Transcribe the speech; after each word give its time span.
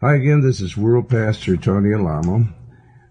Hi 0.00 0.14
again, 0.14 0.42
this 0.42 0.60
is 0.60 0.76
World 0.76 1.08
Pastor 1.08 1.56
Tony 1.56 1.92
Alamo. 1.92 2.46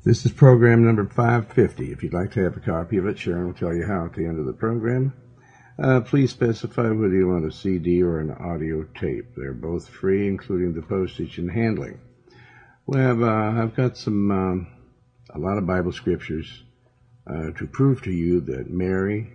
This 0.06 0.26
is 0.26 0.32
program 0.32 0.86
number 0.86 1.06
550. 1.06 1.92
If 1.92 2.02
you'd 2.02 2.14
like 2.14 2.32
to 2.32 2.44
have 2.46 2.56
a 2.56 2.62
copy 2.62 2.96
of 2.96 3.06
it, 3.08 3.20
Sharon 3.20 3.48
will 3.48 3.54
tell 3.54 3.76
you 3.76 3.86
how 3.86 4.06
at 4.06 4.14
the 4.14 4.26
end 4.26 4.40
of 4.40 4.46
the 4.46 4.54
program. 4.54 5.12
Uh, 5.78 6.00
please 6.00 6.32
specify 6.32 6.84
whether 6.84 7.14
you 7.14 7.28
want 7.28 7.44
a 7.44 7.52
CD 7.52 8.02
or 8.02 8.22
an 8.22 8.32
audio 8.32 8.84
tape. 8.98 9.36
They're 9.36 9.52
both 9.52 9.90
free, 9.90 10.30
including 10.30 10.76
the 10.76 10.82
postage 10.82 11.38
and 11.38 11.52
handling. 11.52 12.00
We 12.86 13.00
have, 13.00 13.22
uh, 13.22 13.62
I've 13.62 13.76
got 13.76 13.98
some, 13.98 14.32
um, 14.32 14.68
a 15.36 15.40
lot 15.40 15.58
of 15.58 15.68
Bible 15.68 15.92
scriptures 15.92 16.64
uh, 17.30 17.52
to 17.58 17.68
prove 17.68 18.02
to 18.04 18.12
you 18.12 18.40
that 18.40 18.70
Mary 18.70 19.34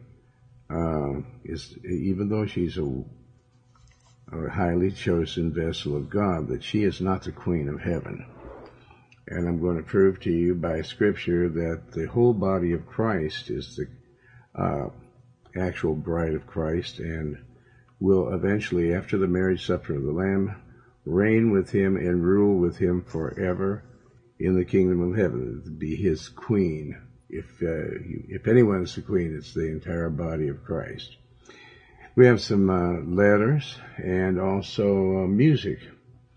uh, 0.71 1.21
is, 1.45 1.77
even 1.85 2.31
though 2.31 2.47
she's 2.47 2.79
a 2.79 3.05
a 4.33 4.51
highly 4.51 4.91
chosen 4.91 5.53
vessel 5.53 5.97
of 5.97 6.09
God, 6.09 6.49
that 6.49 6.65
she 6.65 6.85
is 6.85 7.01
not 7.01 7.23
the 7.23 7.33
queen 7.33 7.69
of 7.69 7.81
heaven. 7.81 8.25
And 9.29 9.47
I'm 9.47 9.61
going 9.61 9.77
to 9.77 9.83
prove 9.83 10.21
to 10.21 10.31
you 10.31 10.55
by 10.55 10.83
scripture 10.83 11.49
that 11.49 11.93
the 11.93 12.07
whole 12.07 12.33
body 12.33 12.73
of 12.73 12.87
Christ 12.87 13.51
is 13.51 13.77
the 13.77 13.89
uh, 14.61 14.89
actual 15.57 15.95
bride 15.95 16.35
of 16.35 16.47
Christ 16.47 16.99
and 16.99 17.39
will 18.01 18.33
eventually, 18.35 18.93
after 18.93 19.17
the 19.19 19.29
marriage 19.29 19.65
supper 19.65 19.95
of 19.95 20.03
the 20.03 20.13
Lamb, 20.13 20.57
reign 21.05 21.51
with 21.51 21.71
him 21.71 21.97
and 21.97 22.25
rule 22.25 22.59
with 22.59 22.79
him 22.79 23.03
forever 23.03 23.85
in 24.39 24.57
the 24.57 24.65
kingdom 24.65 25.01
of 25.03 25.17
heaven, 25.17 25.63
be 25.79 25.95
his 25.95 26.29
queen. 26.29 26.97
If, 27.29 27.63
uh, 27.63 27.99
if 28.29 28.49
anyone's 28.49 28.95
the 28.95 29.03
queen, 29.03 29.35
it's 29.37 29.55
the 29.55 29.69
entire 29.69 30.11
body 30.11 30.49
of 30.49 30.65
Christ. 30.65 31.17
We 32.15 32.27
have 32.27 32.43
some 32.43 32.69
uh, 32.69 33.01
letters 33.01 33.79
and 33.97 34.39
also 34.39 35.25
uh, 35.25 35.27
music. 35.27 35.79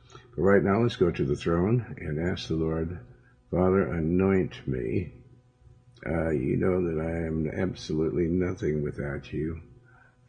But 0.10 0.42
right 0.42 0.64
now, 0.64 0.82
let's 0.82 0.96
go 0.96 1.12
to 1.12 1.26
the 1.26 1.36
throne 1.36 1.96
and 1.98 2.18
ask 2.18 2.48
the 2.48 2.56
Lord, 2.56 2.98
Father, 3.52 3.82
anoint 3.82 4.66
me. 4.66 5.12
Uh, 6.06 6.30
you 6.30 6.56
know 6.56 6.82
that 6.82 7.02
I 7.02 7.26
am 7.26 7.50
absolutely 7.52 8.28
nothing 8.28 8.84
without 8.84 9.34
you. 9.34 9.60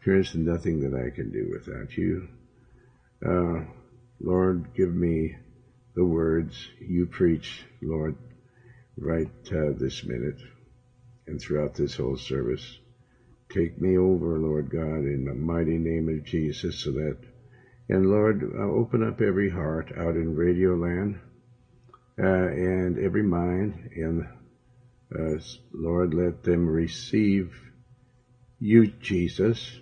There 0.05 0.17
is 0.17 0.35
nothing 0.35 0.81
that 0.81 1.01
I 1.01 1.11
can 1.11 1.31
do 1.31 1.49
without 1.53 1.97
you. 1.97 2.27
Uh, 3.25 3.67
Lord, 4.21 4.75
give 4.75 4.93
me 4.93 5.37
the 5.95 6.05
words 6.05 6.69
you 6.81 7.07
preach, 7.07 7.63
Lord, 7.81 8.17
right 8.97 9.31
uh, 9.53 9.73
this 9.79 10.03
minute 10.03 10.39
and 11.29 11.41
throughout 11.41 11.75
this 11.75 11.95
whole 11.95 12.17
service. 12.17 12.79
Take 13.57 13.81
me 13.81 13.97
over, 13.97 14.39
Lord 14.39 14.69
God, 14.69 15.07
in 15.07 15.25
the 15.25 15.33
mighty 15.33 15.79
name 15.79 16.11
of 16.11 16.25
Jesus, 16.25 16.77
so 16.81 16.91
that, 16.91 17.17
and 17.89 18.11
Lord, 18.11 18.43
uh, 18.55 18.59
open 18.59 19.03
up 19.03 19.23
every 19.23 19.49
heart 19.49 19.91
out 19.97 20.15
in 20.15 20.37
Radio 20.37 20.75
Land 20.75 21.19
uh, 22.19 22.49
and 22.49 22.99
every 22.99 23.23
mind, 23.23 23.89
and 23.97 24.27
uh, 25.19 25.41
Lord, 25.73 26.13
let 26.13 26.43
them 26.43 26.69
receive 26.69 27.59
you, 28.61 28.89
Jesus. 29.01 29.81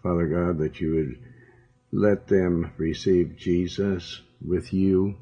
Father 0.00 0.28
God, 0.28 0.58
that 0.58 0.78
you 0.78 0.94
would 0.94 1.18
let 1.90 2.28
them 2.28 2.70
receive 2.76 3.36
Jesus 3.36 4.20
with 4.40 4.72
you 4.72 5.16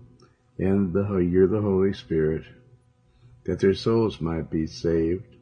and 0.59 0.93
the, 0.93 1.17
you're 1.17 1.47
the 1.47 1.63
Holy 1.63 1.95
Spirit, 1.95 2.43
that 3.45 3.61
their 3.61 3.73
souls 3.73 4.21
might 4.21 4.51
be 4.51 4.67
saved 4.67 5.36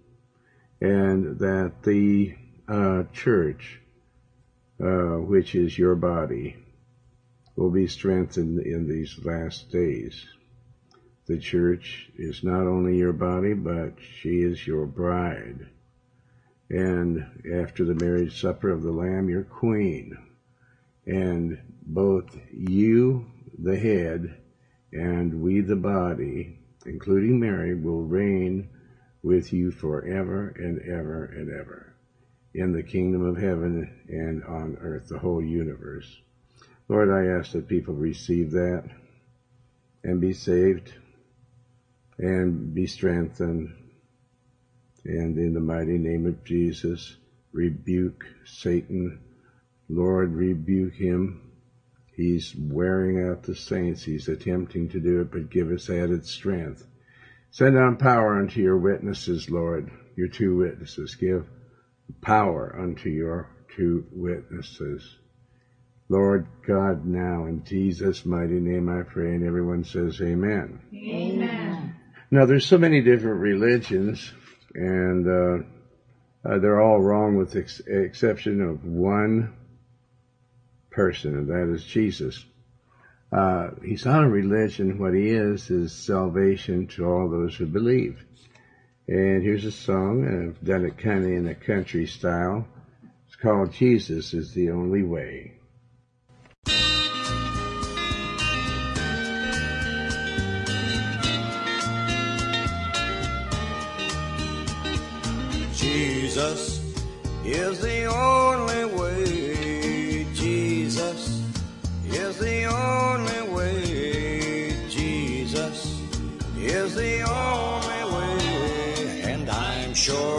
and 0.85 1.39
that 1.39 1.83
the 1.83 2.35
uh, 2.69 3.05
church, 3.11 3.81
uh, 4.79 5.17
which 5.17 5.55
is 5.55 5.79
your 5.79 5.95
body, 5.95 6.57
will 7.57 7.71
be 7.71 7.87
strengthened 7.87 8.59
in 8.61 8.87
these 8.87 9.19
last 9.25 9.71
days. 9.71 10.27
The 11.25 11.39
church 11.39 12.11
is 12.19 12.45
not 12.45 12.67
only 12.67 12.99
your 12.99 13.15
body, 13.15 13.55
but 13.55 13.95
she 13.99 14.43
is 14.43 14.67
your 14.67 14.85
bride. 14.85 15.69
And 16.69 17.25
after 17.55 17.87
the 17.87 17.95
marriage 17.95 18.39
supper 18.39 18.69
of 18.69 18.83
the 18.83 18.93
Lamb, 18.93 19.31
your 19.31 19.45
queen. 19.45 20.19
And 21.07 21.61
both 21.87 22.37
you, 22.53 23.25
the 23.59 23.79
head, 23.79 24.37
and 24.93 25.41
we, 25.41 25.63
the 25.63 25.77
body, 25.77 26.59
including 26.85 27.41
Mary, 27.41 27.75
will 27.75 28.03
reign 28.03 28.69
with 29.25 29.55
you 29.55 29.71
forever 29.71 30.55
and 30.55 30.83
ever 30.83 31.25
and 31.25 31.51
ever 31.51 31.95
in 32.53 32.73
the 32.73 32.83
kingdom 32.83 33.25
of 33.25 33.39
heaven 33.39 33.91
and 34.07 34.45
on 34.45 34.77
earth, 34.81 35.09
the 35.09 35.19
whole 35.19 35.43
universe. 35.43 36.21
Lord, 36.89 37.11
I 37.11 37.39
ask 37.39 37.53
that 37.53 37.67
people 37.67 37.95
receive 37.95 38.53
that 38.53 38.85
and 40.05 40.21
be 40.21 40.35
saved 40.35 40.93
and 42.19 42.75
be 42.75 42.87
strengthened. 42.87 43.75
And 45.05 45.39
in 45.39 45.55
the 45.55 45.61
mighty 45.61 45.99
name 45.99 46.27
of 46.27 46.45
Jesus, 46.45 47.17
rebuke 47.51 48.27
Satan. 48.45 49.21
Lord, 49.89 50.35
rebuke 50.35 50.95
him. 50.95 51.41
He's 52.15 52.55
wearing 52.57 53.27
out 53.27 53.43
the 53.43 53.57
saints. 53.57 54.05
He's 54.05 54.29
attempting 54.29 54.91
to 54.91 55.01
do 55.01 55.23
it, 55.23 55.31
but 55.31 55.51
give 55.51 55.71
us 55.73 55.89
added 55.89 56.27
strength 56.27 56.87
Send 57.55 57.77
down 57.77 57.95
power 57.95 58.37
unto 58.37 58.61
your 58.61 58.77
witnesses, 58.77 59.49
Lord, 59.49 59.89
your 60.17 60.27
two 60.27 60.57
witnesses. 60.57 61.15
Give 61.15 61.47
power 62.21 62.75
unto 62.77 63.09
your 63.09 63.49
two 63.77 64.05
witnesses. 64.11 65.19
Lord 66.09 66.49
God, 66.67 67.07
now 67.07 67.45
in 67.47 67.63
Jesus' 67.63 68.27
mighty 68.27 68.59
name 68.59 68.89
I 68.89 69.03
pray, 69.03 69.37
and 69.37 69.47
everyone 69.47 69.85
says 69.85 70.21
amen. 70.21 70.81
Amen. 70.93 71.95
Now 72.29 72.45
there's 72.45 72.67
so 72.67 72.77
many 72.77 73.01
different 73.03 73.39
religions, 73.39 74.33
and 74.75 75.29
uh, 75.29 75.59
uh, 76.45 76.59
they're 76.59 76.83
all 76.83 77.01
wrong 77.01 77.37
with 77.37 77.53
the 77.53 77.61
ex- 77.61 77.81
exception 77.87 78.63
of 78.63 78.85
one 78.85 79.53
person, 80.91 81.37
and 81.37 81.49
that 81.51 81.73
is 81.73 81.85
Jesus. 81.85 82.45
Uh, 83.35 83.71
he's 83.85 84.05
not 84.05 84.23
a 84.23 84.29
religion. 84.29 84.97
What 84.97 85.13
he 85.13 85.31
is 85.31 85.69
is 85.69 85.93
salvation 85.93 86.87
to 86.89 87.05
all 87.05 87.29
those 87.29 87.57
who 87.57 87.67
believe. 87.67 88.25
And 89.09 89.43
here's 89.43 89.65
a 89.65 89.73
song. 89.73 90.25
I've 90.25 90.65
done 90.65 90.85
it 90.85 90.99
kind 90.99 91.25
of 91.25 91.31
in 91.33 91.49
a 91.49 91.55
country 91.55 92.07
style. 92.07 92.65
It's 93.27 93.35
called 93.35 93.73
Jesus 93.73 94.35
is 94.35 94.55
the 94.55 94.71
Only 94.71 95.03
Way. 95.03 95.55
Jesus 105.75 106.81
is 107.45 107.81
the 107.81 108.07
only 108.07 108.44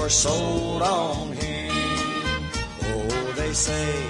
I'm 0.05 0.11
sold 0.11 0.83
on 0.83 1.31
him. 1.31 1.73
Oh, 2.83 3.33
they 3.35 3.53
say 3.53 4.03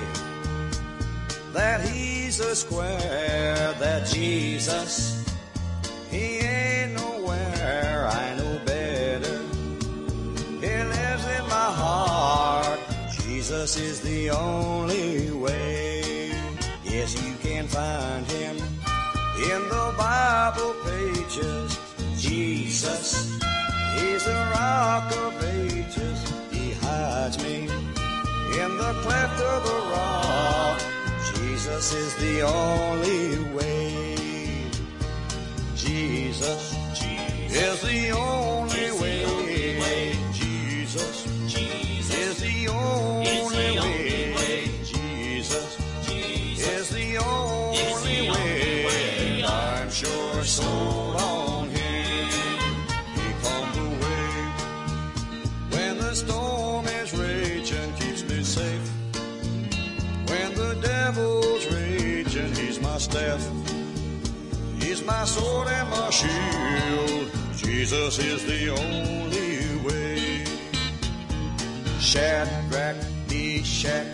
that 1.54 1.88
he's 1.88 2.42
a 2.42 2.54
square, 2.54 3.74
that 3.80 4.06
Jesus, 4.06 5.24
he 6.12 6.40
ain't 6.40 6.96
nowhere. 6.96 8.10
I 8.12 8.36
know 8.36 8.60
better. 8.66 9.40
He 10.60 10.84
lives 10.84 11.26
in 11.38 11.44
my 11.48 11.72
heart. 11.82 12.80
Jesus 13.22 13.78
is 13.78 14.02
the 14.02 14.32
only 14.32 15.32
way. 15.32 16.34
Yes, 16.84 17.16
you 17.24 17.36
can 17.36 17.70
find 17.70 18.26
him 18.28 18.58
in 18.58 19.62
the 19.70 19.96
Bible 19.98 20.76
pages. 20.84 21.80
Jesus, 22.18 23.35
he's 24.16 24.24
the 24.24 24.44
rock 24.56 25.12
of 25.26 25.44
ages. 25.44 26.20
He 26.52 26.72
hides 26.86 27.38
me 27.44 27.68
in 28.62 28.72
the 28.78 28.94
cleft 29.04 29.40
of 29.42 29.60
the 29.70 29.80
rock. 29.94 30.80
Jesus 31.34 31.94
is 31.94 32.16
the 32.16 32.42
only 32.44 33.44
way. 33.54 34.16
Jesus, 35.76 36.76
is 37.52 37.82
the 37.82 38.12
only 38.12 38.65
my 65.06 65.26
sword 65.26 65.68
and 65.68 65.90
my 65.90 66.10
shield. 66.10 67.32
Jesus 67.56 68.20
is 68.20 68.46
the 68.46 68.70
only 68.70 69.78
way. 69.86 70.46
Shadrach, 72.00 72.98
Meshach, 73.30 74.08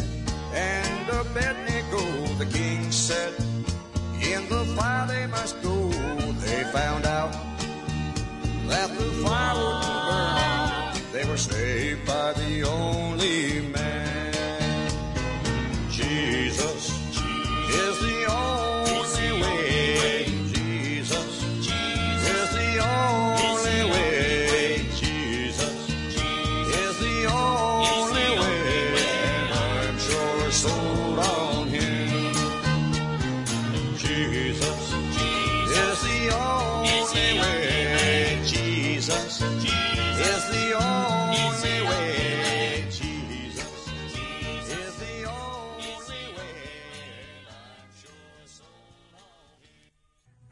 and 0.54 1.10
Abednego, 1.10 2.02
the 2.38 2.46
king 2.46 2.92
said, 2.92 3.34
in 4.22 4.48
the 4.50 4.66
fire 4.76 5.08
they 5.08 5.28
must 5.28 5.62
go. 5.62 5.91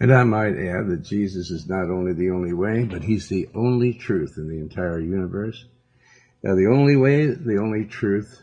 And 0.09 0.17
I 0.17 0.23
might 0.23 0.57
add 0.57 0.87
that 0.87 1.03
Jesus 1.03 1.51
is 1.51 1.67
not 1.69 1.91
only 1.91 2.13
the 2.13 2.31
only 2.31 2.51
way, 2.51 2.83
but 2.83 3.03
he's 3.03 3.29
the 3.29 3.47
only 3.53 3.93
truth 3.93 4.37
in 4.37 4.47
the 4.47 4.57
entire 4.57 4.99
universe. 4.99 5.65
Now, 6.41 6.55
the 6.55 6.65
only 6.65 6.95
way, 6.95 7.27
the 7.27 7.59
only 7.59 7.85
truth, 7.85 8.41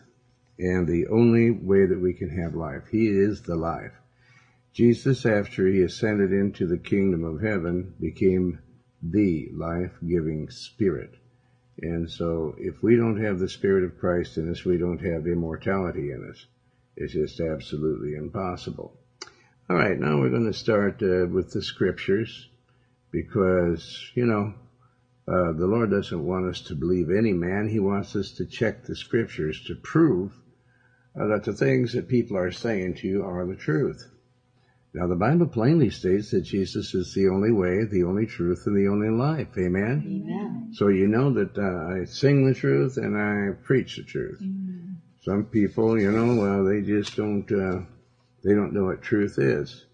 and 0.61 0.87
the 0.87 1.09
only 1.09 1.51
way 1.51 1.85
that 1.87 2.01
we 2.01 2.15
can 2.15 2.29
have 2.41 2.55
life. 2.55 2.85
He 2.89 3.09
is 3.09 3.41
the 3.41 3.57
life. 3.57 3.91
Jesus, 4.75 5.27
after 5.27 5.67
he 5.67 5.83
ascended 5.83 6.31
into 6.31 6.69
the 6.69 6.79
kingdom 6.79 7.25
of 7.25 7.43
heaven, 7.43 7.95
became 7.99 8.61
the 9.03 9.49
life-giving 9.53 10.51
spirit. 10.51 11.17
And 11.83 12.09
so 12.09 12.55
if 12.59 12.81
we 12.81 12.95
don't 12.95 13.21
have 13.21 13.41
the 13.41 13.49
spirit 13.49 13.83
of 13.83 13.99
Christ 13.99 14.37
in 14.37 14.49
us, 14.49 14.65
we 14.65 14.77
don't 14.77 15.05
have 15.05 15.27
immortality 15.27 16.13
in 16.13 16.31
us. 16.31 16.47
It's 16.95 17.15
just 17.15 17.41
absolutely 17.41 18.15
impossible. 18.15 18.97
All 19.69 19.75
right, 19.75 19.99
now 19.99 20.21
we're 20.21 20.31
going 20.31 20.47
to 20.47 20.57
start 20.57 21.03
uh, 21.03 21.27
with 21.27 21.51
the 21.51 21.61
scriptures 21.61 22.49
because, 23.11 24.13
you 24.15 24.25
know, 24.25 24.55
uh, 25.27 25.53
the 25.59 25.67
Lord 25.67 25.91
doesn't 25.91 26.25
want 26.25 26.47
us 26.47 26.61
to 26.69 26.77
believe 26.77 27.11
any 27.11 27.33
man. 27.33 27.69
He 27.69 27.81
wants 27.81 28.15
us 28.15 28.31
to 28.37 28.47
check 28.47 28.85
the 28.85 28.95
scriptures 28.95 29.61
to 29.67 29.75
prove 29.75 30.31
uh, 31.21 31.27
that 31.27 31.43
the 31.43 31.53
things 31.53 31.95
that 31.95 32.07
people 32.07 32.37
are 32.37 32.53
saying 32.53 32.99
to 32.99 33.09
you 33.09 33.25
are 33.25 33.45
the 33.45 33.57
truth. 33.57 34.09
Now, 34.95 35.09
the 35.09 35.17
Bible 35.17 35.49
plainly 35.49 35.91
states 35.91 36.31
that 36.31 36.43
Jesus 36.43 36.95
is 36.95 37.13
the 37.13 37.27
only 37.27 37.51
way, 37.51 37.87
the 37.91 38.05
only 38.05 38.27
truth, 38.27 38.63
and 38.67 38.77
the 38.77 38.89
only 38.89 39.11
life. 39.11 39.49
Amen? 39.59 40.05
Amen. 40.07 40.71
So 40.75 40.87
you 40.87 41.09
know 41.09 41.33
that 41.33 41.59
uh, 41.59 42.03
I 42.03 42.05
sing 42.05 42.47
the 42.47 42.55
truth 42.55 42.99
and 42.99 43.19
I 43.19 43.61
preach 43.65 43.97
the 43.97 44.05
truth. 44.05 44.41
Some 45.23 45.47
people, 45.47 46.01
you 46.01 46.13
know, 46.13 46.41
well, 46.41 46.65
they 46.65 46.83
just 46.83 47.17
don't, 47.17 47.51
uh, 47.51 47.81
they 48.47 48.55
don't 48.55 48.73
know 48.73 48.85
what 48.85 49.03
truth 49.03 49.39
is. 49.39 49.85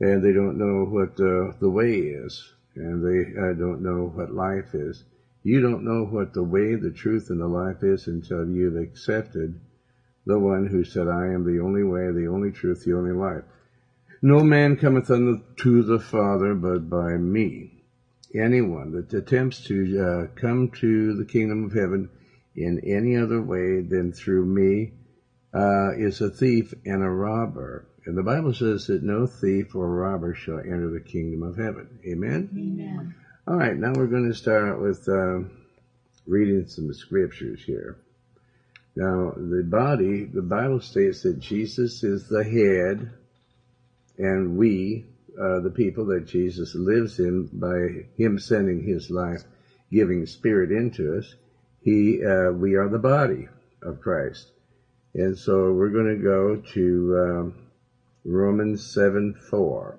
And 0.00 0.24
they 0.24 0.32
don't 0.32 0.56
know 0.56 0.86
what 0.86 1.20
uh, 1.20 1.52
the 1.60 1.68
way 1.68 1.98
is. 1.98 2.42
And 2.74 3.04
they 3.04 3.38
uh, 3.38 3.52
don't 3.52 3.82
know 3.82 4.10
what 4.14 4.32
life 4.32 4.74
is. 4.74 5.04
You 5.42 5.60
don't 5.60 5.84
know 5.84 6.06
what 6.06 6.32
the 6.32 6.42
way, 6.42 6.76
the 6.76 6.90
truth, 6.90 7.28
and 7.28 7.38
the 7.38 7.46
life 7.46 7.82
is 7.82 8.06
until 8.06 8.48
you've 8.48 8.76
accepted 8.76 9.60
the 10.24 10.38
one 10.38 10.66
who 10.66 10.82
said, 10.84 11.06
I 11.08 11.26
am 11.26 11.44
the 11.44 11.62
only 11.62 11.82
way, 11.82 12.10
the 12.10 12.28
only 12.28 12.50
truth, 12.50 12.84
the 12.84 12.94
only 12.94 13.12
life. 13.12 13.44
No 14.22 14.42
man 14.42 14.76
cometh 14.76 15.10
unto 15.10 15.82
the 15.82 16.00
Father 16.00 16.54
but 16.54 16.88
by 16.88 17.18
me. 17.18 17.82
Anyone 18.34 18.92
that 18.92 19.12
attempts 19.12 19.62
to 19.64 20.00
uh, 20.00 20.26
come 20.34 20.70
to 20.80 21.14
the 21.14 21.26
kingdom 21.26 21.64
of 21.64 21.74
heaven 21.74 22.08
in 22.56 22.80
any 22.80 23.14
other 23.18 23.42
way 23.42 23.82
than 23.82 24.12
through 24.12 24.46
me 24.46 24.92
uh, 25.54 25.92
is 25.96 26.20
a 26.20 26.30
thief 26.30 26.74
and 26.84 27.02
a 27.02 27.08
robber. 27.08 27.86
And 28.06 28.18
the 28.18 28.22
Bible 28.22 28.52
says 28.52 28.86
that 28.88 29.02
no 29.02 29.26
thief 29.26 29.74
or 29.74 29.88
robber 29.88 30.34
shall 30.34 30.58
enter 30.58 30.90
the 30.90 31.00
kingdom 31.00 31.42
of 31.42 31.56
heaven. 31.56 32.00
Amen? 32.06 32.50
Amen. 32.52 33.14
All 33.46 33.56
right, 33.56 33.76
now 33.76 33.92
we're 33.94 34.06
going 34.06 34.28
to 34.28 34.36
start 34.36 34.80
with 34.80 35.08
uh, 35.08 35.40
reading 36.26 36.66
some 36.66 36.92
scriptures 36.92 37.62
here. 37.64 37.98
Now, 38.96 39.32
the 39.36 39.62
body, 39.64 40.24
the 40.24 40.42
Bible 40.42 40.80
states 40.80 41.22
that 41.22 41.40
Jesus 41.40 42.02
is 42.04 42.28
the 42.28 42.44
head, 42.44 43.10
and 44.18 44.56
we, 44.56 45.06
uh, 45.38 45.60
the 45.60 45.72
people 45.74 46.06
that 46.06 46.26
Jesus 46.26 46.74
lives 46.74 47.18
in 47.18 47.48
by 47.52 48.06
Him 48.16 48.38
sending 48.38 48.82
His 48.82 49.10
life, 49.10 49.42
giving 49.90 50.26
Spirit 50.26 50.70
into 50.70 51.18
us, 51.18 51.34
He, 51.80 52.24
uh, 52.24 52.52
we 52.52 52.74
are 52.74 52.88
the 52.88 52.98
body 52.98 53.48
of 53.82 54.00
Christ. 54.00 54.50
And 55.14 55.38
so 55.38 55.72
we're 55.72 55.90
going 55.90 56.16
to 56.16 56.22
go 56.22 56.56
to 56.72 57.18
um, 57.18 57.54
Romans 58.24 58.92
7 58.92 59.34
4. 59.48 59.98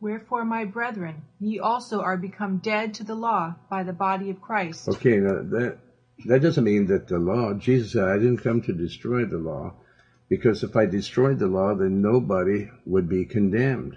Wherefore, 0.00 0.44
my 0.44 0.64
brethren, 0.64 1.22
ye 1.38 1.60
also 1.60 2.00
are 2.00 2.16
become 2.16 2.58
dead 2.58 2.94
to 2.94 3.04
the 3.04 3.14
law 3.14 3.54
by 3.70 3.84
the 3.84 3.92
body 3.92 4.30
of 4.30 4.40
Christ. 4.40 4.88
Okay, 4.88 5.18
now 5.18 5.42
that 5.42 5.78
that 6.26 6.42
doesn't 6.42 6.64
mean 6.64 6.86
that 6.86 7.06
the 7.06 7.18
law. 7.18 7.54
Jesus 7.54 7.92
said, 7.92 8.08
"I 8.08 8.18
didn't 8.18 8.38
come 8.38 8.62
to 8.62 8.72
destroy 8.72 9.24
the 9.26 9.38
law, 9.38 9.74
because 10.28 10.64
if 10.64 10.74
I 10.74 10.86
destroyed 10.86 11.38
the 11.38 11.46
law, 11.46 11.76
then 11.76 12.02
nobody 12.02 12.68
would 12.84 13.08
be 13.08 13.24
condemned. 13.26 13.96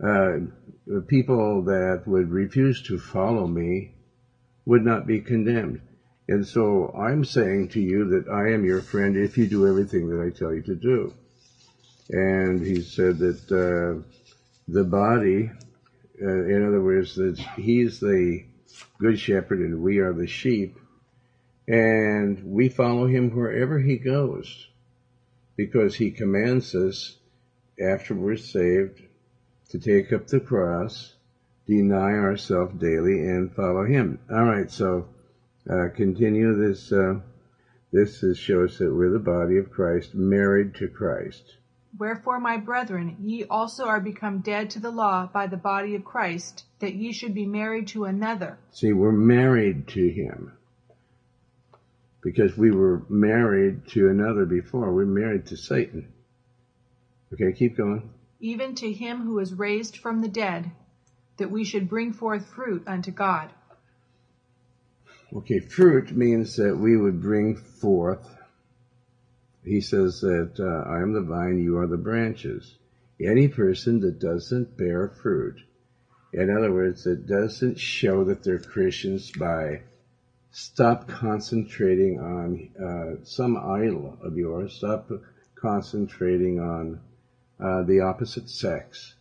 Uh, 0.00 0.38
people 1.08 1.62
that 1.62 2.04
would 2.06 2.30
refuse 2.30 2.80
to 2.82 2.98
follow 2.98 3.48
me 3.48 3.96
would 4.66 4.84
not 4.84 5.04
be 5.04 5.20
condemned." 5.20 5.80
And 6.28 6.46
so 6.46 6.94
I'm 6.96 7.24
saying 7.24 7.68
to 7.70 7.80
you 7.80 8.10
that 8.10 8.28
I 8.28 8.52
am 8.52 8.64
your 8.64 8.80
friend 8.80 9.16
if 9.16 9.36
you 9.36 9.46
do 9.46 9.68
everything 9.68 10.08
that 10.08 10.24
I 10.24 10.30
tell 10.30 10.54
you 10.54 10.62
to 10.62 10.74
do. 10.74 11.14
And 12.10 12.64
he 12.64 12.80
said 12.80 13.18
that 13.18 13.52
uh, 13.52 14.02
the 14.68 14.84
body, 14.84 15.50
uh, 16.22 16.44
in 16.44 16.66
other 16.66 16.80
words, 16.80 17.14
that 17.16 17.38
he's 17.56 18.00
the 18.00 18.44
good 18.98 19.18
shepherd 19.18 19.60
and 19.60 19.82
we 19.82 19.98
are 19.98 20.12
the 20.12 20.26
sheep, 20.26 20.78
and 21.66 22.42
we 22.44 22.68
follow 22.68 23.06
him 23.06 23.30
wherever 23.30 23.78
he 23.78 23.96
goes 23.96 24.68
because 25.56 25.94
he 25.94 26.10
commands 26.10 26.74
us 26.74 27.16
after 27.80 28.14
we're 28.14 28.36
saved 28.36 29.00
to 29.70 29.78
take 29.78 30.12
up 30.12 30.26
the 30.26 30.40
cross, 30.40 31.14
deny 31.66 32.12
ourselves 32.12 32.74
daily, 32.78 33.20
and 33.20 33.54
follow 33.54 33.84
him. 33.84 34.18
All 34.30 34.44
right, 34.44 34.70
so 34.70 35.08
uh, 35.70 35.88
continue 35.94 36.54
this. 36.54 36.92
Uh, 36.92 37.20
this 37.92 38.22
is, 38.24 38.36
shows 38.36 38.78
that 38.78 38.92
we're 38.92 39.12
the 39.12 39.18
body 39.20 39.56
of 39.58 39.70
Christ, 39.70 40.14
married 40.14 40.74
to 40.76 40.88
Christ. 40.88 41.56
Wherefore, 41.96 42.40
my 42.40 42.56
brethren, 42.56 43.16
ye 43.20 43.44
also 43.44 43.84
are 43.84 44.00
become 44.00 44.40
dead 44.40 44.70
to 44.70 44.80
the 44.80 44.90
law 44.90 45.30
by 45.32 45.46
the 45.46 45.56
body 45.56 45.94
of 45.94 46.04
Christ, 46.04 46.64
that 46.80 46.94
ye 46.94 47.12
should 47.12 47.34
be 47.34 47.46
married 47.46 47.86
to 47.88 48.04
another. 48.04 48.58
See, 48.72 48.92
we're 48.92 49.12
married 49.12 49.86
to 49.88 50.10
him 50.10 50.52
because 52.20 52.56
we 52.56 52.72
were 52.72 53.04
married 53.08 53.86
to 53.90 54.08
another 54.08 54.44
before. 54.44 54.92
We're 54.92 55.04
married 55.04 55.46
to 55.46 55.56
Satan. 55.56 56.12
Okay, 57.32 57.52
keep 57.56 57.76
going. 57.76 58.10
even 58.40 58.74
to 58.74 58.92
him 58.92 59.22
who 59.22 59.38
is 59.38 59.54
raised 59.54 59.96
from 59.96 60.20
the 60.20 60.28
dead, 60.28 60.70
that 61.38 61.50
we 61.50 61.64
should 61.64 61.88
bring 61.88 62.12
forth 62.12 62.46
fruit 62.46 62.82
unto 62.86 63.10
God. 63.10 63.50
Okay, 65.36 65.58
fruit 65.58 66.16
means 66.16 66.54
that 66.56 66.76
we 66.76 66.96
would 66.96 67.20
bring 67.20 67.56
forth. 67.56 68.24
He 69.64 69.80
says 69.80 70.20
that 70.20 70.60
uh, 70.60 70.88
I 70.88 71.02
am 71.02 71.12
the 71.12 71.22
vine, 71.22 71.58
you 71.58 71.78
are 71.78 71.88
the 71.88 71.96
branches. 71.96 72.76
Any 73.20 73.48
person 73.48 73.98
that 74.00 74.20
doesn't 74.20 74.76
bear 74.76 75.08
fruit, 75.08 75.56
in 76.32 76.50
other 76.56 76.72
words, 76.72 77.02
that 77.04 77.26
doesn't 77.26 77.80
show 77.80 78.22
that 78.24 78.44
they're 78.44 78.60
Christians 78.60 79.32
by 79.32 79.82
stop 80.52 81.08
concentrating 81.08 82.20
on 82.20 82.70
uh, 82.80 83.24
some 83.24 83.56
idol 83.56 84.16
of 84.22 84.38
yours, 84.38 84.74
stop 84.74 85.10
concentrating 85.56 86.60
on 86.60 87.00
uh, 87.58 87.82
the 87.82 88.00
opposite 88.00 88.48
sex, 88.48 89.14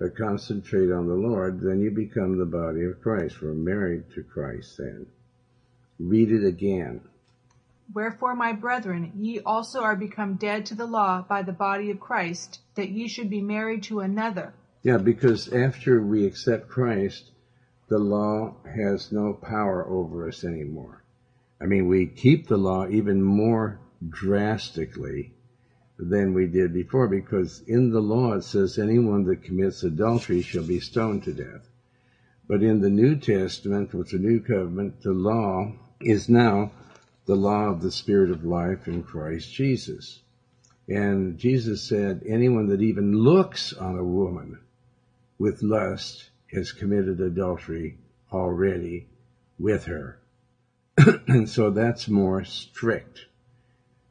but 0.00 0.16
concentrate 0.16 0.90
on 0.90 1.06
the 1.06 1.14
Lord, 1.14 1.60
then 1.60 1.80
you 1.80 1.90
become 1.90 2.38
the 2.38 2.46
body 2.46 2.84
of 2.84 3.02
Christ. 3.02 3.42
We're 3.42 3.52
married 3.52 4.04
to 4.14 4.22
Christ 4.22 4.78
then. 4.78 5.06
Read 5.98 6.32
it 6.32 6.44
again. 6.44 7.02
Wherefore, 7.92 8.34
my 8.34 8.52
brethren, 8.52 9.12
ye 9.16 9.40
also 9.40 9.82
are 9.82 9.96
become 9.96 10.36
dead 10.36 10.64
to 10.66 10.74
the 10.74 10.86
law 10.86 11.22
by 11.28 11.42
the 11.42 11.52
body 11.52 11.90
of 11.90 12.00
Christ, 12.00 12.60
that 12.76 12.88
ye 12.88 13.08
should 13.08 13.28
be 13.28 13.42
married 13.42 13.82
to 13.84 14.00
another, 14.00 14.54
Yeah, 14.82 14.96
because 14.96 15.52
after 15.52 16.00
we 16.00 16.24
accept 16.24 16.68
Christ, 16.68 17.30
the 17.88 17.98
law 17.98 18.54
has 18.64 19.12
no 19.12 19.34
power 19.34 19.86
over 19.86 20.28
us 20.28 20.44
anymore. 20.44 21.02
I 21.60 21.66
mean, 21.66 21.88
we 21.88 22.06
keep 22.06 22.46
the 22.46 22.56
law 22.56 22.88
even 22.88 23.22
more 23.22 23.80
drastically 24.08 25.34
than 26.00 26.32
we 26.32 26.46
did 26.46 26.72
before 26.72 27.08
because 27.08 27.62
in 27.66 27.90
the 27.90 28.00
law 28.00 28.32
it 28.32 28.44
says 28.44 28.78
anyone 28.78 29.24
that 29.24 29.42
commits 29.42 29.82
adultery 29.82 30.40
shall 30.40 30.64
be 30.64 30.80
stoned 30.80 31.22
to 31.24 31.32
death. 31.32 31.68
But 32.48 32.62
in 32.62 32.80
the 32.80 32.90
New 32.90 33.16
Testament, 33.16 33.92
with 33.92 34.10
the 34.10 34.18
New 34.18 34.40
Covenant, 34.40 35.02
the 35.02 35.12
law 35.12 35.72
is 36.00 36.28
now 36.28 36.72
the 37.26 37.36
law 37.36 37.68
of 37.68 37.82
the 37.82 37.92
Spirit 37.92 38.30
of 38.30 38.44
life 38.44 38.88
in 38.88 39.02
Christ 39.02 39.52
Jesus. 39.52 40.20
And 40.88 41.38
Jesus 41.38 41.82
said, 41.82 42.22
anyone 42.26 42.68
that 42.68 42.82
even 42.82 43.12
looks 43.12 43.72
on 43.72 43.96
a 43.96 44.04
woman 44.04 44.58
with 45.38 45.62
lust 45.62 46.30
has 46.52 46.72
committed 46.72 47.20
adultery 47.20 47.98
already 48.32 49.06
with 49.58 49.84
her. 49.84 50.18
and 51.28 51.48
so 51.48 51.70
that's 51.70 52.08
more 52.08 52.42
strict. 52.44 53.26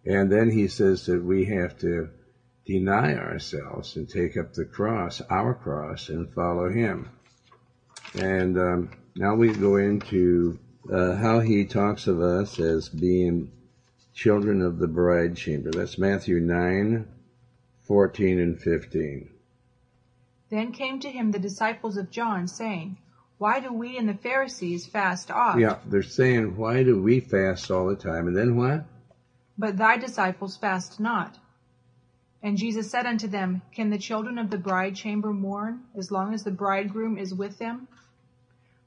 And 0.10 0.32
then 0.32 0.50
he 0.50 0.68
says 0.68 1.06
that 1.06 1.24
we 1.24 1.46
have 1.46 1.78
to 1.82 2.10
deny 2.66 3.14
ourselves 3.14 3.96
and 3.96 4.10
take 4.10 4.38
up 4.38 4.54
the 4.54 4.66
cross, 4.66 5.22
our 5.30 5.54
cross, 5.54 6.10
and 6.10 6.34
follow 6.34 6.68
him. 6.68 7.12
And 8.16 8.58
um, 8.58 8.92
now 9.16 9.36
we 9.36 9.54
go 9.54 9.76
into 9.76 10.58
uh, 10.92 11.14
how 11.14 11.42
he 11.42 11.66
talks 11.66 12.08
of 12.08 12.22
us 12.22 12.60
as 12.60 12.90
being 12.90 13.52
children 14.16 14.64
of 14.64 14.80
the 14.80 14.88
bride 14.88 15.38
chamber. 15.38 15.70
That's 15.70 16.00
Matthew 16.00 16.40
9, 16.40 17.08
14, 17.84 18.40
and 18.40 18.60
15. 18.60 19.30
Then 20.50 20.72
came 20.72 21.00
to 21.02 21.12
him 21.12 21.30
the 21.30 21.38
disciples 21.38 21.98
of 21.98 22.10
John, 22.10 22.48
saying, 22.48 22.98
Why 23.38 23.60
do 23.60 23.72
we 23.72 23.96
and 24.00 24.10
the 24.10 24.16
Pharisees 24.16 24.88
fast 24.88 25.30
oft? 25.30 25.60
Yeah, 25.60 25.78
they're 25.86 26.02
saying, 26.02 26.58
why 26.58 26.82
do 26.82 27.00
we 27.00 27.20
fast 27.20 27.70
all 27.70 27.88
the 27.90 27.96
time? 27.96 28.28
And 28.28 28.36
then 28.36 28.58
what? 28.58 28.86
But 29.60 29.76
thy 29.76 29.98
disciples 29.98 30.56
fast 30.56 31.02
not. 31.02 31.38
And 32.42 32.58
Jesus 32.58 32.90
said 32.90 33.06
unto 33.06 33.28
them, 33.28 33.62
Can 33.74 33.90
the 33.90 33.98
children 33.98 34.40
of 34.40 34.50
the 34.50 34.58
bride 34.58 34.96
chamber 34.96 35.34
mourn, 35.34 35.82
as 35.98 36.10
long 36.10 36.34
as 36.34 36.46
the 36.46 36.52
bridegroom 36.52 37.18
is 37.18 37.34
with 37.34 37.60
them? 37.60 37.90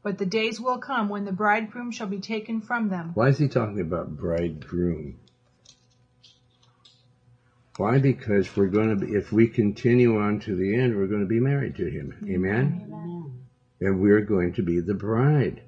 But 0.02 0.16
the 0.16 0.24
days 0.24 0.58
will 0.58 0.78
come 0.78 1.10
when 1.10 1.26
the 1.26 1.32
bridegroom 1.32 1.90
shall 1.90 2.06
be 2.06 2.20
taken 2.20 2.62
from 2.62 2.88
them. 2.88 3.10
Why 3.12 3.28
is 3.28 3.38
he 3.38 3.48
talking 3.48 3.80
about 3.80 4.16
bridegroom? 4.16 5.18
Why? 7.76 7.98
Because 7.98 8.56
we're 8.56 8.66
going 8.68 8.98
to 8.98 9.06
be, 9.06 9.12
if 9.12 9.30
we 9.30 9.48
continue 9.48 10.18
on 10.18 10.40
to 10.40 10.56
the 10.56 10.74
end, 10.74 10.96
we're 10.96 11.06
going 11.06 11.20
to 11.20 11.26
be 11.26 11.40
married 11.40 11.76
to 11.76 11.90
him. 11.90 12.16
Amen? 12.26 12.84
Amen. 12.86 13.44
And 13.80 14.00
we're 14.00 14.22
going 14.22 14.54
to 14.54 14.62
be 14.62 14.80
the 14.80 14.94
bride. 14.94 15.62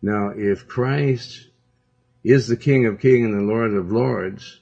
Now, 0.00 0.30
if 0.34 0.66
Christ 0.66 1.47
is 2.24 2.48
the 2.48 2.56
King 2.56 2.86
of 2.86 3.00
Kings 3.00 3.26
and 3.26 3.34
the 3.34 3.52
Lord 3.52 3.74
of 3.74 3.92
Lords, 3.92 4.60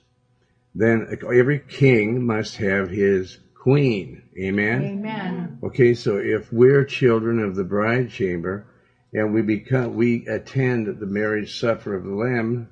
then 0.74 1.06
every 1.22 1.58
king 1.58 2.24
must 2.26 2.56
have 2.56 2.90
his 2.90 3.38
queen. 3.54 4.22
Amen? 4.38 4.84
Amen. 4.84 5.58
Okay, 5.62 5.94
so 5.94 6.18
if 6.18 6.52
we're 6.52 6.84
children 6.84 7.40
of 7.40 7.56
the 7.56 7.64
bride 7.64 8.10
chamber 8.10 8.66
and 9.12 9.32
we 9.32 9.42
become, 9.42 9.94
we 9.94 10.26
attend 10.26 10.86
the 10.86 11.06
marriage 11.06 11.58
supper 11.58 11.94
of 11.94 12.04
the 12.04 12.14
Lamb, 12.14 12.68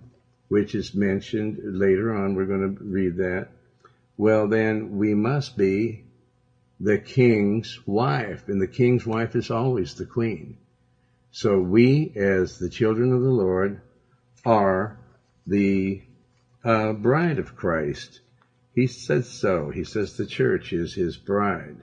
which 0.49 0.75
is 0.75 0.95
mentioned 0.95 1.59
later 1.63 2.15
on, 2.15 2.35
we're 2.35 2.45
going 2.45 2.77
to 2.77 2.85
read 2.85 3.17
that. 3.17 3.49
Well, 4.17 4.47
then 4.49 4.99
we 4.99 5.15
must 5.15 5.57
be 5.57 6.05
the 6.79 6.99
king's 6.99 7.81
wife, 7.87 8.49
and 8.49 8.61
the 8.61 8.69
king's 8.69 9.07
wife 9.07 9.35
is 9.35 9.51
always 9.51 9.95
the 9.95 10.07
queen. 10.07 10.59
So 11.31 11.59
we, 11.59 12.13
as 12.15 12.59
the 12.59 12.69
children 12.69 13.13
of 13.13 13.23
the 13.23 13.31
Lord, 13.31 13.81
are 14.45 14.99
the 15.47 16.03
uh, 16.65 16.93
bride 16.93 17.39
of 17.39 17.57
Christ. 17.57 18.21
He 18.75 18.87
says 18.87 19.29
so. 19.29 19.71
He 19.71 19.85
says 19.85 20.17
the 20.17 20.27
church 20.27 20.73
is 20.73 20.95
his 20.95 21.17
bride. 21.17 21.77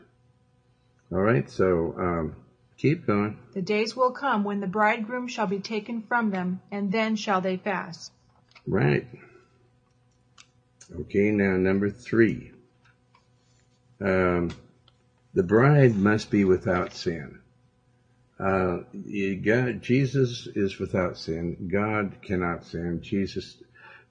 All 1.12 1.22
right, 1.22 1.50
so 1.50 1.94
um, 1.98 2.36
keep 2.78 3.06
going. 3.06 3.38
The 3.54 3.62
days 3.62 3.96
will 3.96 4.12
come 4.12 4.44
when 4.44 4.60
the 4.60 4.68
bridegroom 4.68 5.28
shall 5.28 5.48
be 5.48 5.60
taken 5.60 6.04
from 6.04 6.32
them, 6.32 6.62
and 6.72 6.92
then 6.92 7.16
shall 7.16 7.42
they 7.42 7.58
fast. 7.58 8.12
Right. 8.66 9.08
Okay, 11.02 11.32
now 11.32 11.58
number 11.58 11.90
three. 11.90 12.52
Um, 14.00 14.52
the 15.34 15.44
bride 15.44 15.96
must 15.96 16.32
be 16.32 16.44
without 16.44 16.94
sin. 16.94 17.41
Uh, 18.42 18.80
got, 19.46 19.82
Jesus 19.82 20.48
is 20.56 20.80
without 20.80 21.16
sin. 21.16 21.70
God 21.72 22.18
cannot 22.24 22.66
sin. 22.66 23.00
Jesus 23.04 23.62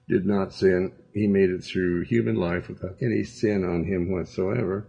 did 0.07 0.25
not 0.25 0.53
sin. 0.53 0.93
He 1.13 1.27
made 1.27 1.49
it 1.49 1.65
through 1.65 2.05
human 2.05 2.35
life 2.35 2.69
without 2.69 2.95
any 3.01 3.23
sin 3.23 3.65
on 3.65 3.83
him 3.83 4.09
whatsoever. 4.09 4.87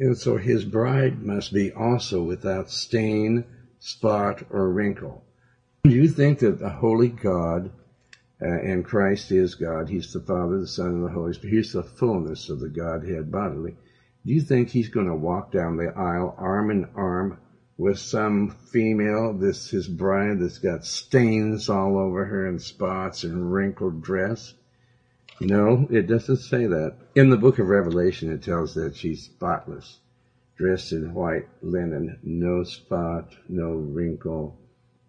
And 0.00 0.18
so 0.18 0.38
his 0.38 0.64
bride 0.64 1.22
must 1.22 1.52
be 1.52 1.70
also 1.70 2.22
without 2.22 2.70
stain, 2.70 3.44
spot, 3.78 4.42
or 4.50 4.68
wrinkle. 4.68 5.22
Do 5.84 5.90
you 5.90 6.08
think 6.08 6.40
that 6.40 6.58
the 6.58 6.70
holy 6.70 7.10
God 7.10 7.70
uh, 8.42 8.46
and 8.46 8.84
Christ 8.84 9.30
is 9.30 9.54
God? 9.54 9.88
He's 9.88 10.12
the 10.12 10.20
Father, 10.20 10.58
the 10.58 10.66
Son, 10.66 10.86
and 10.86 11.04
the 11.04 11.12
Holy 11.12 11.34
Spirit. 11.34 11.54
He's 11.54 11.72
the 11.72 11.84
fullness 11.84 12.48
of 12.48 12.58
the 12.58 12.68
Godhead 12.68 13.30
bodily. 13.30 13.76
Do 14.26 14.32
you 14.32 14.40
think 14.40 14.70
he's 14.70 14.88
going 14.88 15.06
to 15.06 15.14
walk 15.14 15.52
down 15.52 15.76
the 15.76 15.92
aisle 15.96 16.34
arm 16.36 16.70
in 16.72 16.86
arm 16.96 17.38
with 17.80 17.98
some 17.98 18.50
female, 18.50 19.32
this 19.32 19.70
his 19.70 19.88
bride 19.88 20.38
that's 20.38 20.58
got 20.58 20.84
stains 20.84 21.70
all 21.70 21.96
over 21.96 22.26
her 22.26 22.46
and 22.46 22.60
spots 22.60 23.24
and 23.24 23.50
wrinkled 23.50 24.02
dress? 24.02 24.52
No, 25.40 25.86
it 25.88 26.06
doesn't 26.06 26.36
say 26.36 26.66
that. 26.66 26.92
In 27.14 27.30
the 27.30 27.38
book 27.38 27.58
of 27.58 27.68
Revelation, 27.68 28.30
it 28.30 28.42
tells 28.42 28.74
that 28.74 28.94
she's 28.94 29.22
spotless, 29.22 29.98
dressed 30.58 30.92
in 30.92 31.14
white 31.14 31.46
linen, 31.62 32.18
no 32.22 32.64
spot, 32.64 33.34
no 33.48 33.70
wrinkle, 33.70 34.58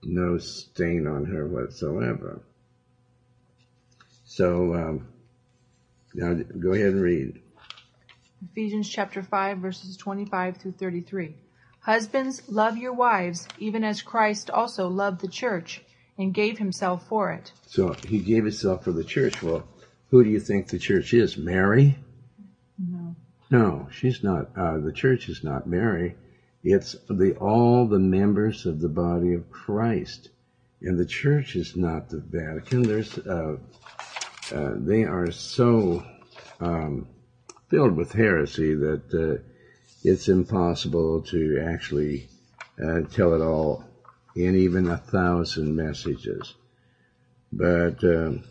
no 0.06 0.38
stain 0.38 1.08
on 1.08 1.26
her 1.26 1.46
whatsoever. 1.46 2.42
So, 4.24 4.74
um, 4.74 5.08
now 6.14 6.36
go 6.58 6.72
ahead 6.72 6.94
and 6.94 7.02
read. 7.02 7.42
Ephesians 8.50 8.88
chapter 8.88 9.22
5 9.22 9.58
verses 9.58 9.98
25 9.98 10.56
through 10.56 10.72
33. 10.72 11.36
Husbands, 11.82 12.44
love 12.48 12.78
your 12.78 12.94
wives, 12.94 13.48
even 13.58 13.84
as 13.84 14.02
Christ 14.02 14.50
also 14.50 14.88
loved 14.88 15.22
the 15.22 15.28
church 15.28 15.82
and 16.18 16.34
gave 16.34 16.60
himself 16.60 17.08
for 17.08 17.32
it. 17.32 17.52
So 17.66 17.96
he 18.08 18.20
gave 18.20 18.44
himself 18.44 18.84
for 18.84 18.92
the 18.92 19.04
church. 19.04 19.42
Well, 19.42 19.68
who 20.12 20.24
do 20.24 20.30
you 20.30 20.40
think 20.40 20.68
the 20.68 20.78
church 20.78 21.14
is? 21.14 21.38
Mary? 21.38 21.98
No. 22.78 23.16
No, 23.50 23.88
she's 23.92 24.24
not. 24.24 24.50
Uh, 24.56 24.78
the 24.78 24.94
church 24.94 25.28
is 25.28 25.44
not 25.44 25.68
Mary. 25.68 26.16
It's 26.64 26.96
the 27.10 27.36
all 27.40 27.88
the 27.88 28.00
members 28.00 28.68
of 28.68 28.80
the 28.80 28.90
body 28.90 29.34
of 29.34 29.50
Christ, 29.50 30.30
and 30.82 31.00
the 31.00 31.06
church 31.06 31.56
is 31.56 31.76
not 31.76 32.10
the 32.10 32.20
Vatican. 32.20 32.84
There's 32.84 33.18
uh, 33.18 33.58
uh, 34.54 34.74
they 34.76 35.04
are 35.04 35.32
so 35.32 36.06
um, 36.60 37.08
filled 37.70 37.96
with 37.96 38.12
heresy 38.12 38.76
that 38.76 39.02
uh, 39.14 39.51
it's 40.04 40.28
impossible 40.30 41.22
to 41.22 41.60
actually 41.60 42.28
uh, 42.82 43.02
tell 43.02 43.34
it 43.34 43.42
all 43.42 43.84
in 44.36 44.56
even 44.56 44.88
a 44.88 44.98
thousand 44.98 45.76
messages. 45.76 46.56
But 47.52 48.04
um, 48.04 48.44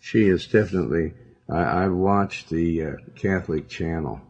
she 0.00 0.28
is 0.28 0.46
definitely. 0.46 1.14
I, 1.48 1.84
I've 1.84 1.92
watched 1.92 2.50
the 2.50 2.82
uh, 2.82 2.96
Catholic 3.14 3.68
channel 3.68 4.20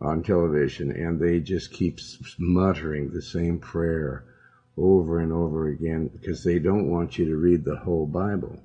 on 0.00 0.22
television, 0.22 0.90
and 0.90 1.18
they 1.18 1.38
just 1.38 1.70
keep 1.70 1.98
muttering 2.38 3.10
the 3.10 3.22
same 3.22 3.58
prayer 3.58 4.24
over 4.76 5.20
and 5.20 5.32
over 5.32 5.68
again 5.68 6.08
because 6.08 6.42
they 6.42 6.58
don't 6.58 6.90
want 6.90 7.18
you 7.18 7.26
to 7.26 7.36
read 7.36 7.64
the 7.64 7.76
whole 7.76 8.06
Bible. 8.06 8.60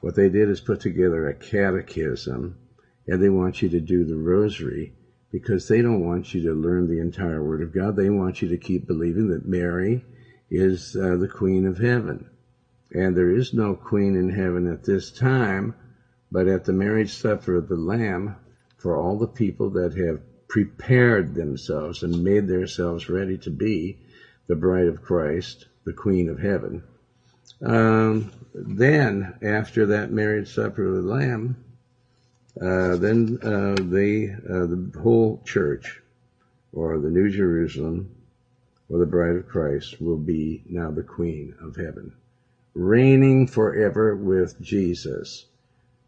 What 0.00 0.14
they 0.14 0.28
did 0.28 0.48
is 0.48 0.60
put 0.60 0.80
together 0.80 1.26
a 1.26 1.34
catechism, 1.34 2.56
and 3.06 3.20
they 3.20 3.28
want 3.28 3.60
you 3.60 3.68
to 3.70 3.80
do 3.80 4.04
the 4.04 4.16
rosary 4.16 4.92
because 5.30 5.68
they 5.68 5.82
don't 5.82 6.04
want 6.04 6.32
you 6.32 6.42
to 6.42 6.54
learn 6.54 6.88
the 6.88 7.00
entire 7.00 7.42
Word 7.42 7.62
of 7.62 7.72
God. 7.72 7.96
They 7.96 8.10
want 8.10 8.40
you 8.40 8.48
to 8.48 8.56
keep 8.56 8.86
believing 8.86 9.28
that 9.28 9.46
Mary 9.46 10.04
is 10.50 10.96
uh, 10.96 11.16
the 11.16 11.28
Queen 11.28 11.66
of 11.66 11.78
Heaven. 11.78 12.30
And 12.92 13.16
there 13.16 13.30
is 13.30 13.52
no 13.52 13.74
Queen 13.74 14.16
in 14.16 14.30
heaven 14.30 14.66
at 14.66 14.84
this 14.84 15.10
time, 15.10 15.74
but 16.32 16.48
at 16.48 16.64
the 16.64 16.72
marriage 16.72 17.12
supper 17.12 17.56
of 17.56 17.68
the 17.68 17.76
Lamb, 17.76 18.36
for 18.78 18.96
all 18.96 19.18
the 19.18 19.26
people 19.26 19.70
that 19.70 19.94
have 19.94 20.20
prepared 20.48 21.34
themselves 21.34 22.02
and 22.02 22.24
made 22.24 22.46
themselves 22.46 23.10
ready 23.10 23.36
to 23.38 23.50
be 23.50 23.98
the 24.46 24.56
bride 24.56 24.86
of 24.86 25.02
Christ, 25.02 25.66
the 25.84 25.92
Queen 25.92 26.30
of 26.30 26.38
Heaven. 26.38 26.82
Um, 27.60 28.30
then, 28.54 29.34
after 29.42 29.84
that 29.86 30.10
marriage 30.10 30.54
supper 30.54 30.86
of 30.86 30.94
the 30.94 31.02
Lamb, 31.02 31.56
uh, 32.60 32.96
then 32.96 33.38
uh, 33.42 33.76
they, 33.80 34.30
uh, 34.30 34.66
the 34.66 34.90
whole 35.00 35.40
church, 35.44 36.00
or 36.72 36.98
the 36.98 37.10
New 37.10 37.30
Jerusalem, 37.30 38.10
or 38.88 38.98
the 38.98 39.06
bride 39.06 39.36
of 39.36 39.48
Christ, 39.48 40.00
will 40.00 40.16
be 40.18 40.62
now 40.68 40.90
the 40.90 41.02
queen 41.02 41.54
of 41.60 41.76
heaven, 41.76 42.12
reigning 42.74 43.46
forever 43.46 44.16
with 44.16 44.60
Jesus. 44.60 45.46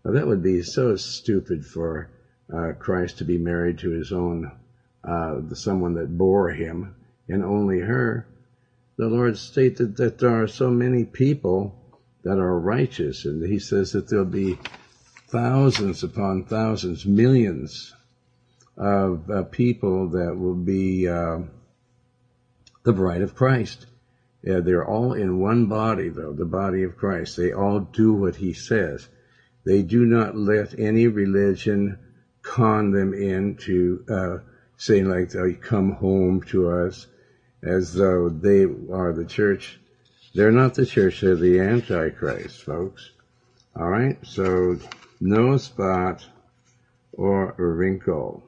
Now 0.04 0.12
that 0.12 0.26
would 0.26 0.42
be 0.42 0.62
so 0.62 0.96
stupid 0.96 1.64
for 1.64 2.08
uh, 2.52 2.72
Christ 2.78 3.18
to 3.18 3.24
be 3.24 3.38
married 3.38 3.78
to 3.78 3.90
his 3.90 4.12
own, 4.12 4.50
uh, 5.04 5.40
the 5.40 5.56
someone 5.56 5.94
that 5.94 6.16
bore 6.16 6.50
him, 6.50 6.94
and 7.28 7.44
only 7.44 7.80
her. 7.80 8.26
The 8.96 9.08
Lord 9.08 9.38
stated 9.38 9.96
that 9.96 10.18
there 10.18 10.42
are 10.42 10.48
so 10.48 10.70
many 10.70 11.04
people 11.04 11.74
that 12.22 12.38
are 12.38 12.58
righteous, 12.58 13.24
and 13.24 13.42
He 13.46 13.58
says 13.58 13.92
that 13.92 14.08
there'll 14.08 14.24
be 14.24 14.58
thousands 15.30 16.02
upon 16.02 16.44
thousands, 16.44 17.06
millions 17.06 17.94
of 18.76 19.30
uh, 19.30 19.42
people 19.44 20.08
that 20.08 20.36
will 20.36 20.54
be 20.54 21.08
uh, 21.08 21.38
the 22.82 22.92
bride 22.92 23.22
of 23.22 23.34
Christ. 23.34 23.86
Yeah, 24.42 24.60
they're 24.60 24.86
all 24.86 25.12
in 25.12 25.38
one 25.38 25.66
body, 25.66 26.08
though, 26.08 26.32
the 26.32 26.46
body 26.46 26.82
of 26.82 26.96
Christ. 26.96 27.36
They 27.36 27.52
all 27.52 27.80
do 27.80 28.12
what 28.12 28.36
He 28.36 28.54
says. 28.54 29.08
They 29.64 29.82
do 29.82 30.04
not 30.06 30.36
let 30.36 30.78
any 30.78 31.06
religion 31.06 31.98
con 32.42 32.90
them 32.90 33.12
into 33.12 34.04
uh, 34.08 34.38
saying 34.78 35.08
like, 35.08 35.34
oh, 35.36 35.54
come 35.60 35.92
home 35.92 36.42
to 36.44 36.70
us 36.70 37.06
as 37.62 37.92
though 37.92 38.30
they 38.30 38.64
are 38.64 39.12
the 39.12 39.26
church. 39.26 39.78
They're 40.34 40.50
not 40.50 40.74
the 40.74 40.86
church, 40.86 41.20
they're 41.20 41.36
the 41.36 41.60
Antichrist, 41.60 42.62
folks. 42.62 43.10
Alright, 43.78 44.18
so 44.26 44.78
no 45.20 45.56
spot 45.58 46.26
or 47.12 47.54
wrinkle. 47.58 48.42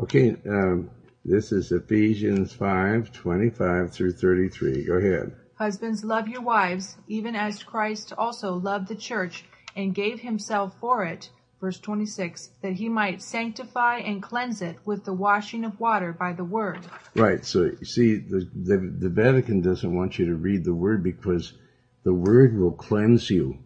Okay, 0.00 0.36
um, 0.48 0.90
this 1.24 1.52
is 1.52 1.70
Ephesians 1.70 2.52
5, 2.52 3.12
25 3.12 3.92
through 3.92 4.12
33. 4.12 4.84
Go 4.84 4.94
ahead. 4.94 5.36
Husbands, 5.54 6.04
love 6.04 6.28
your 6.28 6.42
wives, 6.42 6.96
even 7.06 7.36
as 7.36 7.62
Christ 7.62 8.12
also 8.18 8.54
loved 8.54 8.88
the 8.88 8.96
church 8.96 9.44
and 9.76 9.94
gave 9.94 10.20
himself 10.20 10.74
for 10.80 11.04
it, 11.04 11.30
verse 11.60 11.78
26, 11.78 12.50
that 12.60 12.72
he 12.72 12.88
might 12.88 13.22
sanctify 13.22 13.98
and 13.98 14.20
cleanse 14.20 14.62
it 14.62 14.76
with 14.84 15.04
the 15.04 15.12
washing 15.12 15.64
of 15.64 15.78
water 15.78 16.12
by 16.12 16.32
the 16.32 16.44
word. 16.44 16.80
Right. 17.14 17.44
So 17.44 17.70
you 17.78 17.86
see, 17.86 18.16
the, 18.16 18.48
the, 18.54 18.76
the 18.98 19.08
Vatican 19.08 19.60
doesn't 19.60 19.94
want 19.94 20.18
you 20.18 20.26
to 20.26 20.34
read 20.34 20.64
the 20.64 20.74
word 20.74 21.04
because 21.04 21.52
the 22.02 22.12
word 22.12 22.58
will 22.58 22.72
cleanse 22.72 23.30
you 23.30 23.58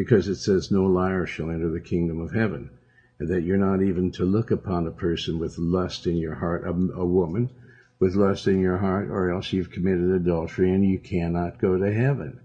because 0.00 0.28
it 0.28 0.36
says 0.36 0.70
no 0.70 0.86
liar 0.86 1.26
shall 1.26 1.50
enter 1.50 1.68
the 1.68 1.78
kingdom 1.78 2.22
of 2.22 2.32
heaven 2.32 2.70
and 3.18 3.28
that 3.28 3.42
you're 3.42 3.58
not 3.58 3.82
even 3.82 4.10
to 4.10 4.24
look 4.24 4.50
upon 4.50 4.86
a 4.86 4.90
person 4.90 5.38
with 5.38 5.58
lust 5.58 6.06
in 6.06 6.16
your 6.16 6.36
heart, 6.36 6.64
a, 6.64 6.70
a 6.70 7.04
woman 7.04 7.50
with 7.98 8.14
lust 8.14 8.46
in 8.46 8.58
your 8.60 8.78
heart, 8.78 9.10
or 9.10 9.30
else 9.30 9.52
you've 9.52 9.70
committed 9.70 10.10
adultery 10.10 10.72
and 10.72 10.82
you 10.82 10.98
cannot 10.98 11.58
go 11.58 11.76
to 11.76 11.92
heaven. 11.92 12.40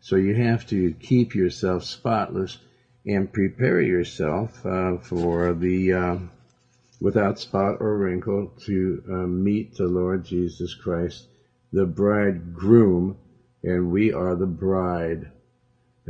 So 0.00 0.16
you 0.16 0.34
have 0.34 0.64
to 0.68 0.92
keep 0.92 1.34
yourself 1.34 1.84
spotless 1.84 2.56
and 3.04 3.30
prepare 3.30 3.82
yourself 3.82 4.64
uh, 4.64 4.96
for 4.96 5.52
the 5.52 5.92
uh, 5.92 6.16
without 6.98 7.38
spot 7.38 7.76
or 7.80 7.98
wrinkle 7.98 8.54
to 8.64 9.02
uh, 9.06 9.26
meet 9.26 9.74
the 9.74 9.86
Lord 9.86 10.24
Jesus 10.24 10.72
Christ, 10.72 11.26
the 11.74 11.84
bridegroom, 11.84 13.18
and 13.62 13.90
we 13.90 14.14
are 14.14 14.34
the 14.34 14.46
bride. 14.46 15.30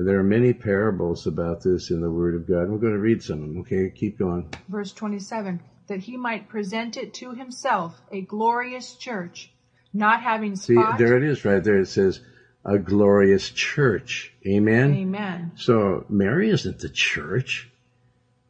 And 0.01 0.09
there 0.09 0.19
are 0.19 0.25
many 0.25 0.55
parables 0.55 1.27
about 1.27 1.63
this 1.63 1.91
in 1.91 2.01
the 2.01 2.11
Word 2.11 2.35
of 2.35 2.49
God. 2.49 2.71
We're 2.71 2.79
going 2.79 2.95
to 2.95 2.99
read 2.99 3.23
some 3.23 3.43
of 3.43 3.49
them. 3.49 3.59
Okay, 3.59 3.91
keep 3.95 4.19
going. 4.19 4.49
Verse 4.67 4.95
27 4.95 5.61
that 5.89 6.01
he 6.01 6.17
might 6.17 6.49
present 6.49 6.97
it 6.97 7.13
to 7.13 7.35
himself 7.35 8.01
a 8.11 8.23
glorious 8.23 8.95
church, 8.95 9.53
not 9.93 10.23
having 10.23 10.57
spot. 10.57 10.99
See, 10.99 11.05
there 11.05 11.19
it 11.19 11.25
is 11.25 11.45
right 11.45 11.63
there. 11.63 11.81
It 11.81 11.89
says, 11.89 12.19
a 12.65 12.79
glorious 12.79 13.51
church. 13.51 14.33
Amen? 14.47 14.95
Amen. 14.95 15.53
So 15.57 16.07
Mary 16.09 16.49
isn't 16.49 16.79
the 16.79 16.89
church. 16.89 17.69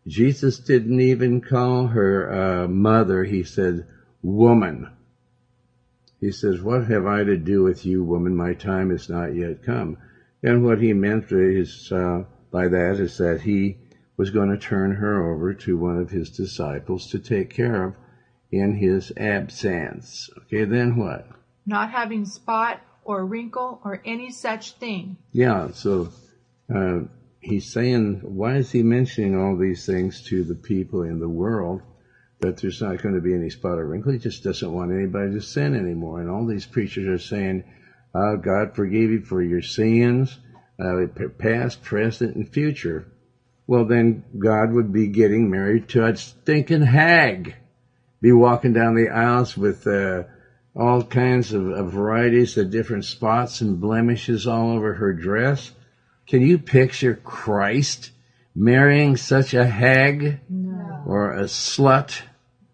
Jesus 0.07 0.61
didn't 0.61 1.01
even 1.01 1.41
call 1.41 1.89
her 1.89 2.63
uh, 2.63 2.69
mother. 2.69 3.25
He 3.25 3.43
said, 3.43 3.89
woman. 4.23 4.89
He 6.21 6.31
says, 6.31 6.63
what 6.63 6.87
have 6.87 7.07
I 7.07 7.25
to 7.25 7.37
do 7.37 7.65
with 7.65 7.85
you, 7.85 8.05
woman? 8.05 8.37
My 8.37 8.55
time 8.55 8.93
is 8.93 9.09
not 9.09 9.35
yet 9.35 9.65
come. 9.65 9.97
And 10.43 10.65
what 10.65 10.81
he 10.81 10.93
meant 10.93 11.31
is, 11.31 11.93
uh, 11.93 12.25
by 12.51 12.69
that 12.69 12.99
is 12.99 13.19
that 13.19 13.43
he 13.43 13.77
was 14.17 14.31
going 14.31 14.51
to 14.51 14.59
turn 14.59 14.93
her 14.93 15.33
over 15.33 15.55
to 15.55 15.79
one 15.79 15.99
of 15.99 16.11
his 16.11 16.31
disciples 16.31 17.11
to 17.11 17.19
take 17.19 17.51
care 17.51 17.85
of 17.85 17.95
in 18.51 18.75
his 18.75 19.13
absence. 19.17 20.29
Okay, 20.39 20.65
then 20.65 20.97
what? 20.97 21.27
Not 21.67 21.91
having 21.91 22.25
spot 22.25 22.81
or 23.05 23.25
wrinkle 23.25 23.81
or 23.85 24.03
any 24.05 24.31
such 24.31 24.73
thing. 24.73 25.17
Yeah, 25.33 25.71
so 25.73 26.11
uh, 26.75 27.01
he's 27.41 27.73
saying, 27.73 28.21
why 28.23 28.57
is 28.57 28.71
he 28.71 28.83
mentioning 28.83 29.39
all 29.39 29.57
these 29.57 29.87
things 29.87 30.23
to 30.29 30.45
the 30.45 30.55
people 30.55 31.03
in 31.03 31.19
the 31.19 31.29
world? 31.29 31.83
That 32.41 32.57
there's 32.57 32.81
not 32.81 33.03
going 33.03 33.15
to 33.15 33.21
be 33.21 33.35
any 33.35 33.51
spot 33.51 33.79
or 33.79 33.87
wrinkle. 33.87 34.13
He 34.13 34.19
just 34.19 34.43
doesn't 34.43 34.73
want 34.73 34.93
anybody 34.93 35.33
to 35.33 35.43
sin 35.43 35.77
anymore. 35.77 36.21
And 36.21 36.31
all 36.31 36.47
these 36.47 36.65
preachers 36.65 37.07
are 37.07 37.23
saying, 37.23 37.65
uh, 38.15 38.37
God 38.37 38.75
forgive 38.75 39.11
you 39.11 39.23
for 39.23 39.43
your 39.43 39.63
sins, 39.63 40.39
uh, 40.79 41.07
past, 41.39 41.83
present, 41.83 42.37
and 42.37 42.49
future. 42.49 43.07
Well, 43.67 43.85
then 43.85 44.25
God 44.37 44.73
would 44.73 44.93
be 44.93 45.07
getting 45.07 45.51
married 45.51 45.89
to 45.91 46.05
a 46.05 46.17
stinking 46.17 46.83
hag. 46.83 47.55
Be 48.21 48.33
walking 48.33 48.73
down 48.73 48.97
the 48.97 49.11
aisles 49.11 49.57
with, 49.57 49.87
uh, 49.87 50.25
all 50.75 51.03
kinds 51.03 51.53
of, 51.53 51.69
of, 51.69 51.93
varieties 51.93 52.57
of 52.57 52.71
different 52.71 53.05
spots 53.05 53.61
and 53.61 53.81
blemishes 53.81 54.47
all 54.47 54.73
over 54.73 54.95
her 54.95 55.13
dress. 55.13 55.73
Can 56.27 56.43
you 56.43 56.59
picture 56.59 57.15
Christ 57.15 58.13
marrying 58.55 59.17
such 59.17 59.53
a 59.55 59.67
hag 59.67 60.41
no. 60.49 61.03
or 61.07 61.33
a 61.33 61.45
slut 61.45 62.21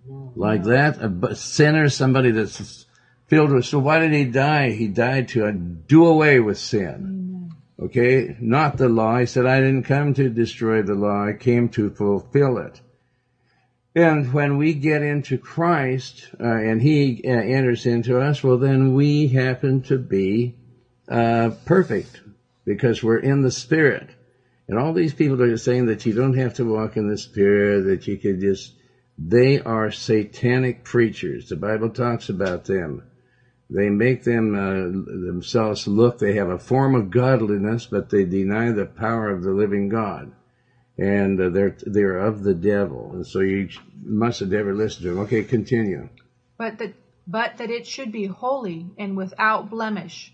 no. 0.06 0.32
like 0.36 0.64
that? 0.64 0.98
A 1.00 1.34
sinner, 1.34 1.88
somebody 1.88 2.32
that's 2.32 2.85
filled 3.26 3.52
with. 3.52 3.64
So 3.64 3.78
why 3.78 3.98
did 3.98 4.12
he 4.12 4.24
die? 4.24 4.70
He 4.70 4.88
died 4.88 5.28
to 5.28 5.50
do 5.52 6.06
away 6.06 6.40
with 6.40 6.58
sin. 6.58 7.52
Okay, 7.78 8.36
not 8.40 8.78
the 8.78 8.88
law. 8.88 9.18
He 9.18 9.26
said, 9.26 9.44
I 9.44 9.60
didn't 9.60 9.82
come 9.82 10.14
to 10.14 10.30
destroy 10.30 10.82
the 10.82 10.94
law. 10.94 11.26
I 11.26 11.34
came 11.34 11.68
to 11.70 11.90
fulfill 11.90 12.58
it. 12.58 12.80
And 13.94 14.32
when 14.32 14.56
we 14.56 14.74
get 14.74 15.02
into 15.02 15.38
Christ 15.38 16.28
uh, 16.40 16.44
and 16.44 16.80
He 16.80 17.22
uh, 17.24 17.30
enters 17.30 17.86
into 17.86 18.18
us, 18.20 18.42
well, 18.42 18.58
then 18.58 18.94
we 18.94 19.28
happen 19.28 19.82
to 19.82 19.98
be 19.98 20.54
uh, 21.08 21.50
perfect 21.64 22.20
because 22.64 23.02
we're 23.02 23.18
in 23.18 23.42
the 23.42 23.50
Spirit. 23.50 24.10
And 24.68 24.78
all 24.78 24.92
these 24.92 25.14
people 25.14 25.40
are 25.42 25.56
saying 25.56 25.86
that 25.86 26.04
you 26.06 26.12
don't 26.12 26.36
have 26.36 26.54
to 26.54 26.64
walk 26.64 26.96
in 26.96 27.08
the 27.08 27.18
Spirit, 27.18 27.84
that 27.84 28.06
you 28.06 28.16
could 28.16 28.40
just, 28.40 28.74
they 29.18 29.60
are 29.60 29.90
satanic 29.90 30.82
preachers. 30.82 31.48
The 31.48 31.56
Bible 31.56 31.90
talks 31.90 32.28
about 32.28 32.64
them. 32.64 33.02
They 33.68 33.90
make 33.90 34.24
them 34.24 34.54
uh, 34.54 35.30
themselves 35.30 35.88
look, 35.88 36.18
they 36.18 36.34
have 36.34 36.48
a 36.48 36.58
form 36.58 36.94
of 36.94 37.10
godliness, 37.10 37.86
but 37.86 38.10
they 38.10 38.24
deny 38.24 38.70
the 38.70 38.86
power 38.86 39.30
of 39.30 39.42
the 39.42 39.50
living 39.50 39.88
God 39.88 40.32
and 40.98 41.40
uh, 41.40 41.48
they're 41.50 41.76
they're 41.84 42.18
of 42.18 42.42
the 42.42 42.54
devil, 42.54 43.12
and 43.12 43.26
so 43.26 43.40
you 43.40 43.68
must 44.02 44.40
have 44.40 44.50
never 44.50 44.74
listened 44.74 45.02
to 45.02 45.10
them. 45.10 45.18
Okay, 45.20 45.42
continue. 45.44 46.08
But 46.56 46.78
that 46.78 46.94
but 47.26 47.58
that 47.58 47.70
it 47.70 47.86
should 47.86 48.12
be 48.12 48.26
holy 48.26 48.86
and 48.96 49.16
without 49.16 49.68
blemish. 49.68 50.32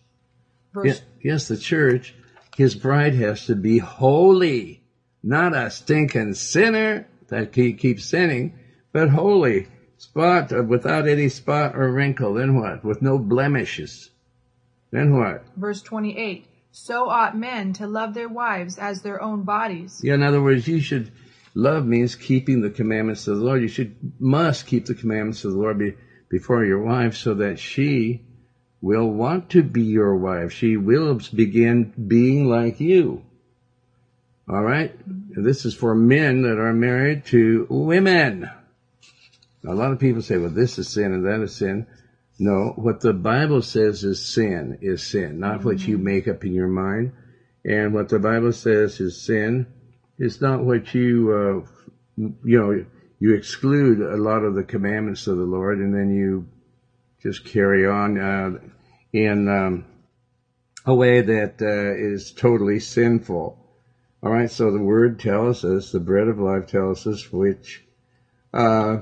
Verse 0.73 0.87
yes, 0.87 1.03
yes, 1.23 1.49
the 1.49 1.57
church, 1.57 2.15
his 2.57 2.75
bride 2.75 3.15
has 3.15 3.47
to 3.47 3.57
be 3.57 3.79
holy, 3.79 4.83
not 5.23 5.55
a 5.55 5.71
stinking 5.71 6.35
sinner 6.35 7.09
that 7.29 7.53
keeps 7.53 8.05
sinning, 8.05 8.59
but 8.93 9.09
holy, 9.09 9.67
spot 10.03 10.53
uh, 10.53 10.63
without 10.63 11.07
any 11.07 11.29
spot 11.29 11.77
or 11.77 11.93
wrinkle. 11.93 12.35
Then 12.35 12.61
what? 12.61 12.85
With 12.85 13.03
no 13.03 13.19
blemishes. 13.19 14.11
Then 14.91 15.17
what? 15.17 15.45
Verse 15.57 15.81
twenty-eight 15.81 16.47
so 16.73 17.09
ought 17.09 17.37
men 17.37 17.75
to 17.75 17.87
love 17.87 18.15
their 18.15 18.29
wives 18.29 18.79
as 18.79 19.03
their 19.03 19.21
own 19.23 19.43
bodies. 19.43 20.01
Yeah, 20.03 20.15
in 20.15 20.23
other 20.23 20.43
words, 20.43 20.67
you 20.67 20.81
should 20.81 21.13
love 21.55 21.87
means 21.87 22.15
keeping 22.17 22.63
the 22.63 22.71
commandments 22.71 23.29
of 23.29 23.39
the 23.39 23.45
Lord. 23.45 23.63
You 23.63 23.69
should 23.69 23.95
must 24.19 24.67
keep 24.67 24.87
the 24.87 24.95
commandments 24.95 25.45
of 25.45 25.53
the 25.53 25.59
Lord 25.59 25.79
be, 25.79 25.95
before 26.31 26.65
your 26.65 26.83
wife 26.83 27.15
so 27.15 27.35
that 27.35 27.59
she 27.59 28.23
will 28.81 29.09
want 29.09 29.51
to 29.51 29.63
be 29.63 29.83
your 29.83 30.17
wife. 30.17 30.53
She 30.53 30.77
will 30.77 31.21
begin 31.35 31.93
being 32.09 32.49
like 32.49 32.81
you. 32.81 33.23
All 34.49 34.63
right? 34.63 34.93
This 35.07 35.65
is 35.65 35.75
for 35.75 35.95
men 35.95 36.43
that 36.43 36.59
are 36.59 36.73
married 36.73 37.27
to 37.27 37.67
women. 37.69 38.51
Now, 39.63 39.73
a 39.73 39.75
lot 39.75 39.93
of 39.93 39.99
people 39.99 40.23
say, 40.23 40.39
well, 40.39 40.51
this 40.51 40.79
is 40.79 40.89
sin 40.89 41.13
and 41.13 41.27
that 41.27 41.43
is 41.43 41.57
sin. 41.57 41.87
No, 42.39 42.73
what 42.77 43.01
the 43.01 43.13
Bible 43.13 43.63
says 43.63 44.03
is 44.05 44.25
sin 44.25 44.79
is 44.81 45.03
sin, 45.03 45.39
not 45.39 45.59
mm-hmm. 45.59 45.69
what 45.69 45.87
you 45.87 45.97
mm-hmm. 45.97 46.05
make 46.05 46.29
up 46.29 46.45
in 46.45 46.53
your 46.53 46.69
mind. 46.69 47.13
And 47.65 47.95
what 47.95 48.09
the 48.09 48.19
Bible 48.19 48.53
says 48.53 48.99
is 49.01 49.23
sin 49.23 49.67
is 50.19 50.41
not 50.41 50.65
what 50.65 50.93
you, 50.95 51.33
uh, 51.33 52.25
you 52.45 52.59
know, 52.59 52.85
you 53.21 53.35
exclude 53.35 54.01
a 54.01 54.17
lot 54.17 54.43
of 54.43 54.55
the 54.55 54.65
commandments 54.65 55.29
of 55.29 55.37
the 55.37 55.45
Lord, 55.45 55.79
and 55.79 55.95
then 55.95 56.13
you 56.13 56.49
just 57.23 57.45
carry 57.45 57.87
on 57.87 58.19
uh, 58.19 58.59
in 59.13 59.49
um, 59.49 59.85
a 60.85 60.93
way 60.93 61.21
that 61.21 61.63
uh, 61.63 61.95
is 61.95 62.33
totally 62.33 62.81
sinful. 62.81 63.59
All 64.25 64.33
right, 64.33 64.51
so 64.51 64.73
the 64.73 64.83
Word 64.83 65.21
tells 65.21 65.65
us, 65.65 65.93
the 65.93 66.01
bread 66.01 66.27
of 66.27 66.41
life 66.41 66.67
tells 66.67 67.07
us 67.07 67.33
which 67.33 67.85
uh, 68.53 68.99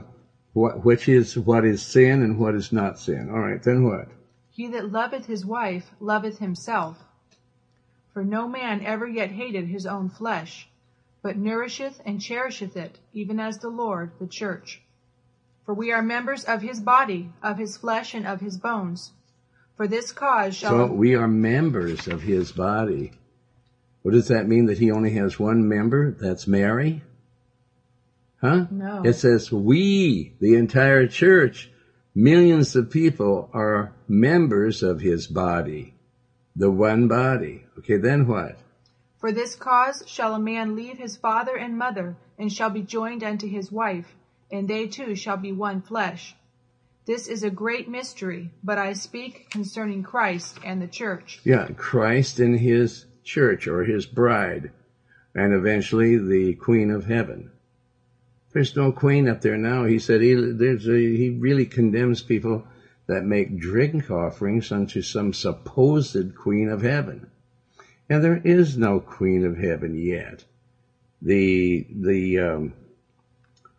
what 0.61 0.85
which 0.85 1.09
is 1.09 1.39
what 1.39 1.65
is 1.65 1.81
sin 1.81 2.23
and 2.23 2.39
what 2.39 2.55
is 2.55 2.71
not 2.71 2.99
sin. 2.99 3.31
All 3.31 3.41
right, 3.41 3.63
then 3.63 3.83
what? 3.83 4.09
He 4.51 4.69
that 4.69 4.93
loveth 4.93 5.25
his 5.25 5.47
wife 5.47 5.91
loveth 6.01 6.39
himself. 6.39 7.03
For 8.13 8.23
no 8.23 8.47
man 8.47 8.85
ever 8.85 9.09
yet 9.09 9.31
hated 9.31 9.69
his 9.69 9.87
own 9.87 10.11
flesh, 10.11 10.69
but 11.23 11.39
nourisheth 11.39 12.03
and 12.05 12.21
cherisheth 12.21 12.77
it, 12.77 12.99
even 13.15 13.41
as 13.41 13.59
the 13.59 13.71
Lord 13.71 14.11
the 14.19 14.27
church. 14.27 14.83
For 15.65 15.73
we 15.73 15.93
are 15.93 16.03
members 16.03 16.45
of 16.45 16.61
his 16.61 16.79
body, 16.79 17.33
of 17.43 17.57
his 17.57 17.79
flesh, 17.79 18.13
and 18.13 18.27
of 18.27 18.41
his 18.41 18.59
bones. 18.59 19.13
For 19.77 19.89
this 19.89 20.13
cause 20.13 20.55
shall. 20.55 20.89
So 20.89 20.93
we 20.93 21.15
are 21.15 21.29
members 21.29 22.07
of 22.07 22.21
his 22.21 22.53
body. 22.53 23.13
What 24.03 24.13
does 24.13 24.29
that 24.29 24.49
mean 24.49 24.67
that 24.67 24.79
he 24.79 24.91
only 24.91 25.13
has 25.13 25.39
one 25.41 25.67
member? 25.67 26.11
That's 26.11 26.47
Mary? 26.47 27.03
Huh? 28.41 28.67
No. 28.71 29.03
It 29.05 29.15
says 29.15 29.53
we, 29.53 30.35
the 30.41 30.55
entire 30.55 31.07
church, 31.07 31.71
millions 32.15 32.75
of 32.75 32.91
people 32.91 33.51
are 33.53 33.93
members 34.09 34.83
of 34.83 35.01
his 35.01 35.27
body. 35.27 35.95
The 36.57 36.71
one 36.71 37.07
body. 37.07 37.67
Okay, 37.79 37.99
then 37.99 38.27
what? 38.27 38.57
For 39.19 39.31
this 39.31 39.55
cause 39.55 40.03
shall 40.07 40.35
a 40.35 40.41
man 40.41 40.75
leave 40.75 40.97
his 40.97 41.17
father 41.17 41.55
and 41.55 41.77
mother, 41.77 42.17
and 42.39 42.51
shall 42.51 42.71
be 42.71 42.83
joined 42.83 43.23
unto 43.23 43.47
his 43.47 43.71
wife, 43.71 44.17
and 44.51 44.67
they 44.67 44.87
two 44.87 45.15
shall 45.15 45.37
be 45.37 45.53
one 45.53 45.83
flesh. 45.83 46.35
This 47.05 47.29
is 47.29 47.43
a 47.43 47.51
great 47.51 47.89
mystery, 47.89 48.51
but 48.65 48.79
I 48.79 48.95
speak 48.95 49.51
concerning 49.51 50.03
Christ 50.03 50.59
and 50.65 50.81
the 50.81 50.87
church. 50.87 51.41
Yeah, 51.45 51.69
Christ 51.77 52.41
and 52.41 52.59
his 52.59 53.05
church 53.23 53.67
or 53.67 53.85
his 53.85 54.07
bride, 54.07 54.73
and 55.35 55.53
eventually 55.53 56.17
the 56.17 56.55
Queen 56.55 56.91
of 56.91 57.05
Heaven. 57.05 57.51
There's 58.53 58.75
no 58.75 58.91
queen 58.91 59.29
up 59.29 59.41
there 59.41 59.57
now. 59.57 59.85
He 59.85 59.99
said 59.99 60.21
he, 60.21 60.33
a, 60.33 60.77
he 60.77 61.37
really 61.39 61.67
condemns 61.67 62.23
people 62.23 62.67
that 63.07 63.25
make 63.25 63.59
drink 63.59 64.11
offerings 64.11 64.73
unto 64.73 65.03
some 65.03 65.33
supposed 65.33 66.35
Queen 66.35 66.69
of 66.69 66.83
Heaven. 66.83 67.29
And 68.09 68.25
there 68.25 68.41
is 68.43 68.77
no 68.77 69.01
Queen 69.01 69.45
of 69.45 69.57
Heaven 69.57 69.95
yet. 69.97 70.45
The, 71.23 71.87
the, 71.91 72.39
um, 72.39 72.75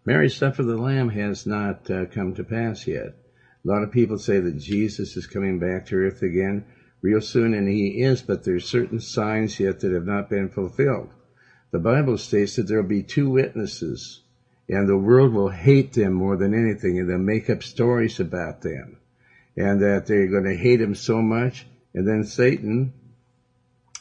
marriage 0.06 0.38
supper 0.38 0.62
of 0.62 0.68
the 0.68 0.78
Lamb 0.78 1.10
has 1.10 1.46
not 1.46 1.90
uh, 1.90 2.06
come 2.06 2.34
to 2.36 2.44
pass 2.44 2.88
yet. 2.88 3.16
A 3.64 3.68
lot 3.68 3.84
of 3.84 3.92
people 3.92 4.18
say 4.18 4.40
that 4.40 4.58
Jesus 4.58 5.18
is 5.18 5.28
coming 5.28 5.60
back 5.60 5.86
to 5.88 5.96
earth 5.96 6.22
again 6.22 6.66
real 7.02 7.22
soon, 7.22 7.54
and 7.54 7.68
he 7.68 8.02
is, 8.02 8.22
but 8.22 8.44
there's 8.44 8.66
certain 8.66 9.00
signs 9.00 9.60
yet 9.60 9.80
that 9.82 9.92
have 9.92 10.06
not 10.06 10.30
been 10.30 10.50
fulfilled. 10.50 11.10
The 11.72 11.80
Bible 11.80 12.18
states 12.18 12.56
that 12.56 12.68
there 12.68 12.82
will 12.82 12.90
be 12.90 13.04
two 13.04 13.30
witnesses, 13.30 14.22
and 14.72 14.88
the 14.88 14.98
world 14.98 15.34
will 15.34 15.50
hate 15.50 15.92
them 15.92 16.14
more 16.14 16.38
than 16.38 16.54
anything, 16.54 16.98
and 16.98 17.10
they'll 17.10 17.18
make 17.18 17.50
up 17.50 17.62
stories 17.62 18.22
about 18.22 18.62
them, 18.62 18.96
and 19.58 19.82
that 19.82 20.08
they're 20.08 20.30
going 20.30 20.46
to 20.46 20.56
hate 20.56 20.80
him 20.80 20.96
so 20.96 21.22
much, 21.22 21.68
and 21.94 22.08
then 22.08 22.24
Satan, 22.24 22.94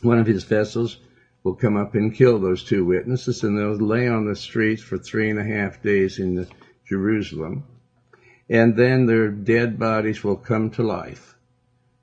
one 0.00 0.20
of 0.20 0.28
his 0.28 0.44
vessels, 0.44 0.98
will 1.42 1.54
come 1.54 1.76
up 1.76 1.96
and 1.96 2.14
kill 2.14 2.38
those 2.38 2.62
two 2.62 2.84
witnesses, 2.84 3.42
and 3.42 3.58
they'll 3.58 3.74
lay 3.74 4.06
on 4.06 4.26
the 4.26 4.36
streets 4.36 4.80
for 4.80 4.96
three 4.96 5.28
and 5.28 5.40
a 5.40 5.44
half 5.44 5.82
days 5.82 6.20
in 6.20 6.46
Jerusalem. 6.86 7.64
And 8.48 8.76
then 8.76 9.06
their 9.06 9.28
dead 9.28 9.76
bodies 9.76 10.22
will 10.22 10.36
come 10.36 10.70
to 10.70 10.84
life, 10.84 11.34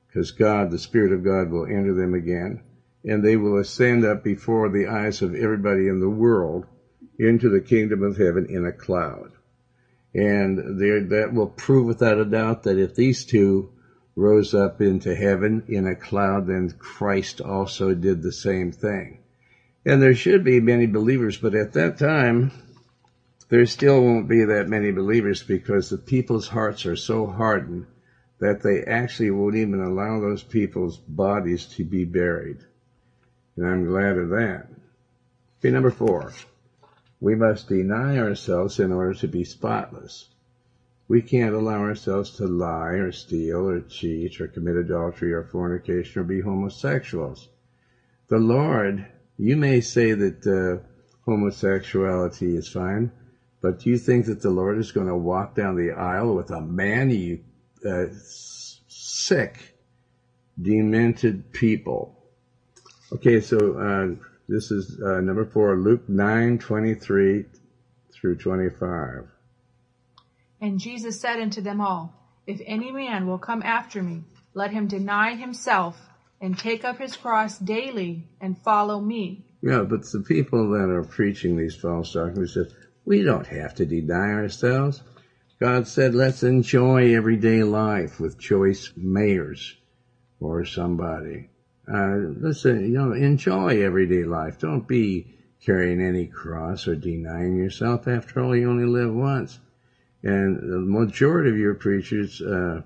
because 0.08 0.32
God, 0.32 0.72
the 0.72 0.78
Spirit 0.78 1.14
of 1.14 1.24
God, 1.24 1.50
will 1.50 1.66
enter 1.66 1.94
them 1.94 2.14
again, 2.14 2.60
and 3.06 3.24
they 3.24 3.38
will 3.38 3.60
ascend 3.60 4.04
up 4.04 4.26
before 4.26 4.68
the 4.68 4.88
eyes 4.88 5.22
of 5.22 5.36
everybody 5.36 5.88
in 5.88 6.02
the 6.02 6.10
world 6.10 6.66
into 7.20 7.50
the 7.50 7.62
kingdom 7.62 8.04
of 8.04 8.18
heaven 8.18 8.48
in 8.50 8.66
a 8.66 8.72
cloud. 8.72 9.32
And 10.14 10.80
there, 10.80 11.02
that 11.02 11.34
will 11.34 11.48
prove 11.48 11.86
without 11.86 12.20
a 12.20 12.26
doubt 12.26 12.64
that 12.64 12.80
if 12.80 12.96
these 12.96 13.26
two 13.26 13.72
rose 14.16 14.54
up 14.54 14.82
into 14.82 15.16
heaven 15.16 15.64
in 15.68 15.86
a 15.86 15.96
cloud, 15.96 16.48
then 16.48 16.74
Christ 16.78 17.40
also 17.40 17.94
did 17.94 18.22
the 18.22 18.32
same 18.32 18.72
thing. 18.72 19.20
And 19.86 20.02
there 20.02 20.16
should 20.16 20.44
be 20.44 20.60
many 20.60 20.88
believers, 20.88 21.38
but 21.38 21.56
at 21.56 21.74
that 21.74 21.98
time, 21.98 22.52
there 23.50 23.66
still 23.66 24.02
won't 24.02 24.28
be 24.28 24.44
that 24.44 24.68
many 24.68 24.92
believers 24.92 25.44
because 25.44 25.90
the 25.90 25.98
people's 25.98 26.48
hearts 26.48 26.86
are 26.86 26.96
so 26.96 27.28
hardened 27.28 27.86
that 28.40 28.62
they 28.62 28.84
actually 28.84 29.32
won't 29.32 29.56
even 29.56 29.82
allow 29.82 30.20
those 30.20 30.44
people's 30.44 30.98
bodies 30.98 31.66
to 31.66 31.86
be 31.86 32.04
buried. 32.04 32.58
And 33.56 33.66
I'm 33.66 33.86
glad 33.86 34.18
of 34.18 34.30
that. 34.30 34.68
Okay, 35.60 35.72
number 35.72 35.90
four. 35.90 36.34
We 37.20 37.36
must 37.36 37.68
deny 37.68 38.18
ourselves 38.18 38.80
in 38.80 38.92
order 38.92 39.14
to 39.16 39.28
be 39.28 39.44
spotless. 39.44 40.30
We 41.08 41.22
can't 41.22 41.56
allow 41.56 41.80
ourselves 41.80 42.32
to 42.38 42.48
lie 42.48 42.96
or 42.96 43.12
steal 43.12 43.70
or 43.70 43.82
cheat 43.82 44.40
or 44.42 44.48
commit 44.48 44.76
adultery 44.76 45.34
or 45.34 45.44
fornication 45.44 46.22
or 46.22 46.26
be 46.26 46.42
homosexuals. 46.42 47.48
The 48.28 48.38
Lord, 48.38 49.06
you 49.38 49.56
may 49.56 49.82
say 49.82 50.14
that 50.14 50.46
uh, 50.46 50.86
homosexuality 51.26 52.56
is 52.56 52.68
fine, 52.68 53.12
but 53.62 53.80
do 53.80 53.90
you 53.90 53.98
think 53.98 54.26
that 54.26 54.42
the 54.42 54.50
Lord 54.50 54.78
is 54.78 54.92
going 54.92 55.08
to 55.08 55.16
walk 55.16 55.56
down 55.56 55.76
the 55.76 55.92
aisle 55.92 56.36
with 56.36 56.52
a 56.52 56.62
man, 56.62 57.10
you 57.10 57.40
uh, 57.86 58.08
sick, 58.88 59.76
demented 60.62 61.52
people? 61.52 62.14
Okay, 63.14 63.40
so 63.40 63.58
uh, 63.78 64.26
this 64.48 64.72
is 64.72 65.00
uh, 65.02 65.20
number 65.22 65.46
four, 65.46 65.76
Luke 65.78 66.08
9, 66.08 66.58
23 66.60 67.46
through 68.14 68.38
25. 68.38 69.28
And 70.62 70.80
Jesus 70.80 71.20
said 71.20 71.40
unto 71.40 71.62
them 71.62 71.82
all, 71.82 72.14
If 72.48 72.62
any 72.66 72.92
man 72.92 73.28
will 73.28 73.38
come 73.38 73.62
after 73.62 74.02
me, 74.02 74.24
let 74.54 74.72
him 74.72 74.88
deny 74.88 75.36
himself, 75.36 76.00
and 76.40 76.58
take 76.58 76.86
up 76.86 76.98
his 76.98 77.16
cross 77.16 77.58
daily, 77.58 78.28
and 78.40 78.58
follow 78.58 79.00
me. 79.00 79.46
Yeah, 79.62 79.84
but 79.84 80.04
the 80.12 80.22
people 80.22 80.72
that 80.72 80.90
are 80.90 81.04
preaching 81.04 81.58
these 81.58 81.76
false 81.76 82.14
doctrines 82.14 82.54
said, 82.54 82.68
we 83.06 83.24
don't 83.24 83.48
have 83.48 83.76
to 83.76 83.86
deny 83.86 84.34
ourselves. 84.34 85.02
God 85.60 85.88
said, 85.88 86.14
let's 86.14 86.44
enjoy 86.44 87.16
everyday 87.16 87.64
life 87.64 88.20
with 88.20 88.38
Joyce 88.38 88.92
Meyers 88.96 89.76
or 90.40 90.66
somebody. 90.66 91.50
Uh, 91.92 92.18
listen, 92.40 92.82
you 92.82 92.98
know, 92.98 93.14
enjoy 93.14 93.82
everyday 93.84 94.24
life. 94.24 94.60
Don't 94.60 94.88
be 94.88 95.38
carrying 95.66 96.02
any 96.02 96.28
cross 96.28 96.88
or 96.88 96.96
denying 96.96 97.56
yourself. 97.56 98.08
After 98.08 98.44
all, 98.44 98.56
you 98.56 98.70
only 98.70 98.86
live 98.86 99.14
once. 99.14 99.60
And 100.24 100.58
the 100.58 100.80
majority 100.80 101.50
of 101.50 101.58
your 101.58 101.76
preachers 101.76 102.42
uh, 102.42 102.82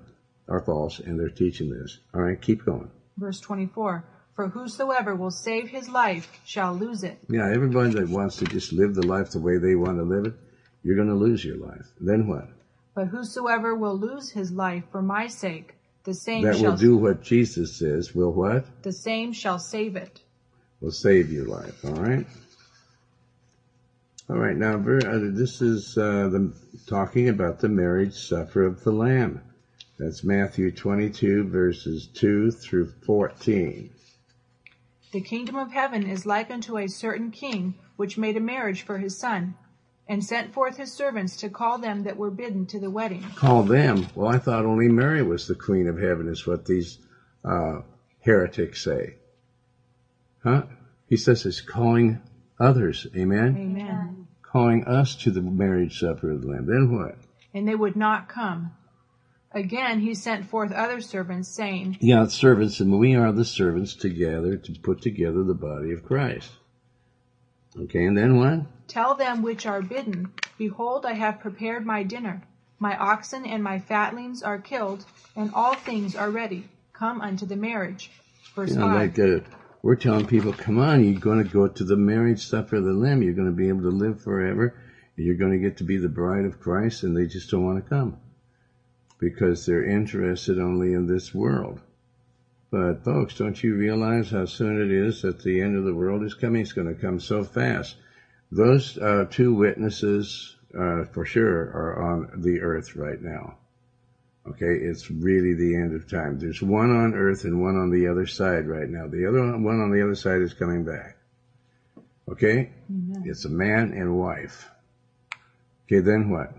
are 0.48 0.62
false, 0.62 1.00
and 1.00 1.20
they're 1.20 1.30
teaching 1.30 1.70
this. 1.70 2.00
All 2.14 2.22
right, 2.22 2.40
keep 2.40 2.66
going. 2.66 2.92
Verse 3.18 3.40
24 3.40 4.04
For 4.36 4.48
whosoever 4.50 5.16
will 5.16 5.32
save 5.32 5.70
his 5.70 5.90
life 5.90 6.30
shall 6.46 6.74
lose 6.74 7.04
it. 7.04 7.18
Yeah, 7.30 7.52
everybody 7.52 7.92
that 7.92 8.10
wants 8.10 8.38
to 8.38 8.46
just 8.46 8.74
live 8.74 8.94
the 8.94 9.06
life 9.06 9.32
the 9.32 9.40
way 9.40 9.58
they 9.58 9.76
want 9.76 9.98
to 9.98 10.04
live 10.04 10.26
it, 10.26 10.34
you're 10.84 10.96
going 10.96 11.08
to 11.08 11.16
lose 11.16 11.44
your 11.44 11.58
life. 11.58 11.88
Then 12.00 12.28
what? 12.28 12.48
But 12.94 13.08
whosoever 13.08 13.76
will 13.76 13.98
lose 13.98 14.32
his 14.32 14.52
life 14.52 14.84
for 14.92 15.02
my 15.02 15.28
sake, 15.28 15.76
the 16.04 16.14
same 16.14 16.44
That 16.44 16.58
shall 16.58 16.72
will 16.72 16.78
do 16.78 16.98
what 16.98 17.22
Jesus 17.22 17.76
says. 17.78 18.16
Will 18.16 18.32
what? 18.32 18.66
the 18.84 18.92
same 18.92 19.34
shall 19.34 19.60
save 19.60 19.96
it. 19.96 20.22
Will 20.80 20.92
save 20.92 21.32
your 21.32 21.46
life. 21.46 21.86
All 21.86 21.94
right. 21.94 22.26
All 24.30 24.38
right. 24.38 24.56
Now, 24.56 24.76
uh, 24.76 25.20
this 25.32 25.62
is 25.62 25.98
uh, 25.98 26.30
the 26.30 26.54
talking 26.88 27.30
about 27.30 27.60
the 27.60 27.70
marriage 27.70 28.16
supper 28.16 28.64
of 28.66 28.84
the 28.84 28.92
Lamb. 28.92 29.42
That's 30.00 30.24
Matthew 30.24 30.72
22 30.72 31.50
verses 31.50 32.08
2 32.16 32.50
through 32.52 32.92
14. 33.06 33.92
The 35.12 35.22
kingdom 35.22 35.58
of 35.58 35.72
heaven 35.72 36.08
is 36.08 36.26
like 36.26 36.50
unto 36.50 36.78
a 36.78 36.88
certain 36.88 37.30
king 37.30 37.76
which 37.98 38.18
made 38.18 38.38
a 38.38 38.40
marriage 38.40 38.82
for 38.82 38.98
his 38.98 39.20
son, 39.20 39.56
and 40.08 40.24
sent 40.24 40.54
forth 40.54 40.78
his 40.78 40.92
servants 40.94 41.38
to 41.38 41.50
call 41.50 41.78
them 41.78 42.04
that 42.04 42.18
were 42.18 42.32
bidden 42.32 42.66
to 42.68 42.80
the 42.80 42.90
wedding. 42.90 43.24
Call 43.36 43.64
them. 43.64 44.08
Well, 44.16 44.28
I 44.28 44.40
thought 44.40 44.66
only 44.66 44.90
Mary 44.90 45.24
was 45.24 45.48
the 45.48 45.56
queen 45.56 45.88
of 45.88 45.98
heaven, 45.98 46.28
is 46.28 46.46
what 46.46 46.66
these 46.66 46.98
uh, 47.46 47.82
heretics 48.20 48.84
say. 48.84 49.16
Huh? 50.44 50.64
He 51.08 51.18
says 51.18 51.46
it's 51.46 51.62
calling 51.62 52.22
others. 52.60 53.08
Amen. 53.16 53.56
Amen. 53.58 54.28
Calling 54.42 54.86
us 54.86 55.16
to 55.18 55.32
the 55.32 55.42
marriage 55.42 56.00
supper 56.00 56.32
of 56.32 56.42
the 56.42 56.48
Lamb. 56.48 56.66
Then 56.66 56.98
what? 56.98 57.16
And 57.54 57.68
they 57.68 57.76
would 57.76 57.96
not 57.96 58.28
come. 58.28 58.72
Again 59.54 60.00
he 60.00 60.14
sent 60.14 60.50
forth 60.50 60.72
other 60.72 61.02
servants, 61.02 61.50
saying, 61.50 61.98
Yeah, 62.00 62.28
servants, 62.28 62.80
and 62.80 62.98
we 62.98 63.16
are 63.16 63.34
the 63.34 63.44
servants 63.44 63.96
together 63.96 64.56
to 64.56 64.72
put 64.80 65.02
together 65.02 65.44
the 65.44 65.54
body 65.54 65.92
of 65.92 66.04
Christ. 66.04 66.52
Okay, 67.78 68.06
and 68.06 68.18
then 68.18 68.38
what? 68.38 68.62
Tell 68.92 69.16
them 69.16 69.42
which 69.42 69.66
are 69.66 69.82
bidden, 69.82 70.34
Behold, 70.58 71.06
I 71.06 71.14
have 71.14 71.40
prepared 71.40 71.86
my 71.86 72.04
dinner. 72.04 72.42
My 72.78 72.98
oxen 72.98 73.46
and 73.46 73.64
my 73.64 73.80
fatlings 73.80 74.44
are 74.44 74.60
killed, 74.60 75.06
and 75.34 75.50
all 75.54 75.76
things 75.76 76.14
are 76.14 76.30
ready. 76.30 76.66
Come 76.92 77.22
unto 77.22 77.46
the 77.46 77.56
marriage. 77.56 78.12
Verse 78.54 78.72
You 78.72 78.80
know, 78.80 78.88
5. 78.88 78.96
like 78.96 79.18
uh, 79.18 79.48
we're 79.82 79.96
telling 79.96 80.28
people, 80.28 80.52
come 80.52 80.78
on, 80.78 81.06
you're 81.06 81.22
going 81.22 81.42
to 81.42 81.50
go 81.50 81.70
to 81.70 81.84
the 81.86 81.96
marriage 81.96 82.46
supper 82.46 82.76
of 82.76 82.84
the 82.84 82.92
Lamb. 82.92 83.24
You're 83.24 83.34
going 83.34 83.48
to 83.48 83.56
be 83.56 83.70
able 83.70 83.84
to 83.84 83.96
live 83.96 84.22
forever. 84.22 84.76
You're 85.16 85.36
going 85.36 85.54
to 85.54 85.58
get 85.58 85.78
to 85.78 85.86
be 85.86 85.96
the 85.96 86.10
bride 86.10 86.44
of 86.44 86.60
Christ, 86.60 87.04
and 87.04 87.16
they 87.16 87.28
just 87.28 87.50
don't 87.50 87.64
want 87.64 87.82
to 87.82 87.90
come 87.90 88.18
because 89.20 89.66
they're 89.66 89.86
interested 89.86 90.60
only 90.60 90.92
in 90.92 91.08
this 91.08 91.34
world. 91.34 91.80
But 92.72 93.06
folks, 93.06 93.36
don't 93.38 93.64
you 93.64 93.74
realize 93.74 94.32
how 94.32 94.48
soon 94.48 94.82
it 94.82 94.92
is 94.92 95.22
that 95.22 95.44
the 95.44 95.62
end 95.62 95.78
of 95.78 95.86
the 95.86 95.96
world 95.96 96.24
is 96.24 96.34
coming? 96.34 96.62
It's 96.62 96.74
going 96.74 96.94
to 96.94 97.02
come 97.02 97.22
so 97.22 97.46
fast. 97.46 97.96
Those 98.52 98.98
uh, 98.98 99.26
two 99.30 99.54
witnesses, 99.54 100.56
uh, 100.78 101.06
for 101.06 101.26
sure, 101.26 101.58
are 101.58 102.04
on 102.04 102.42
the 102.42 102.62
earth 102.62 102.96
right 102.96 103.22
now. 103.22 103.56
Okay, 104.48 104.76
it's 104.76 105.10
really 105.10 105.54
the 105.54 105.76
end 105.76 105.96
of 105.96 106.10
time. 106.10 106.40
There's 106.40 106.62
one 106.62 106.90
on 106.90 107.14
earth 107.14 107.44
and 107.44 107.62
one 107.62 107.78
on 107.78 107.92
the 107.92 108.08
other 108.08 108.26
side 108.26 108.68
right 108.68 108.90
now. 108.90 109.08
The 109.08 109.28
other 109.28 109.58
one 109.58 109.80
on 109.80 109.92
the 109.92 110.04
other 110.04 110.16
side 110.16 110.42
is 110.42 110.54
coming 110.54 110.84
back. 110.84 111.18
Okay? 112.28 112.72
Amen. 112.90 113.24
It's 113.26 113.46
a 113.46 113.50
man 113.50 113.94
and 113.94 114.18
wife. 114.18 114.68
Okay, 115.86 116.00
then 116.00 116.30
what? 116.30 116.54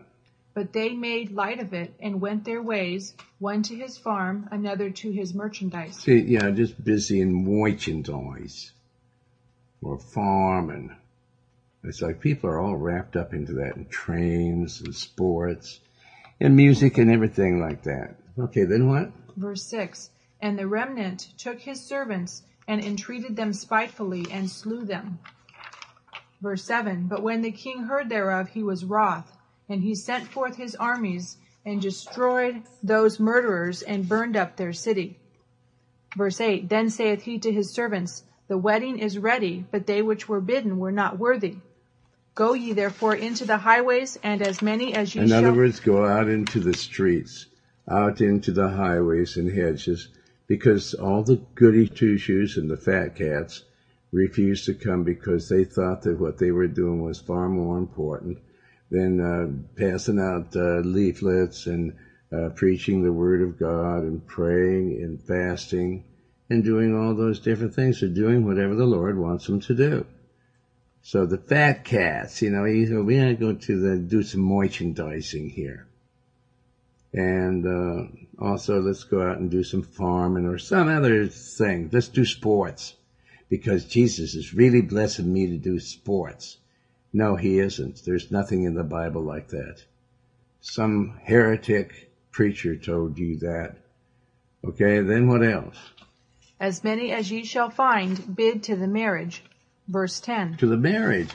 But 0.54 0.72
they 0.72 0.90
made 0.90 1.32
light 1.32 1.60
of 1.60 1.72
it 1.72 1.94
and 1.98 2.20
went 2.20 2.44
their 2.44 2.62
ways, 2.62 3.14
one 3.38 3.62
to 3.64 3.74
his 3.74 3.98
farm, 3.98 4.48
another 4.52 4.90
to 4.90 5.10
his 5.10 5.34
merchandise. 5.34 5.96
See, 5.96 6.20
yeah, 6.20 6.50
just 6.50 6.82
busy 6.82 7.20
in 7.20 7.32
merchandise 7.32 8.72
or 9.82 9.98
farming. 9.98 10.94
It's 11.84 12.00
like 12.00 12.20
people 12.20 12.48
are 12.48 12.60
all 12.60 12.76
wrapped 12.76 13.16
up 13.16 13.34
into 13.34 13.54
that 13.54 13.74
and 13.74 13.90
trains 13.90 14.80
and 14.80 14.94
sports 14.94 15.80
and 16.40 16.54
music 16.54 16.96
and 16.96 17.10
everything 17.10 17.60
like 17.60 17.82
that. 17.82 18.14
Okay, 18.38 18.64
then 18.64 18.88
what? 18.88 19.10
Verse 19.36 19.64
6 19.64 20.10
And 20.40 20.56
the 20.56 20.68
remnant 20.68 21.28
took 21.38 21.60
his 21.60 21.80
servants 21.80 22.42
and 22.68 22.80
entreated 22.80 23.34
them 23.34 23.52
spitefully 23.52 24.26
and 24.30 24.48
slew 24.48 24.84
them. 24.84 25.18
Verse 26.40 26.64
7 26.64 27.08
But 27.08 27.22
when 27.22 27.42
the 27.42 27.50
king 27.50 27.84
heard 27.84 28.08
thereof, 28.08 28.48
he 28.48 28.62
was 28.62 28.84
wroth, 28.84 29.36
and 29.68 29.82
he 29.82 29.96
sent 29.96 30.28
forth 30.28 30.56
his 30.56 30.76
armies 30.76 31.36
and 31.64 31.82
destroyed 31.82 32.62
those 32.82 33.18
murderers 33.18 33.82
and 33.82 34.08
burned 34.08 34.36
up 34.36 34.56
their 34.56 34.72
city. 34.72 35.18
Verse 36.16 36.40
8 36.40 36.68
Then 36.68 36.90
saith 36.90 37.22
he 37.22 37.38
to 37.40 37.52
his 37.52 37.72
servants, 37.72 38.22
The 38.46 38.58
wedding 38.58 38.98
is 38.98 39.18
ready, 39.18 39.66
but 39.72 39.86
they 39.86 40.00
which 40.00 40.28
were 40.28 40.40
bidden 40.40 40.78
were 40.78 40.92
not 40.92 41.18
worthy. 41.18 41.56
Go 42.34 42.54
ye 42.54 42.72
therefore 42.72 43.14
into 43.14 43.44
the 43.44 43.58
highways, 43.58 44.18
and 44.22 44.40
as 44.40 44.62
many 44.62 44.94
as 44.94 45.14
ye 45.14 45.20
shall. 45.20 45.22
In 45.22 45.28
shall. 45.28 45.38
other 45.44 45.56
words, 45.56 45.80
go 45.80 46.04
out 46.06 46.28
into 46.28 46.60
the 46.60 46.74
streets, 46.74 47.46
out 47.88 48.20
into 48.20 48.52
the 48.52 48.70
highways 48.70 49.36
and 49.36 49.50
hedges, 49.50 50.08
because 50.46 50.94
all 50.94 51.22
the 51.22 51.40
goody 51.54 51.86
two 51.88 52.16
shoes 52.16 52.56
and 52.56 52.70
the 52.70 52.76
fat 52.76 53.14
cats 53.14 53.64
refused 54.12 54.66
to 54.66 54.74
come 54.74 55.02
because 55.04 55.48
they 55.48 55.64
thought 55.64 56.02
that 56.02 56.18
what 56.18 56.38
they 56.38 56.50
were 56.50 56.66
doing 56.66 57.02
was 57.02 57.18
far 57.18 57.48
more 57.48 57.78
important 57.78 58.38
than 58.90 59.20
uh, 59.20 59.46
passing 59.76 60.18
out 60.18 60.54
uh, 60.54 60.80
leaflets 60.80 61.66
and 61.66 61.94
uh, 62.32 62.50
preaching 62.54 63.02
the 63.02 63.12
word 63.12 63.42
of 63.42 63.58
God 63.58 64.02
and 64.02 64.26
praying 64.26 65.02
and 65.02 65.20
fasting 65.22 66.04
and 66.50 66.62
doing 66.62 66.94
all 66.94 67.14
those 67.14 67.40
different 67.40 67.74
things 67.74 68.02
or 68.02 68.08
doing 68.08 68.44
whatever 68.44 68.74
the 68.74 68.86
Lord 68.86 69.18
wants 69.18 69.46
them 69.46 69.60
to 69.60 69.74
do. 69.74 70.06
So 71.02 71.26
the 71.26 71.38
fat 71.38 71.84
cats, 71.84 72.40
you 72.42 72.50
know, 72.50 72.62
we're 72.62 72.86
going 72.86 73.04
to 73.04 73.34
go 73.34 73.52
to 73.52 73.80
the, 73.80 73.98
do 73.98 74.22
some 74.22 74.42
merchandising 74.42 75.50
here. 75.50 75.86
And, 77.12 77.66
uh, 77.66 78.06
also 78.38 78.80
let's 78.80 79.04
go 79.04 79.22
out 79.22 79.38
and 79.38 79.50
do 79.50 79.62
some 79.62 79.82
farming 79.82 80.46
or 80.46 80.58
some 80.58 80.88
other 80.88 81.26
thing. 81.26 81.90
Let's 81.92 82.08
do 82.08 82.24
sports 82.24 82.94
because 83.48 83.84
Jesus 83.84 84.34
is 84.34 84.54
really 84.54 84.80
blessing 84.80 85.32
me 85.32 85.48
to 85.48 85.58
do 85.58 85.78
sports. 85.78 86.58
No, 87.12 87.36
he 87.36 87.58
isn't. 87.58 88.02
There's 88.04 88.30
nothing 88.30 88.62
in 88.62 88.74
the 88.74 88.84
Bible 88.84 89.22
like 89.22 89.48
that. 89.48 89.84
Some 90.60 91.18
heretic 91.22 92.10
preacher 92.30 92.76
told 92.76 93.18
you 93.18 93.36
that. 93.38 93.76
Okay, 94.64 95.00
then 95.00 95.28
what 95.28 95.42
else? 95.42 95.76
As 96.58 96.82
many 96.82 97.12
as 97.12 97.30
ye 97.30 97.44
shall 97.44 97.70
find, 97.70 98.34
bid 98.36 98.62
to 98.64 98.76
the 98.76 98.86
marriage. 98.86 99.42
Verse 99.92 100.20
10. 100.20 100.56
To 100.56 100.66
the 100.66 100.78
marriage. 100.78 101.28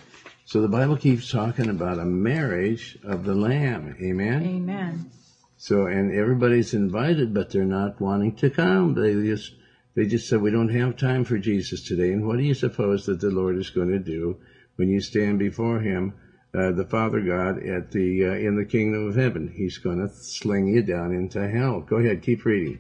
So 0.46 0.62
the 0.62 0.68
Bible 0.68 0.98
keeps 0.98 1.30
talking 1.30 1.70
about 1.70 2.00
a 2.00 2.06
marriage 2.06 2.98
of 3.04 3.24
the 3.24 3.36
Lamb. 3.36 3.96
Amen? 4.02 4.44
Amen. 4.44 5.12
So, 5.58 5.86
and 5.86 6.12
everybody's 6.12 6.74
invited, 6.74 7.36
but 7.36 7.52
they're 7.52 7.66
not 7.66 8.02
wanting 8.02 8.36
to 8.38 8.50
come. 8.50 8.96
They 8.96 9.14
just, 9.14 9.54
they 9.96 10.08
just 10.08 10.28
said, 10.28 10.42
we 10.42 10.50
don't 10.50 10.74
have 10.76 10.98
time 10.98 11.24
for 11.24 11.38
Jesus 11.38 11.84
today. 11.84 12.12
And 12.12 12.26
what 12.26 12.38
do 12.38 12.44
you 12.44 12.56
suppose 12.56 13.06
that 13.06 13.20
the 13.20 13.30
Lord 13.30 13.58
is 13.58 13.70
going 13.70 13.90
to 13.90 14.00
do 14.00 14.38
when 14.78 14.90
you 14.90 15.02
stand 15.02 15.38
before 15.38 15.80
Him, 15.80 16.14
uh, 16.58 16.72
the 16.72 16.86
Father 16.86 17.22
God, 17.22 17.62
at 17.64 17.92
the, 17.92 18.26
uh, 18.26 18.34
in 18.34 18.56
the 18.56 18.66
kingdom 18.66 19.08
of 19.08 19.16
heaven? 19.16 19.54
He's 19.56 19.78
going 19.78 20.00
to 20.00 20.12
sling 20.12 20.68
you 20.68 20.82
down 20.82 21.14
into 21.14 21.48
hell. 21.48 21.82
Go 21.82 21.98
ahead, 21.98 22.24
keep 22.24 22.44
reading. 22.44 22.80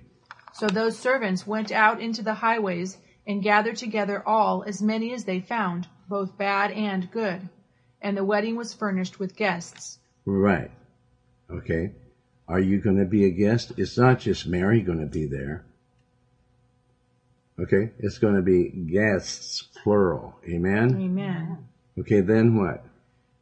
So 0.53 0.65
those 0.65 0.97
servants 0.97 1.45
went 1.45 1.71
out 1.71 2.01
into 2.01 2.23
the 2.23 2.33
highways 2.33 2.97
and 3.27 3.43
gathered 3.43 3.75
together 3.75 4.23
all, 4.25 4.63
as 4.65 4.81
many 4.81 5.13
as 5.13 5.25
they 5.25 5.41
found, 5.41 5.87
both 6.07 6.37
bad 6.37 6.71
and 6.71 7.11
good. 7.11 7.49
And 8.01 8.15
the 8.15 8.23
wedding 8.23 8.55
was 8.55 8.73
furnished 8.73 9.19
with 9.19 9.35
guests. 9.35 9.99
Right. 10.25 10.71
Okay. 11.51 11.91
Are 12.47 12.59
you 12.59 12.79
going 12.79 12.97
to 12.97 13.05
be 13.05 13.25
a 13.25 13.31
guest? 13.31 13.73
It's 13.77 13.97
not 13.97 14.19
just 14.19 14.47
Mary 14.47 14.81
going 14.81 15.01
to 15.01 15.05
be 15.05 15.25
there. 15.25 15.65
Okay. 17.59 17.91
It's 17.99 18.17
going 18.17 18.35
to 18.35 18.41
be 18.41 18.69
guests, 18.69 19.67
plural. 19.83 20.35
Amen. 20.47 20.95
Amen. 21.01 21.67
Okay. 21.99 22.21
Then 22.21 22.55
what? 22.55 22.85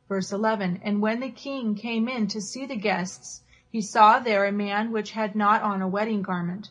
Verse 0.10 0.32
11 0.32 0.82
And 0.84 1.02
when 1.02 1.20
the 1.20 1.30
king 1.30 1.76
came 1.76 2.08
in 2.08 2.28
to 2.28 2.42
see 2.42 2.66
the 2.66 2.76
guests, 2.76 3.42
he 3.70 3.82
saw 3.82 4.20
there 4.20 4.46
a 4.46 4.52
man 4.52 4.92
which 4.92 5.12
had 5.12 5.36
not 5.36 5.62
on 5.62 5.82
a 5.82 5.88
wedding 5.88 6.22
garment. 6.22 6.70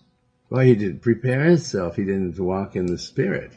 Well, 0.51 0.63
he 0.63 0.75
didn't 0.75 1.01
prepare 1.01 1.45
himself. 1.45 1.97
He 1.97 2.05
didn't 2.05 2.39
walk 2.39 2.77
in 2.77 2.87
the 2.87 2.99
spirit. 2.99 3.53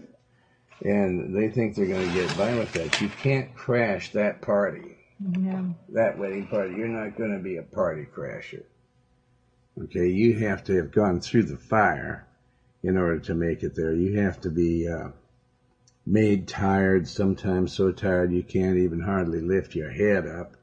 And 0.84 1.36
they 1.36 1.50
think 1.50 1.76
they're 1.76 1.88
going 1.88 2.08
to 2.08 2.14
get 2.14 2.38
by 2.38 2.56
with 2.56 2.72
that. 2.74 3.02
You 3.02 3.10
can't 3.10 3.54
crash 3.56 4.12
that 4.12 4.42
party, 4.42 4.98
Amen. 5.36 5.76
that 5.90 6.18
wedding 6.18 6.48
party. 6.48 6.76
You're 6.76 6.88
not 6.88 7.18
going 7.18 7.36
to 7.36 7.44
be 7.44 7.58
a 7.58 7.64
party 7.64 8.06
crasher. 8.06 8.64
Okay, 9.84 10.08
you 10.08 10.40
have 10.40 10.64
to 10.66 10.76
have 10.78 10.92
gone 10.92 11.20
through 11.20 11.44
the 11.44 11.58
fire 11.58 12.28
in 12.84 12.98
order 12.98 13.20
to 13.20 13.34
make 13.34 13.64
it 13.64 13.76
there. 13.76 13.94
You 13.94 14.20
have 14.20 14.40
to 14.42 14.50
be 14.50 14.88
uh, 14.88 15.10
made 16.06 16.48
tired, 16.48 17.08
sometimes 17.08 17.74
so 17.74 17.92
tired 17.92 18.32
you 18.32 18.44
can't 18.44 18.78
even 18.78 19.02
hardly 19.02 19.42
lift 19.42 19.76
your 19.76 19.92
head 19.92 20.26
up. 20.26 20.56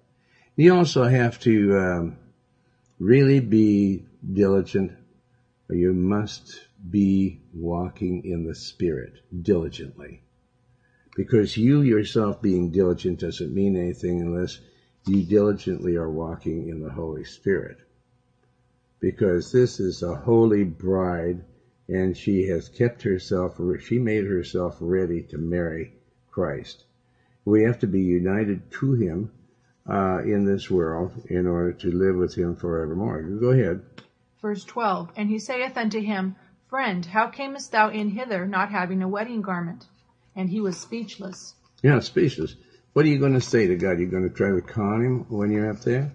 You 0.56 0.74
also 0.74 1.04
have 1.04 1.38
to 1.40 1.78
um, 1.78 2.16
really 2.98 3.40
be 3.40 4.04
diligent 4.32 4.92
you 5.70 5.94
must 5.94 6.60
be 6.90 7.40
walking 7.52 8.24
in 8.24 8.44
the 8.44 8.54
Spirit 8.54 9.14
diligently. 9.42 10.22
Because 11.16 11.56
you 11.56 11.80
yourself 11.80 12.42
being 12.42 12.70
diligent 12.70 13.20
doesn't 13.20 13.54
mean 13.54 13.76
anything 13.76 14.20
unless 14.20 14.58
you 15.06 15.22
diligently 15.22 15.96
are 15.96 16.10
walking 16.10 16.68
in 16.68 16.80
the 16.80 16.90
Holy 16.90 17.24
Spirit. 17.24 17.78
Because 19.00 19.52
this 19.52 19.80
is 19.80 20.02
a 20.02 20.14
holy 20.14 20.64
bride 20.64 21.44
and 21.88 22.16
she 22.16 22.46
has 22.48 22.68
kept 22.68 23.02
herself, 23.02 23.60
she 23.80 23.98
made 23.98 24.24
herself 24.24 24.76
ready 24.80 25.22
to 25.22 25.38
marry 25.38 25.92
Christ. 26.30 26.84
We 27.44 27.62
have 27.64 27.78
to 27.80 27.86
be 27.86 28.00
united 28.00 28.70
to 28.72 28.94
Him 28.94 29.30
uh, 29.86 30.22
in 30.24 30.46
this 30.46 30.70
world 30.70 31.12
in 31.28 31.46
order 31.46 31.72
to 31.72 31.90
live 31.90 32.16
with 32.16 32.34
Him 32.34 32.56
forevermore. 32.56 33.22
Go 33.22 33.50
ahead. 33.50 33.82
Verse 34.44 34.62
12 34.64 35.10
And 35.16 35.30
he 35.30 35.38
saith 35.38 35.74
unto 35.74 36.02
him, 36.02 36.36
Friend, 36.68 37.06
how 37.06 37.28
camest 37.28 37.72
thou 37.72 37.88
in 37.88 38.10
hither, 38.10 38.46
not 38.46 38.70
having 38.70 39.00
a 39.00 39.08
wedding 39.08 39.40
garment? 39.40 39.86
And 40.36 40.50
he 40.50 40.60
was 40.60 40.78
speechless. 40.78 41.54
Yeah, 41.82 42.00
speechless. 42.00 42.54
What 42.92 43.06
are 43.06 43.08
you 43.08 43.18
going 43.18 43.32
to 43.32 43.40
say 43.40 43.66
to 43.66 43.74
God? 43.74 43.98
You're 43.98 44.10
going 44.10 44.28
to 44.28 44.34
try 44.34 44.50
to 44.50 44.60
con 44.60 45.02
him 45.02 45.26
when 45.30 45.50
you're 45.50 45.70
up 45.70 45.80
there? 45.80 46.12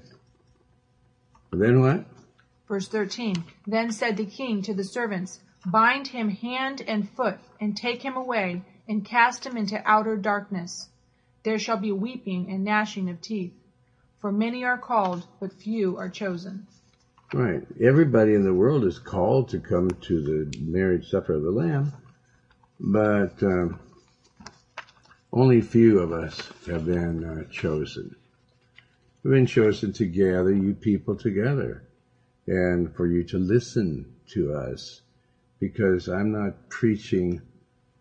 Then 1.52 1.82
what? 1.82 2.06
Verse 2.68 2.88
13 2.88 3.34
Then 3.66 3.92
said 3.92 4.16
the 4.16 4.28
king 4.28 4.62
to 4.62 4.76
the 4.76 4.84
servants, 4.84 5.40
Bind 5.66 6.10
him 6.10 6.30
hand 6.30 6.84
and 6.88 7.10
foot, 7.10 7.40
and 7.60 7.76
take 7.76 8.04
him 8.04 8.16
away, 8.16 8.62
and 8.88 9.04
cast 9.04 9.44
him 9.44 9.58
into 9.58 9.82
outer 9.90 10.16
darkness. 10.16 10.88
There 11.42 11.58
shall 11.58 11.78
be 11.78 11.92
weeping 11.92 12.52
and 12.52 12.64
gnashing 12.64 13.10
of 13.10 13.22
teeth. 13.22 13.56
For 14.20 14.32
many 14.32 14.64
are 14.66 14.78
called, 14.78 15.26
but 15.40 15.52
few 15.52 15.98
are 15.98 16.10
chosen. 16.10 16.68
Right. 17.34 17.62
Everybody 17.80 18.34
in 18.34 18.44
the 18.44 18.54
world 18.54 18.86
is 18.86 18.98
called 18.98 19.50
to 19.50 19.60
come 19.60 19.92
to 19.92 20.22
the 20.22 20.58
marriage 20.60 21.10
supper 21.10 21.34
of 21.34 21.44
the 21.44 21.52
Lamb, 21.52 21.94
but 22.80 23.44
um, 23.44 23.80
only 25.32 25.62
few 25.62 26.00
of 26.00 26.12
us 26.12 26.52
have 26.66 26.88
been 26.88 27.24
uh, 27.24 27.44
chosen. 27.52 28.16
We've 29.22 29.34
been 29.34 29.46
chosen 29.46 29.94
to 29.94 30.06
gather 30.08 30.52
you 30.52 30.74
people 30.74 31.16
together 31.16 31.84
and 32.48 32.96
for 32.96 33.06
you 33.06 33.24
to 33.26 33.38
listen 33.38 34.16
to 34.30 34.54
us 34.56 35.02
because 35.60 36.08
I'm 36.08 36.32
not 36.32 36.70
preaching 36.70 37.44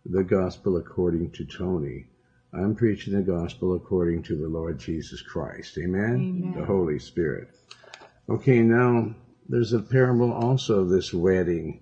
the 0.06 0.24
gospel 0.24 0.78
according 0.78 1.32
to 1.32 1.44
Tony. 1.44 2.06
I'm 2.54 2.74
preaching 2.74 3.12
the 3.12 3.20
gospel 3.20 3.74
according 3.74 4.22
to 4.24 4.36
the 4.36 4.48
Lord 4.48 4.78
Jesus 4.78 5.20
Christ. 5.20 5.76
Amen? 5.76 6.14
Amen. 6.14 6.54
The 6.56 6.64
Holy 6.64 6.98
Spirit. 6.98 7.50
Okay, 8.28 8.60
now 8.60 9.14
there's 9.48 9.72
a 9.72 9.80
parable 9.80 10.32
also 10.32 10.80
of 10.80 10.90
this 10.90 11.14
wedding. 11.14 11.80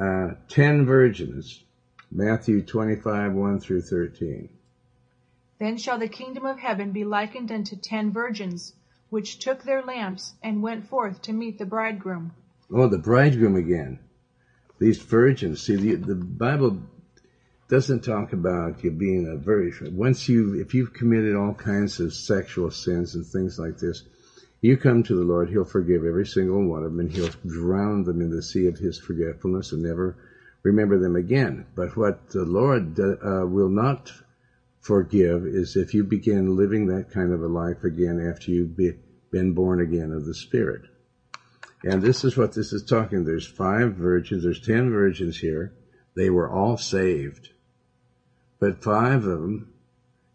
Uh, 0.00 0.30
ten 0.48 0.84
virgins. 0.84 1.62
Matthew 2.10 2.62
25, 2.62 3.34
1 3.34 3.60
through 3.60 3.82
13. 3.82 4.48
Then 5.60 5.76
shall 5.76 5.98
the 5.98 6.08
kingdom 6.08 6.44
of 6.44 6.58
heaven 6.58 6.90
be 6.90 7.04
likened 7.04 7.52
unto 7.52 7.76
ten 7.76 8.10
virgins, 8.12 8.74
which 9.10 9.38
took 9.38 9.62
their 9.62 9.82
lamps 9.82 10.32
and 10.42 10.62
went 10.62 10.88
forth 10.88 11.22
to 11.22 11.32
meet 11.32 11.58
the 11.58 11.66
bridegroom. 11.66 12.32
Oh, 12.72 12.88
the 12.88 12.98
bridegroom 12.98 13.54
again. 13.54 14.00
These 14.80 14.98
virgins. 15.02 15.62
See, 15.62 15.76
the, 15.76 15.94
the 15.94 16.16
Bible 16.16 16.82
doesn't 17.68 18.02
talk 18.02 18.32
about 18.32 18.82
you 18.82 18.90
being 18.90 19.28
a 19.28 19.36
virgin. 19.36 19.96
Once 19.96 20.28
you, 20.28 20.60
if 20.60 20.74
you've 20.74 20.94
committed 20.94 21.36
all 21.36 21.54
kinds 21.54 22.00
of 22.00 22.12
sexual 22.12 22.72
sins 22.72 23.14
and 23.14 23.24
things 23.24 23.56
like 23.56 23.78
this, 23.78 24.02
you 24.60 24.76
come 24.76 25.02
to 25.04 25.14
the 25.14 25.24
Lord, 25.24 25.48
He'll 25.48 25.64
forgive 25.64 26.04
every 26.04 26.26
single 26.26 26.64
one 26.64 26.84
of 26.84 26.92
them, 26.92 27.00
and 27.00 27.10
He'll 27.10 27.30
drown 27.46 28.04
them 28.04 28.20
in 28.20 28.30
the 28.30 28.42
sea 28.42 28.66
of 28.66 28.78
His 28.78 28.98
forgetfulness 28.98 29.72
and 29.72 29.82
never 29.82 30.16
remember 30.62 30.98
them 30.98 31.16
again. 31.16 31.66
But 31.74 31.96
what 31.96 32.28
the 32.28 32.44
Lord 32.44 32.98
uh, 33.00 33.46
will 33.46 33.70
not 33.70 34.12
forgive 34.80 35.46
is 35.46 35.76
if 35.76 35.94
you 35.94 36.04
begin 36.04 36.56
living 36.56 36.86
that 36.86 37.10
kind 37.10 37.32
of 37.32 37.42
a 37.42 37.46
life 37.46 37.84
again 37.84 38.20
after 38.20 38.50
you've 38.50 38.76
be, 38.76 38.92
been 39.30 39.52
born 39.52 39.80
again 39.80 40.12
of 40.12 40.24
the 40.24 40.34
Spirit. 40.34 40.82
And 41.82 42.02
this 42.02 42.24
is 42.24 42.36
what 42.36 42.52
this 42.52 42.72
is 42.72 42.82
talking. 42.82 43.24
There's 43.24 43.46
five 43.46 43.94
virgins, 43.94 44.42
there's 44.42 44.60
ten 44.60 44.90
virgins 44.90 45.38
here. 45.38 45.72
They 46.14 46.28
were 46.28 46.50
all 46.50 46.76
saved. 46.76 47.50
But 48.58 48.82
five 48.82 49.24
of 49.24 49.40
them, 49.40 49.69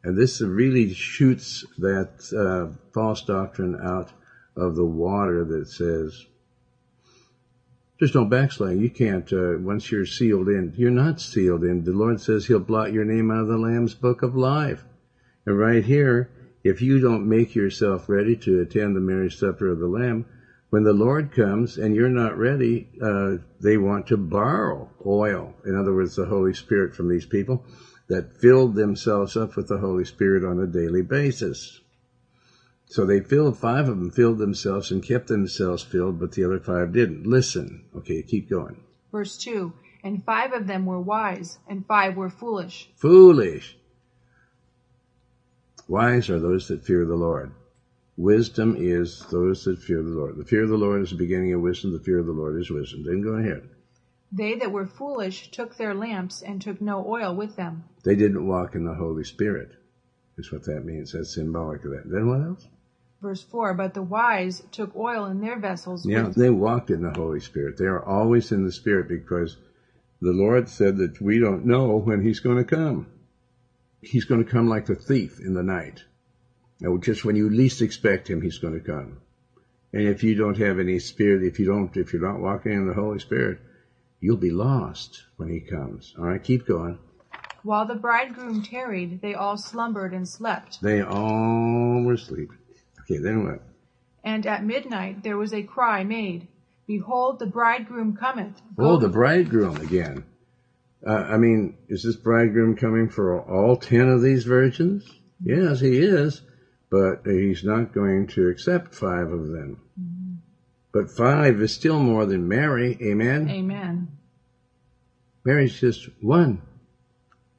and 0.05 0.15
this 0.15 0.39
really 0.39 0.93
shoots 0.93 1.65
that 1.79 2.31
uh, 2.31 2.77
false 2.93 3.23
doctrine 3.23 3.75
out 3.81 4.13
of 4.55 4.75
the 4.75 4.85
water 4.85 5.43
that 5.43 5.67
says 5.67 6.27
there's 7.97 8.13
no 8.13 8.23
backsliding. 8.25 8.81
You 8.81 8.89
can't, 8.91 9.31
uh, 9.33 9.57
once 9.57 9.89
you're 9.89 10.05
sealed 10.05 10.47
in, 10.47 10.73
you're 10.75 10.91
not 10.91 11.19
sealed 11.19 11.63
in. 11.63 11.83
The 11.83 11.91
Lord 11.91 12.21
says 12.21 12.45
He'll 12.45 12.59
blot 12.59 12.93
your 12.93 13.05
name 13.05 13.31
out 13.31 13.41
of 13.41 13.47
the 13.47 13.57
Lamb's 13.57 13.95
book 13.95 14.21
of 14.21 14.35
life. 14.35 14.83
And 15.47 15.57
right 15.57 15.83
here, 15.83 16.29
if 16.63 16.83
you 16.83 16.99
don't 16.99 17.27
make 17.27 17.55
yourself 17.55 18.07
ready 18.07 18.35
to 18.37 18.61
attend 18.61 18.95
the 18.95 18.99
marriage 18.99 19.37
supper 19.37 19.69
of 19.69 19.79
the 19.79 19.87
Lamb, 19.87 20.25
when 20.69 20.83
the 20.83 20.93
Lord 20.93 21.31
comes 21.31 21.77
and 21.77 21.95
you're 21.95 22.09
not 22.09 22.37
ready, 22.37 22.89
uh, 23.01 23.37
they 23.59 23.77
want 23.77 24.07
to 24.07 24.17
borrow 24.17 24.91
oil. 25.03 25.55
In 25.65 25.75
other 25.75 25.95
words, 25.95 26.15
the 26.15 26.25
Holy 26.25 26.53
Spirit 26.53 26.93
from 26.93 27.09
these 27.09 27.25
people 27.25 27.65
that 28.07 28.37
filled 28.39 28.75
themselves 28.75 29.35
up 29.35 29.55
with 29.55 29.67
the 29.67 29.79
Holy 29.79 30.05
Spirit 30.05 30.43
on 30.43 30.59
a 30.59 30.67
daily 30.67 31.01
basis. 31.01 31.81
So 32.87 33.05
they 33.05 33.19
filled, 33.19 33.57
five 33.57 33.89
of 33.89 33.97
them 33.97 34.11
filled 34.11 34.37
themselves 34.37 34.91
and 34.91 35.03
kept 35.03 35.27
themselves 35.27 35.83
filled, 35.83 36.19
but 36.19 36.33
the 36.33 36.43
other 36.43 36.59
five 36.59 36.93
didn't. 36.93 37.25
Listen. 37.25 37.83
Okay, 37.95 38.21
keep 38.21 38.49
going. 38.49 38.77
Verse 39.11 39.37
2 39.37 39.73
And 40.03 40.23
five 40.23 40.53
of 40.53 40.67
them 40.67 40.85
were 40.85 40.99
wise, 40.99 41.57
and 41.67 41.85
five 41.85 42.15
were 42.15 42.29
foolish. 42.29 42.89
Foolish. 42.95 43.77
Wise 45.87 46.29
are 46.29 46.39
those 46.39 46.67
that 46.67 46.83
fear 46.83 47.05
the 47.05 47.15
Lord. 47.15 47.51
Wisdom 48.17 48.75
is 48.77 49.25
those 49.31 49.65
that 49.65 49.79
fear 49.81 50.01
the 50.01 50.09
Lord. 50.09 50.37
The 50.37 50.45
fear 50.45 50.63
of 50.63 50.69
the 50.69 50.77
Lord 50.77 51.01
is 51.01 51.09
the 51.09 51.17
beginning 51.17 51.53
of 51.53 51.61
wisdom. 51.61 51.91
The 51.91 51.99
fear 51.99 52.19
of 52.19 52.25
the 52.25 52.31
Lord 52.31 52.59
is 52.59 52.69
wisdom. 52.69 53.03
Then 53.03 53.21
go 53.21 53.33
ahead. 53.33 53.69
They 54.35 54.55
that 54.55 54.71
were 54.71 54.85
foolish 54.85 55.49
took 55.51 55.77
their 55.77 55.93
lamps 55.93 56.41
and 56.41 56.61
took 56.61 56.81
no 56.81 57.05
oil 57.07 57.33
with 57.33 57.55
them. 57.55 57.85
They 58.03 58.15
didn't 58.15 58.45
walk 58.45 58.75
in 58.75 58.83
the 58.83 58.93
Holy 58.93 59.23
Spirit. 59.23 59.69
Is 60.37 60.51
what 60.51 60.65
that 60.65 60.83
means. 60.83 61.13
That's 61.13 61.33
symbolic 61.33 61.85
of 61.85 61.91
that. 61.91 62.03
Then 62.09 62.27
what 62.27 62.41
else? 62.41 62.67
Verse 63.21 63.43
4 63.43 63.73
But 63.73 63.93
the 63.93 64.03
wise 64.03 64.61
took 64.71 64.93
oil 64.93 65.25
in 65.27 65.39
their 65.39 65.57
vessels. 65.57 66.05
Yeah, 66.05 66.27
with- 66.27 66.35
they 66.35 66.49
walked 66.49 66.89
in 66.91 67.01
the 67.01 67.13
Holy 67.13 67.39
Spirit. 67.39 67.77
They 67.77 67.85
are 67.85 68.03
always 68.03 68.51
in 68.51 68.65
the 68.65 68.73
Spirit 68.73 69.07
because 69.07 69.55
the 70.21 70.33
Lord 70.33 70.67
said 70.67 70.97
that 70.97 71.21
we 71.21 71.39
don't 71.39 71.65
know 71.65 71.97
when 71.97 72.21
He's 72.21 72.41
going 72.41 72.57
to 72.57 72.65
come. 72.65 73.07
He's 74.01 74.25
going 74.25 74.43
to 74.43 74.51
come 74.51 74.67
like 74.67 74.89
a 74.89 74.95
thief 74.95 75.39
in 75.39 75.53
the 75.53 75.63
night. 75.63 76.03
Now, 76.81 76.97
just 76.97 77.23
when 77.23 77.37
you 77.37 77.49
least 77.49 77.81
expect 77.81 78.29
Him, 78.29 78.41
He's 78.41 78.59
going 78.59 78.73
to 78.73 78.85
come. 78.85 79.19
And 79.93 80.03
if 80.03 80.23
you 80.23 80.35
don't 80.35 80.57
have 80.57 80.77
any 80.77 80.99
Spirit, 80.99 81.43
if 81.43 81.57
you 81.57 81.65
don't, 81.65 81.95
if 81.95 82.11
you're 82.11 82.21
not 82.21 82.41
walking 82.41 82.73
in 82.73 82.85
the 82.85 82.93
Holy 82.93 83.19
Spirit, 83.19 83.59
you'll 84.19 84.37
be 84.37 84.51
lost 84.51 85.23
when 85.37 85.49
He 85.49 85.59
comes. 85.59 86.13
All 86.17 86.25
right, 86.25 86.43
keep 86.43 86.65
going. 86.65 86.99
While 87.63 87.87
the 87.87 87.95
bridegroom 87.95 88.61
tarried, 88.63 89.21
they 89.21 89.33
all 89.33 89.57
slumbered 89.57 90.13
and 90.13 90.27
slept. 90.27 90.81
They 90.81 91.01
all 91.01 92.03
were 92.03 92.13
asleep. 92.13 92.51
Okay, 93.01 93.19
then 93.19 93.43
what? 93.43 93.61
And 94.23 94.45
at 94.45 94.63
midnight 94.63 95.23
there 95.23 95.37
was 95.37 95.53
a 95.53 95.63
cry 95.63 96.03
made, 96.03 96.47
Behold, 96.87 97.39
the 97.39 97.47
bridegroom 97.47 98.15
cometh. 98.15 98.61
Oh, 98.77 98.97
the 98.97 99.09
bridegroom 99.09 99.77
again. 99.77 100.23
Uh, 101.05 101.13
I 101.13 101.37
mean, 101.37 101.77
is 101.87 102.03
this 102.03 102.15
bridegroom 102.15 102.75
coming 102.75 103.09
for 103.09 103.41
all 103.41 103.75
ten 103.77 104.09
of 104.09 104.21
these 104.21 104.43
virgins? 104.43 105.07
Yes, 105.43 105.79
he 105.79 105.97
is, 105.97 106.41
but 106.91 107.21
he's 107.25 107.63
not 107.63 107.93
going 107.93 108.27
to 108.27 108.49
accept 108.49 108.93
five 108.93 109.31
of 109.31 109.47
them. 109.47 109.81
But 110.95 111.11
five 111.11 111.61
is 111.61 111.73
still 111.73 111.99
more 111.99 112.25
than 112.25 112.47
Mary. 112.47 112.97
Amen. 113.01 113.49
Amen. 113.49 114.17
Mary's 115.43 115.77
just 115.77 116.07
one. 116.21 116.61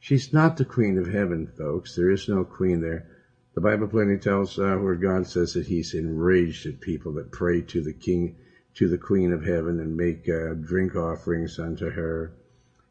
She's 0.01 0.33
not 0.33 0.57
the 0.57 0.65
queen 0.65 0.97
of 0.97 1.07
heaven, 1.07 1.47
folks. 1.47 1.95
There 1.95 2.11
is 2.11 2.31
no 2.31 2.45
queen 2.45 2.81
there. 2.81 3.07
The 3.55 3.61
Bible 3.61 3.89
plainly 3.89 4.17
tells 4.17 4.59
uh, 4.59 4.77
where 4.77 4.95
God 4.95 5.27
says 5.27 5.53
that 5.53 5.67
He's 5.67 5.93
enraged 5.93 6.65
at 6.65 6.81
people 6.81 7.13
that 7.13 7.31
pray 7.31 7.61
to 7.61 7.83
the 7.83 7.93
King, 7.93 8.37
to 8.77 8.89
the 8.89 8.97
Queen 8.97 9.35
of 9.35 9.45
Heaven, 9.45 9.81
and 9.81 9.99
make 9.99 10.27
uh, 10.31 10.55
drink 10.55 10.97
offerings 10.97 11.59
unto 11.59 11.91
her, 11.91 12.33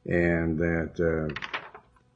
and 0.05 0.59
that 0.59 0.99
uh, 0.99 1.33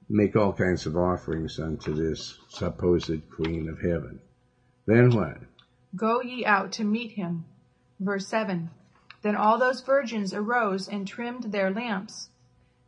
make 0.08 0.36
all 0.36 0.54
kinds 0.54 0.86
of 0.86 0.96
offerings 0.96 1.58
unto 1.58 1.96
this 1.96 2.38
supposed 2.50 3.28
Queen 3.32 3.68
of 3.70 3.82
Heaven. 3.82 4.20
Then 4.86 5.10
what? 5.16 5.38
Go 5.96 6.22
ye 6.22 6.46
out 6.46 6.74
to 6.74 6.84
meet 6.84 7.14
him. 7.14 7.46
Verse 8.00 8.28
7 8.28 8.70
Then 9.22 9.36
all 9.36 9.58
those 9.58 9.82
virgins 9.82 10.34
arose 10.34 10.88
and 10.88 11.08
trimmed 11.08 11.52
their 11.52 11.72
lamps. 11.72 12.30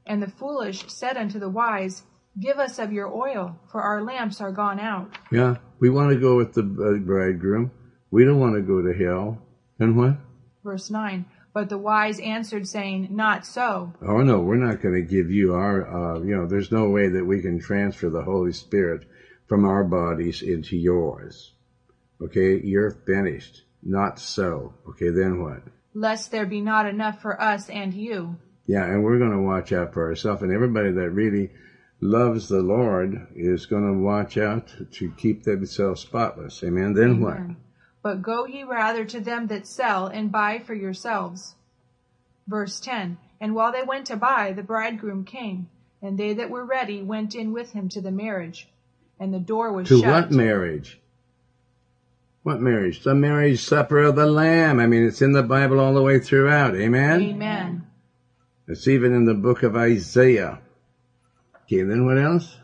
And 0.06 0.22
the 0.22 0.32
foolish 0.32 0.88
said 0.88 1.18
unto 1.18 1.40
the 1.40 1.50
wise, 1.50 2.04
Give 2.40 2.58
us 2.60 2.80
of 2.80 2.94
your 2.94 3.14
oil, 3.14 3.60
for 3.72 3.82
our 3.82 4.02
lamps 4.02 4.40
are 4.40 4.54
gone 4.54 4.80
out. 4.80 5.12
Yeah, 5.32 5.58
we 5.80 5.90
want 5.90 6.12
to 6.12 6.20
go 6.20 6.38
with 6.38 6.54
the 6.54 6.62
uh, 6.62 7.06
bridegroom. 7.06 7.72
We 8.10 8.24
don't 8.24 8.40
want 8.40 8.56
to 8.56 8.62
go 8.62 8.82
to 8.82 8.94
hell. 8.94 9.42
And 9.80 9.98
what? 9.98 10.16
Verse 10.64 10.90
9 10.90 11.26
But 11.54 11.68
the 11.68 11.78
wise 11.78 12.20
answered, 12.20 12.68
saying, 12.68 13.10
Not 13.12 13.46
so. 13.46 13.94
Oh 14.02 14.22
no, 14.22 14.40
we're 14.40 14.56
not 14.56 14.82
going 14.82 14.96
to 14.96 15.02
give 15.02 15.30
you 15.30 15.54
our, 15.54 16.16
uh, 16.16 16.20
you 16.22 16.36
know, 16.36 16.48
there's 16.48 16.72
no 16.72 16.90
way 16.90 17.10
that 17.10 17.26
we 17.26 17.42
can 17.42 17.60
transfer 17.60 18.10
the 18.10 18.24
Holy 18.24 18.54
Spirit 18.54 19.06
from 19.48 19.66
our 19.66 19.84
bodies 19.84 20.42
into 20.42 20.78
yours. 20.78 21.52
Okay, 22.22 22.62
you're 22.64 22.92
finished. 22.92 23.64
Not 23.84 24.20
so. 24.20 24.74
Okay, 24.90 25.10
then 25.10 25.42
what? 25.42 25.64
Lest 25.94 26.32
there 26.32 26.46
be 26.46 26.62
not 26.62 26.86
enough 26.86 27.22
for 27.22 27.40
us 27.42 27.70
and 27.70 27.94
you. 27.94 28.38
Yeah, 28.68 28.86
and 28.86 29.04
we're 29.04 29.18
going 29.20 29.32
to 29.32 29.42
watch 29.42 29.74
out 29.74 29.94
for 29.94 30.08
ourselves. 30.08 30.42
And 30.42 30.52
everybody 30.54 30.92
that 30.92 31.10
really 31.10 31.52
loves 32.00 32.48
the 32.48 32.62
Lord 32.62 33.28
is 33.36 33.66
going 33.66 33.86
to 33.86 34.00
watch 34.00 34.38
out 34.38 34.72
to 34.94 35.12
keep 35.18 35.44
themselves 35.44 36.02
spotless. 36.02 36.64
Amen. 36.64 36.94
Then 36.94 37.20
what? 37.20 37.40
But 38.04 38.22
go 38.22 38.46
ye 38.46 38.64
rather 38.64 39.04
to 39.06 39.20
them 39.20 39.48
that 39.48 39.68
sell 39.68 40.08
and 40.08 40.32
buy 40.32 40.60
for 40.60 40.74
yourselves. 40.74 41.56
Verse 42.48 42.80
10 42.80 43.18
And 43.40 43.54
while 43.56 43.72
they 43.72 43.84
went 43.84 44.08
to 44.08 44.16
buy, 44.16 44.54
the 44.54 44.64
bridegroom 44.64 45.26
came, 45.26 45.70
and 46.02 46.18
they 46.18 46.34
that 46.34 46.50
were 46.50 46.66
ready 46.66 47.02
went 47.02 47.36
in 47.36 47.52
with 47.52 47.72
him 47.72 47.90
to 47.90 48.02
the 48.02 48.12
marriage. 48.12 48.70
And 49.20 49.34
the 49.34 49.40
door 49.40 49.72
was 49.74 49.88
To 49.90 50.00
shut. 50.00 50.10
what 50.10 50.32
marriage? 50.32 51.00
What 52.44 52.60
marriage? 52.60 53.04
The 53.04 53.14
marriage 53.14 53.64
supper 53.64 54.00
of 54.00 54.16
the 54.16 54.26
Lamb. 54.26 54.80
I 54.80 54.88
mean, 54.88 55.06
it's 55.06 55.22
in 55.22 55.32
the 55.32 55.44
Bible 55.44 55.80
all 55.80 55.94
the 55.94 56.02
way 56.02 56.20
throughout. 56.20 56.76
Amen. 56.76 57.22
Amen. 57.22 57.88
It's 58.68 58.88
even 58.88 59.14
in 59.14 59.26
the 59.26 59.34
book 59.34 59.64
of 59.64 59.76
Isaiah. 59.76 60.60
Okay, 61.64 61.84
then 61.84 62.06
what 62.06 62.18
else? 62.18 62.58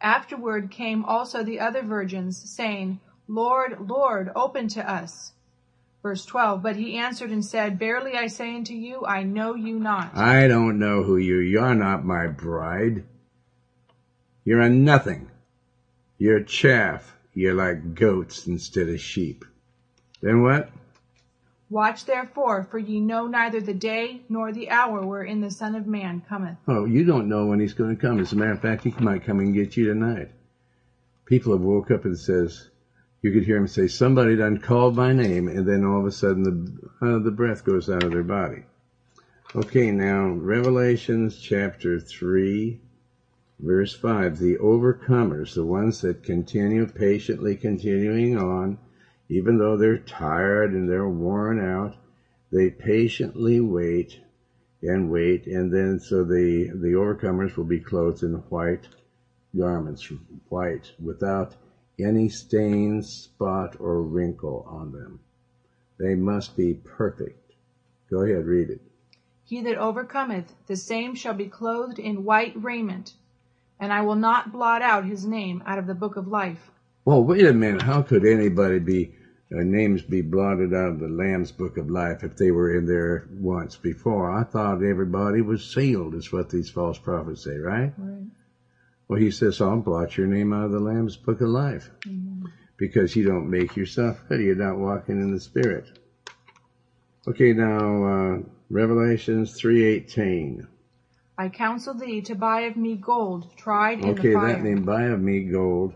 Afterward 0.00 0.70
came 0.70 1.04
also 1.04 1.42
the 1.42 1.60
other 1.60 1.82
virgins, 1.82 2.50
saying, 2.50 3.00
Lord, 3.26 3.88
Lord, 3.88 4.30
open 4.36 4.68
to 4.68 4.88
us. 4.88 5.32
Verse 6.02 6.24
12 6.26 6.62
But 6.62 6.76
he 6.76 6.98
answered 6.98 7.30
and 7.30 7.44
said, 7.44 7.78
Verily 7.78 8.14
I 8.14 8.26
say 8.26 8.54
unto 8.54 8.74
you, 8.74 9.04
I 9.06 9.22
know 9.22 9.54
you 9.54 9.80
not. 9.80 10.14
I 10.14 10.46
don't 10.46 10.78
know 10.78 11.02
who 11.02 11.16
you. 11.16 11.38
You're 11.38 11.74
not 11.74 12.04
my 12.04 12.26
bride. 12.26 13.04
You're 14.44 14.60
a 14.60 14.68
nothing. 14.68 15.30
You're 16.18 16.42
chaff. 16.42 17.13
You're 17.34 17.54
like 17.54 17.94
goats 17.94 18.46
instead 18.46 18.88
of 18.88 19.00
sheep. 19.00 19.44
Then 20.22 20.42
what? 20.42 20.70
Watch 21.68 22.04
therefore, 22.04 22.64
for 22.70 22.78
ye 22.78 23.00
know 23.00 23.26
neither 23.26 23.60
the 23.60 23.74
day 23.74 24.22
nor 24.28 24.52
the 24.52 24.70
hour 24.70 25.04
wherein 25.04 25.40
the 25.40 25.50
Son 25.50 25.74
of 25.74 25.86
Man 25.86 26.22
cometh. 26.28 26.56
Oh, 26.68 26.84
you 26.84 27.04
don't 27.04 27.28
know 27.28 27.46
when 27.46 27.58
he's 27.58 27.74
going 27.74 27.96
to 27.96 28.00
come. 28.00 28.20
As 28.20 28.32
a 28.32 28.36
matter 28.36 28.52
of 28.52 28.60
fact, 28.60 28.84
he 28.84 28.90
might 28.98 29.24
come 29.24 29.40
and 29.40 29.52
get 29.52 29.76
you 29.76 29.86
tonight. 29.86 30.30
People 31.26 31.52
have 31.52 31.62
woke 31.62 31.90
up 31.90 32.04
and 32.04 32.18
says, 32.18 32.70
you 33.22 33.32
could 33.32 33.44
hear 33.44 33.56
him 33.56 33.66
say, 33.66 33.88
somebody 33.88 34.36
done 34.36 34.58
called 34.58 34.94
my 34.94 35.14
name, 35.14 35.48
and 35.48 35.66
then 35.66 35.84
all 35.84 36.00
of 36.00 36.06
a 36.06 36.12
sudden 36.12 36.42
the, 36.42 37.06
uh, 37.06 37.18
the 37.18 37.30
breath 37.30 37.64
goes 37.64 37.88
out 37.88 38.02
of 38.02 38.12
their 38.12 38.22
body. 38.22 38.64
Okay, 39.56 39.90
now, 39.90 40.28
Revelations 40.28 41.38
chapter 41.40 41.98
3, 41.98 42.80
verse 43.58 43.94
5. 43.94 44.38
The 44.38 44.56
overcomers, 44.56 45.54
the 45.54 45.64
ones 45.64 46.00
that 46.00 46.22
continue 46.22 46.86
patiently 46.86 47.56
continuing 47.56 48.36
on, 48.36 48.78
even 49.28 49.58
though 49.58 49.76
they're 49.76 49.98
tired 49.98 50.72
and 50.72 50.88
they're 50.88 51.08
worn 51.08 51.60
out, 51.60 51.96
they 52.52 52.70
patiently 52.70 53.60
wait 53.60 54.20
and 54.82 55.10
wait, 55.10 55.46
and 55.46 55.72
then 55.72 55.98
so 55.98 56.24
the, 56.24 56.68
the 56.74 56.92
overcomers 56.92 57.56
will 57.56 57.64
be 57.64 57.80
clothed 57.80 58.22
in 58.22 58.34
white 58.50 58.88
garments, 59.56 60.10
white, 60.48 60.92
without 61.02 61.54
any 61.98 62.28
stain, 62.28 63.02
spot, 63.02 63.76
or 63.78 64.02
wrinkle 64.02 64.64
on 64.68 64.92
them. 64.92 65.20
They 65.98 66.14
must 66.14 66.56
be 66.56 66.74
perfect. 66.74 67.52
Go 68.10 68.22
ahead, 68.22 68.46
read 68.46 68.70
it. 68.70 68.80
He 69.44 69.62
that 69.62 69.78
overcometh, 69.78 70.54
the 70.66 70.76
same 70.76 71.14
shall 71.14 71.34
be 71.34 71.46
clothed 71.46 71.98
in 71.98 72.24
white 72.24 72.52
raiment, 72.56 73.14
and 73.84 73.92
I 73.92 74.00
will 74.00 74.16
not 74.16 74.50
blot 74.50 74.82
out 74.82 75.04
his 75.04 75.26
name 75.26 75.62
out 75.66 75.78
of 75.78 75.86
the 75.86 75.94
book 75.94 76.16
of 76.16 76.26
life. 76.26 76.70
Well, 77.04 77.22
wait 77.22 77.44
a 77.46 77.52
minute. 77.52 77.82
How 77.82 78.00
could 78.00 78.24
anybody 78.24 78.78
be 78.78 79.12
uh, 79.52 79.62
names 79.62 80.02
be 80.02 80.22
blotted 80.22 80.72
out 80.72 80.92
of 80.94 81.00
the 81.00 81.08
Lamb's 81.08 81.52
book 81.52 81.76
of 81.76 81.90
life 81.90 82.24
if 82.24 82.34
they 82.36 82.50
were 82.50 82.74
in 82.74 82.86
there 82.86 83.28
once 83.30 83.76
before? 83.76 84.30
I 84.30 84.44
thought 84.44 84.82
everybody 84.82 85.42
was 85.42 85.72
sealed. 85.72 86.14
Is 86.14 86.32
what 86.32 86.48
these 86.48 86.70
false 86.70 86.98
prophets 86.98 87.44
say, 87.44 87.56
right? 87.58 87.92
Right. 87.98 88.26
Well, 89.06 89.20
he 89.20 89.30
says, 89.30 89.60
I'll 89.60 89.76
blot 89.80 90.16
your 90.16 90.26
name 90.26 90.54
out 90.54 90.64
of 90.64 90.72
the 90.72 90.80
Lamb's 90.80 91.18
book 91.18 91.42
of 91.42 91.48
life 91.48 91.90
Amen. 92.06 92.50
because 92.78 93.14
you 93.14 93.26
don't 93.26 93.50
make 93.50 93.76
yourself 93.76 94.18
ready. 94.30 94.44
You're 94.44 94.56
not 94.56 94.78
walking 94.78 95.20
in 95.20 95.30
the 95.30 95.40
Spirit. 95.40 95.84
Okay, 97.28 97.52
now 97.52 98.04
uh, 98.04 98.38
Revelations 98.70 99.52
three 99.60 99.84
eighteen. 99.84 100.66
I 101.36 101.48
counsel 101.48 101.94
thee 101.94 102.20
to 102.22 102.34
buy 102.34 102.60
of 102.62 102.76
me 102.76 102.96
gold 102.96 103.56
tried 103.56 104.00
in 104.00 104.10
Okay, 104.10 104.28
the 104.28 104.34
fire. 104.34 104.46
Okay, 104.46 104.52
that 104.54 104.62
means 104.62 104.86
buy 104.86 105.02
of 105.04 105.20
me 105.20 105.40
gold. 105.40 105.94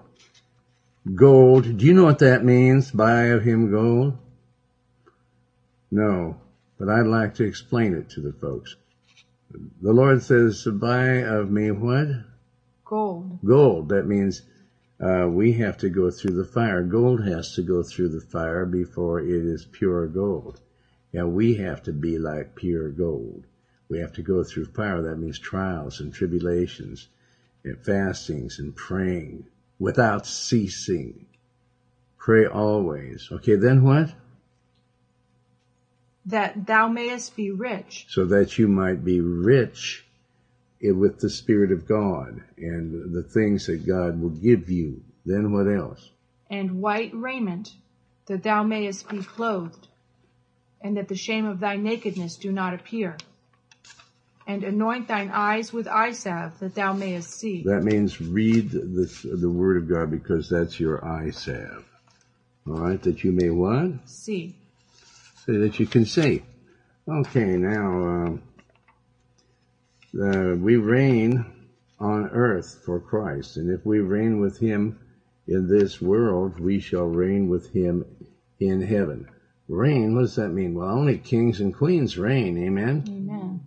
Gold. 1.15 1.77
Do 1.79 1.87
you 1.87 1.95
know 1.95 2.05
what 2.05 2.19
that 2.19 2.45
means? 2.45 2.91
Buy 2.91 3.27
of 3.27 3.45
him 3.45 3.71
gold? 3.71 4.19
No, 5.91 6.37
but 6.79 6.89
I'd 6.89 7.07
like 7.07 7.35
to 7.37 7.45
explain 7.45 7.95
it 7.95 8.11
to 8.11 8.21
the 8.21 8.33
folks. 8.33 8.77
The 9.81 9.93
Lord 9.93 10.23
says 10.23 10.65
to 10.65 10.73
buy 10.73 11.23
of 11.23 11.51
me 11.51 11.71
what? 11.71 12.09
Gold. 12.85 13.39
Gold. 13.45 13.89
That 13.91 14.07
means 14.07 14.43
uh, 15.01 15.29
we 15.29 15.53
have 15.55 15.79
to 15.79 15.89
go 15.89 16.11
through 16.11 16.35
the 16.35 16.45
fire. 16.45 16.83
Gold 16.83 17.25
has 17.25 17.55
to 17.55 17.63
go 17.63 17.83
through 17.83 18.09
the 18.09 18.21
fire 18.21 18.67
before 18.67 19.21
it 19.21 19.29
is 19.29 19.65
pure 19.65 20.09
gold. 20.09 20.61
Yeah, 21.13 21.25
we 21.25 21.55
have 21.55 21.83
to 21.85 21.93
be 21.93 22.19
like 22.19 22.55
pure 22.57 22.91
gold. 22.91 23.47
We 23.89 24.01
have 24.01 24.13
to 24.15 24.23
go 24.23 24.45
through 24.45 24.67
fire. 24.67 25.03
That 25.03 25.17
means 25.17 25.39
trials 25.39 26.01
and 26.01 26.13
tribulations 26.13 27.09
and 27.65 27.79
fastings 27.79 28.59
and 28.59 28.75
praying 28.77 29.47
without 29.79 30.27
ceasing. 30.27 31.27
Pray 32.19 32.47
always. 32.47 33.29
Okay, 33.33 33.57
then 33.57 33.83
what? 33.83 34.13
That 36.27 36.67
thou 36.67 36.89
mayest 36.89 37.35
be 37.37 37.51
rich, 37.51 38.07
So 38.11 38.27
that 38.27 38.59
you 38.59 38.69
might 38.69 39.03
be 39.05 39.21
rich 39.21 40.05
with 40.83 41.21
the 41.21 41.31
Spirit 41.31 41.73
of 41.73 41.89
God 41.89 42.43
and 42.59 43.15
the 43.15 43.23
things 43.23 43.67
that 43.67 43.87
God 43.87 44.21
will 44.21 44.31
give 44.31 44.69
you. 44.69 45.03
Then 45.25 45.53
what 45.53 45.67
else? 45.67 46.11
and 46.51 46.81
white 46.81 47.13
raiment, 47.15 47.75
that 48.27 48.43
thou 48.43 48.63
mayest 48.63 49.09
be 49.09 49.19
clothed, 49.19 49.89
and 50.81 50.97
that 50.97 51.09
the 51.09 51.17
shame 51.17 51.45
of 51.45 51.61
thy 51.61 51.77
nakedness 51.77 52.37
do 52.37 52.53
not 52.53 52.75
appear. 52.75 53.17
And 54.49 54.65
anoint 54.65 55.09
thine 55.09 55.31
eyes 55.31 55.75
with 55.75 55.87
eye 55.87 56.13
salve, 56.13 56.59
that 56.61 56.75
thou 56.75 56.95
mayest 56.95 57.39
see. 57.39 57.63
That 57.65 57.85
means 57.85 58.19
read 58.19 58.71
the, 58.71 59.37
the 59.39 59.51
Word 59.51 59.77
of 59.77 59.89
God 59.89 60.11
because 60.11 60.49
that's 60.49 60.81
your 60.81 61.05
eye 61.05 61.31
salve. 61.31 61.85
All 62.67 62.81
right, 62.81 63.01
that 63.03 63.23
you 63.23 63.33
may 63.33 63.51
what? 63.51 63.91
See. 64.07 64.57
So 65.45 65.53
that 65.53 65.79
you 65.79 65.87
can 65.87 66.07
see. 66.07 66.43
Okay, 67.07 67.57
now 67.57 67.87
um, 67.87 68.43
uh, 70.19 70.55
we 70.57 70.77
reign 70.77 71.45
on 72.01 72.29
earth 72.29 72.81
for 72.85 73.01
Christ, 73.01 73.59
and 73.59 73.71
if 73.71 73.85
we 73.85 74.01
reign 74.01 74.41
with 74.41 74.59
Him 74.59 74.99
in 75.47 75.69
this 75.69 76.01
world, 76.01 76.59
we 76.59 76.81
shall 76.81 77.05
reign 77.05 77.49
with 77.49 77.71
Him 77.71 78.05
in 78.61 78.81
heaven. 78.81 79.29
Reign, 79.69 80.15
what 80.15 80.23
does 80.23 80.37
that 80.37 80.49
mean? 80.49 80.75
Well, 80.75 80.89
only 80.89 81.19
kings 81.19 81.61
and 81.61 81.75
queens 81.75 82.17
reign, 82.17 82.57
amen? 82.59 83.05
Amen. 83.09 83.67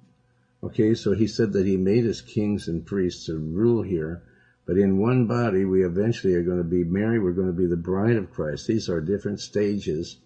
Okay, 0.63 0.93
so 0.93 1.13
he 1.13 1.27
said 1.27 1.53
that 1.53 1.65
he 1.65 1.75
made 1.75 2.05
us 2.05 2.21
kings 2.21 2.67
and 2.67 2.85
priests 2.85 3.25
to 3.25 3.37
rule 3.37 3.81
here, 3.81 4.21
but 4.65 4.77
in 4.77 4.99
one 4.99 5.25
body 5.25 5.65
we 5.65 5.83
eventually 5.83 6.35
are 6.35 6.43
going 6.43 6.59
to 6.59 6.63
be 6.63 6.83
married. 6.83 7.19
We're 7.19 7.31
going 7.31 7.47
to 7.47 7.53
be 7.53 7.65
the 7.65 7.75
bride 7.75 8.15
of 8.15 8.31
Christ. 8.31 8.67
These 8.67 8.87
are 8.87 9.01
different 9.01 9.39
stages 9.39 10.17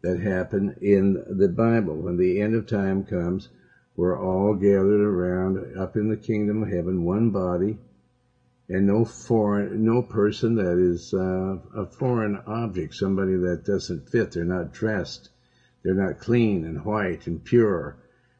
that 0.00 0.18
happen 0.18 0.76
in 0.80 1.22
the 1.28 1.48
Bible. 1.48 1.96
When 1.96 2.16
the 2.16 2.40
end 2.40 2.54
of 2.54 2.66
time 2.66 3.04
comes, 3.04 3.50
we're 3.96 4.18
all 4.18 4.54
gathered 4.54 5.00
around 5.00 5.76
up 5.78 5.96
in 5.96 6.08
the 6.08 6.16
kingdom 6.16 6.62
of 6.62 6.70
heaven, 6.70 7.04
one 7.04 7.30
body, 7.30 7.78
and 8.68 8.86
no 8.86 9.04
foreign, 9.04 9.84
no 9.84 10.02
person 10.02 10.54
that 10.56 10.78
is 10.78 11.12
uh, 11.12 11.56
a 11.74 11.86
foreign 11.86 12.36
object, 12.46 12.94
somebody 12.94 13.36
that 13.36 13.64
doesn't 13.64 14.08
fit. 14.08 14.32
They're 14.32 14.44
not 14.44 14.72
dressed. 14.72 15.28
They're 15.82 15.94
not 15.94 16.18
clean 16.18 16.64
and 16.64 16.84
white 16.84 17.26
and 17.26 17.44
pure. 17.44 17.96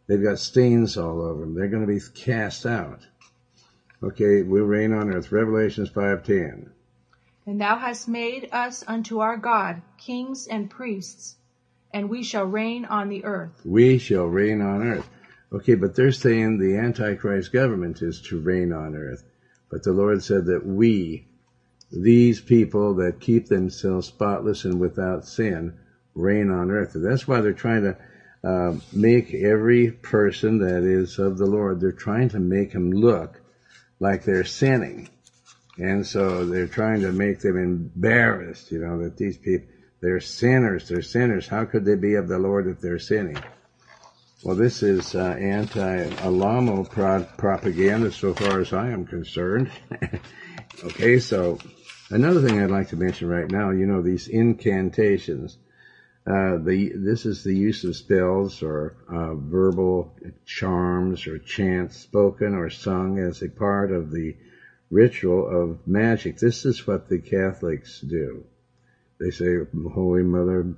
They've 0.06 0.22
got 0.22 0.38
stains 0.38 0.96
all 0.96 1.20
over 1.20 1.40
them. 1.40 1.54
They're 1.54 1.68
going 1.68 1.86
to 1.86 1.92
be 1.92 2.00
cast 2.14 2.64
out. 2.64 3.06
Okay, 4.02 4.42
we 4.42 4.60
reign 4.60 4.92
on 4.92 5.12
earth. 5.12 5.32
Revelations 5.32 5.90
5.10. 5.90 6.70
And 7.46 7.60
thou 7.60 7.76
hast 7.78 8.08
made 8.08 8.48
us 8.52 8.84
unto 8.86 9.20
our 9.20 9.36
God 9.36 9.82
kings 9.98 10.46
and 10.46 10.68
priests, 10.68 11.36
and 11.92 12.08
we 12.10 12.22
shall 12.22 12.44
reign 12.44 12.84
on 12.84 13.08
the 13.08 13.24
earth. 13.24 13.62
We 13.64 13.98
shall 13.98 14.26
reign 14.26 14.60
on 14.60 14.82
earth. 14.82 15.08
Okay, 15.52 15.74
but 15.74 15.94
they're 15.94 16.12
saying 16.12 16.58
the 16.58 16.76
Antichrist 16.76 17.52
government 17.52 18.02
is 18.02 18.20
to 18.22 18.40
reign 18.40 18.72
on 18.72 18.96
earth. 18.96 19.22
But 19.70 19.84
the 19.84 19.92
Lord 19.92 20.22
said 20.22 20.46
that 20.46 20.66
we, 20.66 21.26
these 21.90 22.40
people 22.40 22.94
that 22.96 23.20
keep 23.20 23.46
themselves 23.46 24.08
spotless 24.08 24.64
and 24.64 24.80
without 24.80 25.24
sin, 25.26 25.72
reign 26.14 26.50
on 26.50 26.70
earth. 26.70 26.94
And 26.94 27.04
that's 27.04 27.28
why 27.28 27.40
they're 27.40 27.52
trying 27.52 27.82
to 27.82 27.96
uh, 28.46 28.78
make 28.92 29.34
every 29.34 29.90
person 29.90 30.58
that 30.58 30.84
is 30.84 31.18
of 31.18 31.36
the 31.36 31.46
Lord, 31.46 31.80
they're 31.80 31.90
trying 31.90 32.28
to 32.28 32.38
make 32.38 32.72
them 32.72 32.92
look 32.92 33.40
like 33.98 34.22
they're 34.22 34.44
sinning. 34.44 35.08
And 35.78 36.06
so 36.06 36.44
they're 36.44 36.68
trying 36.68 37.00
to 37.00 37.10
make 37.10 37.40
them 37.40 37.56
embarrassed, 37.56 38.70
you 38.70 38.78
know, 38.78 39.02
that 39.02 39.16
these 39.16 39.36
people, 39.36 39.66
they're 40.00 40.20
sinners, 40.20 40.88
they're 40.88 41.02
sinners. 41.02 41.48
How 41.48 41.64
could 41.64 41.84
they 41.84 41.96
be 41.96 42.14
of 42.14 42.28
the 42.28 42.38
Lord 42.38 42.68
if 42.68 42.80
they're 42.80 43.00
sinning? 43.00 43.38
Well, 44.44 44.54
this 44.54 44.82
is 44.84 45.16
uh, 45.16 45.36
anti-Alamo 45.40 46.84
pro- 46.84 47.26
propaganda 47.36 48.12
so 48.12 48.32
far 48.32 48.60
as 48.60 48.72
I 48.72 48.90
am 48.90 49.06
concerned. 49.06 49.72
okay, 50.84 51.18
so 51.18 51.58
another 52.10 52.46
thing 52.46 52.62
I'd 52.62 52.70
like 52.70 52.90
to 52.90 52.96
mention 52.96 53.28
right 53.28 53.50
now, 53.50 53.70
you 53.70 53.86
know, 53.86 54.02
these 54.02 54.28
incantations. 54.28 55.58
Uh, 56.26 56.58
the 56.58 56.92
this 56.96 57.24
is 57.24 57.44
the 57.44 57.54
use 57.54 57.84
of 57.84 57.94
spells 57.94 58.60
or 58.60 58.96
uh, 59.08 59.34
verbal 59.34 60.12
charms 60.44 61.28
or 61.28 61.38
chants 61.38 61.96
spoken 61.96 62.52
or 62.52 62.68
sung 62.68 63.20
as 63.20 63.42
a 63.42 63.48
part 63.48 63.92
of 63.92 64.10
the 64.10 64.34
ritual 64.90 65.46
of 65.48 65.86
magic. 65.86 66.36
This 66.36 66.64
is 66.64 66.84
what 66.84 67.08
the 67.08 67.20
Catholics 67.20 68.00
do. 68.00 68.44
They 69.20 69.30
say, 69.30 69.58
"Holy 69.94 70.24
Mother, 70.24 70.74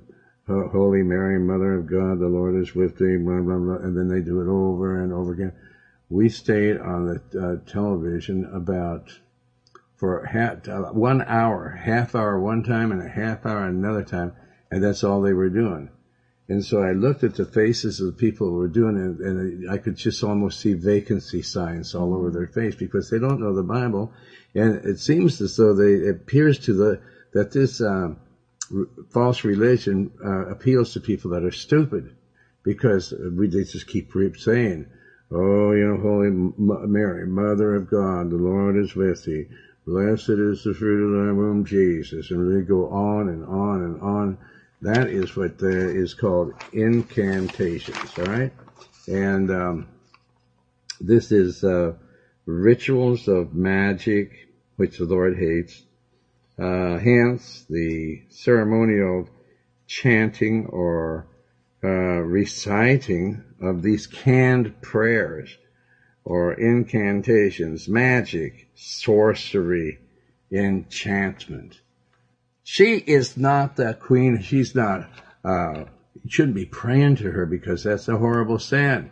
Holy 0.47 1.01
Mary, 1.01 1.39
Mother 1.39 1.73
of 1.73 1.87
God, 1.87 2.19
the 2.19 2.27
Lord 2.27 2.55
is 2.55 2.75
with 2.75 2.97
thee," 2.99 3.17
blah 3.17 3.41
blah 3.41 3.57
blah, 3.57 3.77
and 3.77 3.97
then 3.97 4.07
they 4.07 4.21
do 4.21 4.41
it 4.41 4.47
over 4.47 5.01
and 5.01 5.11
over 5.11 5.33
again. 5.33 5.53
We 6.09 6.29
stayed 6.29 6.77
on 6.77 7.05
the 7.05 7.39
uh, 7.41 7.69
television 7.69 8.45
about 8.45 9.19
for 9.95 10.25
half, 10.25 10.67
uh, 10.67 10.91
one 10.91 11.23
hour, 11.23 11.69
half 11.69 12.13
hour 12.13 12.39
one 12.39 12.63
time 12.63 12.91
and 12.91 13.01
a 13.01 13.09
half 13.09 13.45
hour 13.45 13.65
another 13.65 14.03
time, 14.03 14.33
and 14.71 14.83
that's 14.83 15.03
all 15.03 15.21
they 15.21 15.33
were 15.33 15.49
doing. 15.49 15.89
And 16.49 16.65
so 16.65 16.81
I 16.81 16.93
looked 16.93 17.23
at 17.23 17.35
the 17.35 17.45
faces 17.45 17.99
of 17.99 18.07
the 18.07 18.11
people 18.13 18.47
who 18.47 18.55
were 18.55 18.67
doing 18.67 18.97
it, 18.97 19.23
and 19.23 19.69
I 19.69 19.77
could 19.77 19.95
just 19.95 20.23
almost 20.23 20.59
see 20.59 20.73
vacancy 20.73 21.43
signs 21.43 21.93
all 21.93 22.11
over 22.15 22.31
their 22.31 22.47
face 22.47 22.73
because 22.73 23.09
they 23.09 23.19
don't 23.19 23.39
know 23.39 23.53
the 23.53 23.61
Bible, 23.61 24.11
and 24.55 24.83
it 24.83 24.97
seems 24.97 25.39
as 25.41 25.55
though 25.57 25.75
they 25.75 25.93
it 25.93 26.09
appears 26.09 26.57
to 26.59 26.73
the 26.73 26.99
that 27.33 27.51
this 27.51 27.79
um, 27.81 28.17
r- 28.75 28.87
false 29.11 29.43
religion 29.43 30.09
uh, 30.25 30.47
appeals 30.47 30.93
to 30.93 30.99
people 30.99 31.29
that 31.31 31.43
are 31.43 31.51
stupid 31.51 32.09
because 32.63 33.13
we 33.31 33.47
they 33.47 33.63
just 33.63 33.85
keep 33.85 34.11
saying, 34.37 34.87
"Oh, 35.29 35.71
you 35.71 35.85
know, 35.85 35.97
Holy 35.97 36.27
M- 36.27 36.53
Mary, 36.57 37.27
Mother 37.27 37.75
of 37.75 37.87
God, 37.87 38.31
the 38.31 38.37
Lord 38.37 38.75
is 38.75 38.95
with 38.95 39.23
thee. 39.23 39.45
Blessed 39.85 40.29
is 40.29 40.63
the 40.63 40.73
fruit 40.73 41.05
of 41.05 41.27
thy 41.27 41.31
womb, 41.31 41.63
Jesus." 41.63 42.31
And 42.31 42.57
they 42.57 42.63
go 42.63 42.87
on 42.87 43.29
and 43.29 43.45
on 43.45 43.83
and 43.83 44.01
on. 44.01 44.37
That 44.81 45.09
is 45.09 45.35
what 45.35 45.61
uh, 45.61 45.67
is 45.67 46.13
called 46.13 46.53
incantations. 46.71 48.17
All 48.17 48.25
right, 48.25 48.53
and 49.07 49.51
um, 49.51 49.87
this 51.01 51.31
is 51.31 51.63
uh, 51.63 51.93
rituals 52.45 53.27
of 53.27 53.53
magic, 53.53 54.31
which 54.77 54.97
the 54.97 55.05
Lord 55.05 55.37
hates. 55.37 55.83
Uh, 56.57 56.97
hence, 56.97 57.65
the 57.69 58.21
ceremonial 58.29 59.29
chanting 59.87 60.67
or 60.67 61.27
uh, 61.83 61.87
reciting 61.87 63.43
of 63.61 63.81
these 63.81 64.07
canned 64.07 64.81
prayers 64.81 65.57
or 66.23 66.53
incantations, 66.53 67.87
magic, 67.87 68.67
sorcery, 68.75 69.99
enchantment. 70.51 71.79
She 72.71 72.97
is 72.97 73.35
not 73.35 73.77
the 73.77 73.95
queen. 73.95 74.43
She's 74.43 74.75
not, 74.75 75.09
uh, 75.43 75.85
you 76.13 76.29
shouldn't 76.29 76.53
be 76.53 76.67
praying 76.67 77.15
to 77.15 77.31
her 77.31 77.47
because 77.47 77.81
that's 77.83 78.07
a 78.07 78.15
horrible 78.15 78.59
sin. 78.59 79.09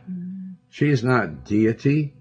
She's 0.69 1.03
not 1.03 1.43
deity. 1.43 2.13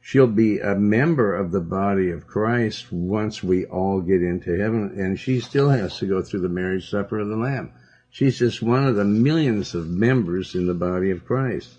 She'll 0.00 0.28
be 0.28 0.60
a 0.60 0.76
member 0.76 1.34
of 1.34 1.50
the 1.50 1.60
body 1.60 2.10
of 2.10 2.28
Christ 2.28 2.92
once 2.92 3.42
we 3.42 3.64
all 3.64 4.00
get 4.00 4.22
into 4.22 4.56
heaven, 4.56 4.94
and 4.96 5.18
she 5.18 5.40
still 5.40 5.70
has 5.70 5.98
to 5.98 6.06
go 6.06 6.22
through 6.22 6.42
the 6.42 6.48
marriage 6.48 6.88
supper 6.88 7.18
of 7.18 7.26
the 7.26 7.36
Lamb. 7.36 7.72
She's 8.08 8.38
just 8.38 8.62
one 8.62 8.86
of 8.86 8.94
the 8.94 9.04
millions 9.04 9.74
of 9.74 9.88
members 9.88 10.54
in 10.54 10.68
the 10.68 10.74
body 10.74 11.10
of 11.10 11.24
Christ. 11.24 11.70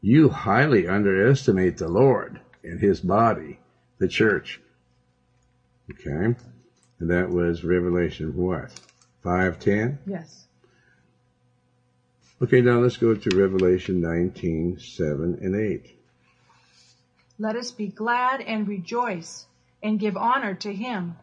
You 0.00 0.28
highly 0.28 0.86
underestimate 0.86 1.78
the 1.78 1.88
Lord 1.88 2.38
and 2.62 2.78
his 2.78 3.00
body, 3.00 3.58
the 3.98 4.06
church. 4.06 4.60
Okay? 5.90 6.36
And 7.00 7.10
that 7.10 7.30
was 7.30 7.64
Revelation 7.64 8.36
what? 8.36 8.70
510? 9.22 9.98
Yes. 10.06 10.46
Okay, 12.42 12.60
now 12.60 12.78
let's 12.78 12.96
go 12.96 13.14
to 13.14 13.36
Revelation 13.36 14.00
19, 14.00 14.78
7 14.78 15.38
and 15.42 15.56
8. 15.56 15.96
Let 17.38 17.56
us 17.56 17.70
be 17.70 17.88
glad 17.88 18.42
and 18.42 18.68
rejoice 18.68 19.46
and 19.82 19.98
give 19.98 20.16
honor 20.16 20.54
to 20.56 20.72
him. 20.72 21.16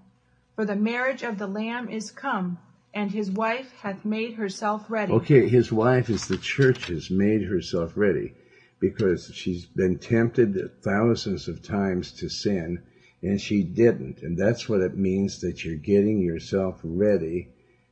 For 0.56 0.66
the 0.66 0.76
marriage 0.76 1.22
of 1.22 1.38
the 1.38 1.48
Lamb 1.48 1.90
is 1.90 2.10
come, 2.10 2.58
and 2.94 3.12
his 3.12 3.30
wife 3.30 3.72
hath 3.82 4.04
made 4.04 4.34
herself 4.34 4.90
ready. 4.90 5.14
Okay, 5.14 5.48
his 5.48 5.72
wife 5.72 6.10
is 6.10 6.28
the 6.28 6.38
church 6.38 6.88
has 6.88 7.12
made 7.12 7.44
herself 7.44 7.94
ready 7.96 8.34
because 8.80 9.32
she's 9.34 9.66
been 9.66 10.00
tempted 10.00 10.82
thousands 10.82 11.48
of 11.48 11.62
times 11.62 12.12
to 12.14 12.30
sin 12.30 12.82
and 13.22 13.39
she 13.41 13.63
didn't. 13.63 14.22
And 14.22 14.38
that's 14.38 14.70
what 14.70 14.82
it 14.82 14.97
means 14.97 15.41
that 15.41 15.63
you're 15.63 15.76
getting 15.76 16.20
yourself 16.20 16.80
ready 16.84 17.49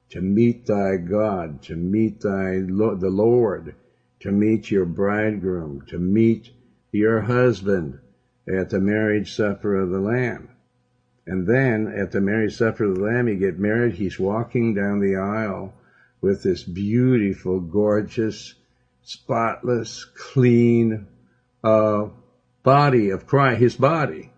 to 0.10 0.22
meet 0.22 0.66
thy 0.66 0.98
God, 0.98 1.62
to 1.64 1.76
meet 1.76 2.22
thy 2.22 2.60
the 2.60 3.10
Lord, 3.10 3.76
to 4.20 4.32
meet 4.32 4.70
your 4.72 4.86
bridegroom, 4.86 5.82
to 5.88 5.98
meet 5.98 6.52
your 6.92 7.22
husband 7.22 8.00
at 8.48 8.70
the 8.70 8.80
marriage 8.80 9.34
supper 9.34 9.76
of 9.76 9.90
the 9.90 10.00
Lamb. 10.00 10.50
And 11.28 11.48
then 11.48 11.88
at 11.88 12.12
the 12.12 12.22
marriage 12.22 12.56
supper 12.56 12.86
of 12.86 12.96
the 12.96 13.02
Lamb, 13.02 13.28
you 13.28 13.36
get 13.36 13.58
married. 13.58 13.96
He's 13.96 14.20
walking 14.20 14.76
down 14.76 15.00
the 15.00 15.16
aisle 15.16 15.74
with 16.22 16.44
this 16.44 16.64
beautiful, 16.64 17.60
gorgeous, 17.60 18.54
spotless, 19.02 20.06
clean 20.06 21.08
uh, 21.64 22.10
body 22.62 23.10
of 23.10 23.26
Christ, 23.26 23.60
his 23.60 23.76
body. 23.76 24.32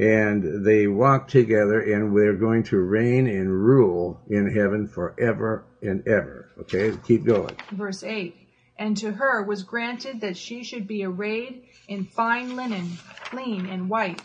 And 0.00 0.64
they 0.64 0.86
walk 0.86 1.26
together 1.26 1.80
and 1.80 2.12
we're 2.12 2.36
going 2.36 2.62
to 2.64 2.78
reign 2.78 3.26
and 3.26 3.50
rule 3.50 4.20
in 4.28 4.54
heaven 4.54 4.86
forever 4.86 5.64
and 5.82 6.06
ever. 6.06 6.50
Okay, 6.60 6.96
keep 7.04 7.24
going. 7.24 7.56
Verse 7.72 8.04
8 8.04 8.36
And 8.78 8.96
to 8.98 9.10
her 9.12 9.42
was 9.42 9.64
granted 9.64 10.20
that 10.20 10.36
she 10.36 10.62
should 10.62 10.86
be 10.86 11.04
arrayed 11.04 11.64
in 11.88 12.04
fine 12.04 12.54
linen, 12.54 12.98
clean 13.24 13.66
and 13.66 13.88
white. 13.90 14.22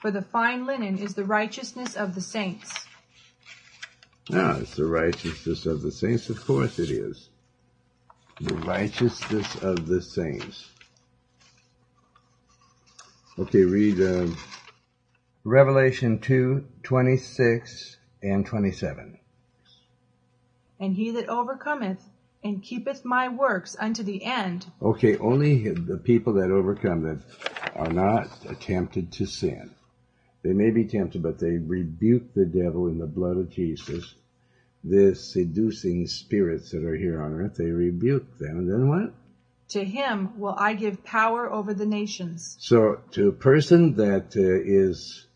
For 0.00 0.10
the 0.10 0.22
fine 0.22 0.64
linen 0.64 0.98
is 0.98 1.14
the 1.14 1.24
righteousness 1.24 1.94
of 1.94 2.14
the 2.14 2.20
saints. 2.20 2.86
Ah, 4.32 4.58
it's 4.58 4.76
the 4.76 4.86
righteousness 4.86 5.66
of 5.66 5.82
the 5.82 5.90
saints. 5.90 6.30
Of 6.30 6.44
course 6.46 6.78
it 6.78 6.90
is. 6.90 7.28
The 8.40 8.54
righteousness 8.54 9.56
of 9.56 9.86
the 9.86 10.00
saints. 10.00 10.70
Okay, 13.38 13.64
read 13.64 14.00
uh, 14.00 14.28
Revelation 15.48 16.18
2, 16.18 16.62
26 16.82 17.96
and 18.22 18.44
27. 18.44 19.18
And 20.78 20.94
he 20.94 21.10
that 21.12 21.30
overcometh 21.30 22.04
and 22.44 22.62
keepeth 22.62 23.02
my 23.02 23.28
works 23.28 23.74
unto 23.80 24.02
the 24.02 24.24
end, 24.24 24.66
Okay, 24.82 25.16
only 25.16 25.70
the 25.70 25.96
people 25.96 26.34
that 26.34 26.50
overcome 26.50 27.02
that 27.04 27.20
are 27.74 27.90
not 27.90 28.28
tempted 28.60 29.10
to 29.12 29.24
sin. 29.24 29.70
They 30.42 30.52
may 30.52 30.70
be 30.70 30.84
tempted, 30.84 31.22
but 31.22 31.38
they 31.38 31.56
rebuke 31.56 32.34
the 32.34 32.44
devil 32.44 32.88
in 32.88 32.98
the 32.98 33.06
blood 33.06 33.38
of 33.38 33.48
Jesus. 33.48 34.16
The 34.84 35.14
seducing 35.14 36.06
spirits 36.08 36.72
that 36.72 36.84
are 36.84 36.94
here 36.94 37.22
on 37.22 37.32
earth, 37.32 37.54
they 37.56 37.70
rebuke 37.70 38.38
them. 38.38 38.58
And 38.58 38.70
then 38.70 38.88
what? 38.90 39.14
to 39.68 39.84
him 39.84 40.38
will 40.38 40.54
I 40.56 40.74
give 40.74 41.04
power 41.04 41.50
over 41.52 41.74
the 41.74 41.84
nations. 41.84 42.56
So, 42.58 43.00
to 43.12 43.28
a 43.28 43.32
person 43.32 43.96
that 43.96 44.34
uh, 44.34 44.40
is 44.40 45.26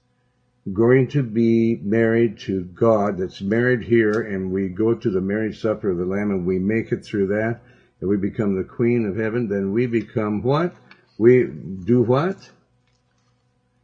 going 0.71 1.09
to 1.09 1.23
be 1.23 1.77
married 1.83 2.39
to 2.39 2.63
God, 2.63 3.19
that's 3.19 3.41
married 3.41 3.83
here, 3.83 4.21
and 4.21 4.53
we 4.53 4.69
go 4.69 4.95
to 4.95 5.11
the 5.11 5.21
marriage 5.21 5.61
supper 5.61 5.91
of 5.91 5.99
the 5.99 6.05
Lamb 6.05 6.31
and 6.31 6.47
we 6.47 6.59
make 6.59 6.93
it 6.93 7.05
through 7.05 7.29
that, 7.29 7.61
and 8.01 8.09
we 8.09 8.17
become 8.17 8.57
the 8.57 8.65
queen 8.65 9.07
of 9.07 9.17
heaven, 9.17 9.49
then 9.49 9.73
we 9.73 9.87
become 9.87 10.43
what? 10.43 10.75
We 11.19 11.45
do 11.45 12.03
what? 12.03 12.37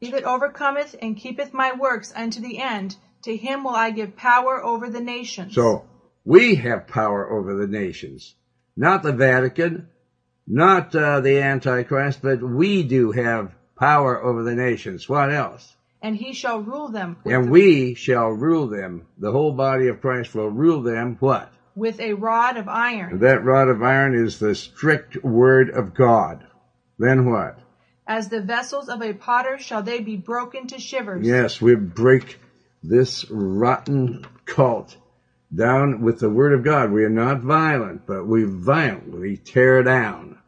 He 0.01 0.13
that 0.13 0.25
overcometh 0.25 0.95
and 1.03 1.17
keepeth 1.17 1.53
my 1.53 1.73
works 1.73 2.13
unto 2.15 2.41
the 2.41 2.59
end, 2.59 2.97
to 3.23 3.37
him 3.37 3.65
will 3.65 3.75
I 3.75 3.91
give 3.91 4.17
power 4.17 4.63
over 4.65 4.89
the 4.89 5.01
nations. 5.01 5.55
So, 5.55 5.85
we 6.25 6.55
have 6.57 6.87
power 6.87 7.29
over 7.29 7.57
the 7.57 7.67
nations. 7.67 8.37
Not 8.77 9.03
the 9.03 9.13
Vatican, 9.13 9.89
not 10.47 10.95
uh, 10.95 11.21
the 11.21 11.41
Antichrist, 11.41 12.23
but 12.23 12.41
we 12.41 12.85
do 12.85 13.11
have 13.11 13.53
power 13.77 14.23
over 14.23 14.45
the 14.45 14.55
nations. 14.55 15.09
What 15.09 15.33
else? 15.33 15.77
And 16.03 16.17
he 16.17 16.33
shall 16.33 16.61
rule 16.61 16.89
them 16.89 17.17
And 17.25 17.51
we 17.51 17.95
shall 17.95 18.29
rule 18.29 18.67
them. 18.69 19.07
The 19.19 19.33
whole 19.33 19.53
body 19.53 19.89
of 19.89 20.01
Christ 20.01 20.35
will 20.35 20.49
rule 20.49 20.83
them. 20.83 21.17
What? 21.21 21.53
with 21.79 22.01
a 22.01 22.13
rod 22.15 22.57
of 22.57 22.69
iron. 22.69 23.21
That 23.21 23.45
rod 23.45 23.69
of 23.69 23.83
iron 23.83 24.15
is 24.15 24.39
the 24.39 24.55
strict 24.55 25.23
word 25.23 25.71
of 25.71 25.95
God. 25.95 26.45
Then 26.99 27.31
what? 27.31 27.59
As 28.07 28.29
the 28.29 28.41
vessels 28.41 28.89
of 28.89 29.01
a 29.01 29.13
potter 29.13 29.59
shall 29.59 29.83
they 29.83 30.01
be 30.01 30.17
broken 30.17 30.67
to 30.69 30.79
shivers. 30.79 31.27
Yes, 31.27 31.61
we 31.61 31.77
break 31.77 32.41
this 32.83 33.31
rotten 33.31 34.27
cult 34.45 34.97
down 35.55 36.03
with 36.03 36.19
the 36.19 36.31
word 36.31 36.53
of 36.53 36.65
God. 36.65 36.91
We 36.91 37.05
are 37.05 37.11
not 37.11 37.43
violent, 37.43 38.07
but 38.07 38.27
we 38.27 38.45
violently 38.45 39.37
tear 39.37 39.83
down 39.83 40.39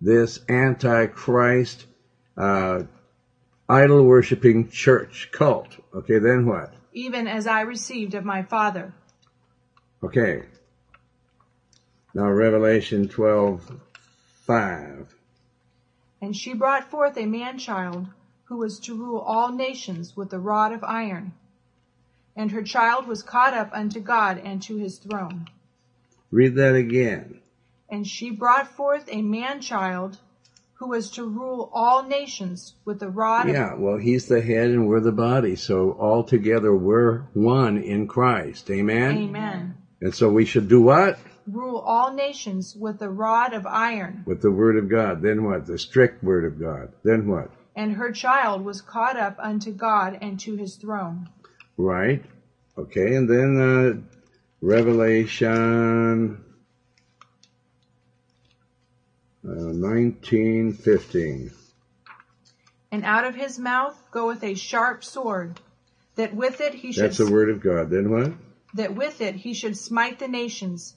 this 0.00 0.38
antichrist, 0.48 1.86
uh, 2.36 2.82
idol 3.68 4.04
worshiping 4.04 4.70
church 4.70 5.28
cult. 5.32 5.76
Okay, 5.94 6.18
then 6.18 6.46
what? 6.46 6.72
even 6.98 7.28
as 7.28 7.46
I 7.46 7.60
received 7.60 8.14
of 8.14 8.24
my 8.24 8.42
Father. 8.42 8.92
Okay. 10.02 10.42
Now 12.12 12.28
Revelation 12.28 13.08
12, 13.08 13.80
5. 14.46 15.14
And 16.20 16.36
she 16.36 16.54
brought 16.54 16.90
forth 16.90 17.16
a 17.16 17.26
man 17.26 17.58
child, 17.58 18.08
who 18.44 18.56
was 18.56 18.80
to 18.80 18.96
rule 18.96 19.20
all 19.20 19.52
nations 19.52 20.16
with 20.16 20.32
a 20.32 20.38
rod 20.38 20.72
of 20.72 20.82
iron. 20.82 21.34
And 22.34 22.50
her 22.50 22.62
child 22.62 23.06
was 23.06 23.22
caught 23.22 23.54
up 23.54 23.70
unto 23.72 24.00
God 24.00 24.38
and 24.38 24.60
to 24.62 24.76
his 24.76 24.98
throne. 24.98 25.48
Read 26.30 26.56
that 26.56 26.74
again. 26.74 27.40
And 27.88 28.06
she 28.06 28.30
brought 28.30 28.68
forth 28.68 29.08
a 29.08 29.22
man 29.22 29.60
child, 29.60 30.18
who 30.78 30.88
was 30.88 31.10
to 31.10 31.24
rule 31.24 31.70
all 31.72 32.04
nations 32.04 32.74
with 32.84 33.02
a 33.02 33.08
rod 33.08 33.48
Yeah, 33.48 33.74
well, 33.74 33.96
he's 33.96 34.28
the 34.28 34.40
head 34.40 34.70
and 34.70 34.86
we're 34.86 35.00
the 35.00 35.10
body. 35.10 35.56
So 35.56 35.90
all 35.92 36.22
together 36.22 36.74
we're 36.74 37.22
one 37.34 37.78
in 37.78 38.06
Christ. 38.06 38.70
Amen? 38.70 39.18
Amen. 39.18 39.76
And 40.00 40.14
so 40.14 40.28
we 40.28 40.44
should 40.44 40.68
do 40.68 40.80
what? 40.80 41.18
Rule 41.48 41.78
all 41.78 42.14
nations 42.14 42.76
with 42.76 43.00
the 43.00 43.10
rod 43.10 43.54
of 43.54 43.66
iron. 43.66 44.22
With 44.24 44.40
the 44.40 44.52
word 44.52 44.76
of 44.76 44.88
God. 44.88 45.20
Then 45.20 45.44
what? 45.44 45.66
The 45.66 45.78
strict 45.78 46.22
word 46.22 46.44
of 46.44 46.60
God. 46.60 46.92
Then 47.02 47.26
what? 47.26 47.50
And 47.74 47.92
her 47.92 48.12
child 48.12 48.64
was 48.64 48.80
caught 48.80 49.16
up 49.16 49.36
unto 49.40 49.72
God 49.72 50.18
and 50.20 50.38
to 50.40 50.54
his 50.54 50.76
throne. 50.76 51.28
Right? 51.76 52.24
Okay, 52.76 53.16
and 53.16 53.28
then 53.28 53.60
uh, 53.60 53.94
Revelation 54.60 56.36
uh, 56.36 56.48
Uh, 59.48 59.72
1915. 59.72 61.50
And 62.90 63.04
out 63.04 63.24
of 63.24 63.34
his 63.34 63.58
mouth 63.58 63.96
goeth 64.10 64.44
a 64.44 64.54
sharp 64.54 65.02
sword, 65.02 65.60
that 66.16 66.34
with 66.34 66.60
it 66.60 66.74
he 66.74 66.92
should 66.92 67.04
That's 67.04 67.18
the 67.18 67.30
word 67.30 67.48
of 67.48 67.60
God. 67.60 67.90
Then 67.90 68.10
what? 68.10 68.32
that 68.74 68.94
with 68.94 69.20
it 69.20 69.34
he 69.36 69.54
should 69.54 69.76
smite 69.76 70.18
the 70.18 70.28
nations, 70.28 70.94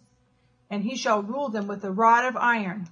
and 0.69 0.83
he 0.83 0.95
shall 0.95 1.21
rule 1.21 1.49
them 1.49 1.67
with 1.67 1.83
a 1.83 1.91
rod 1.91 2.25
of 2.25 2.35
iron. 2.35 2.87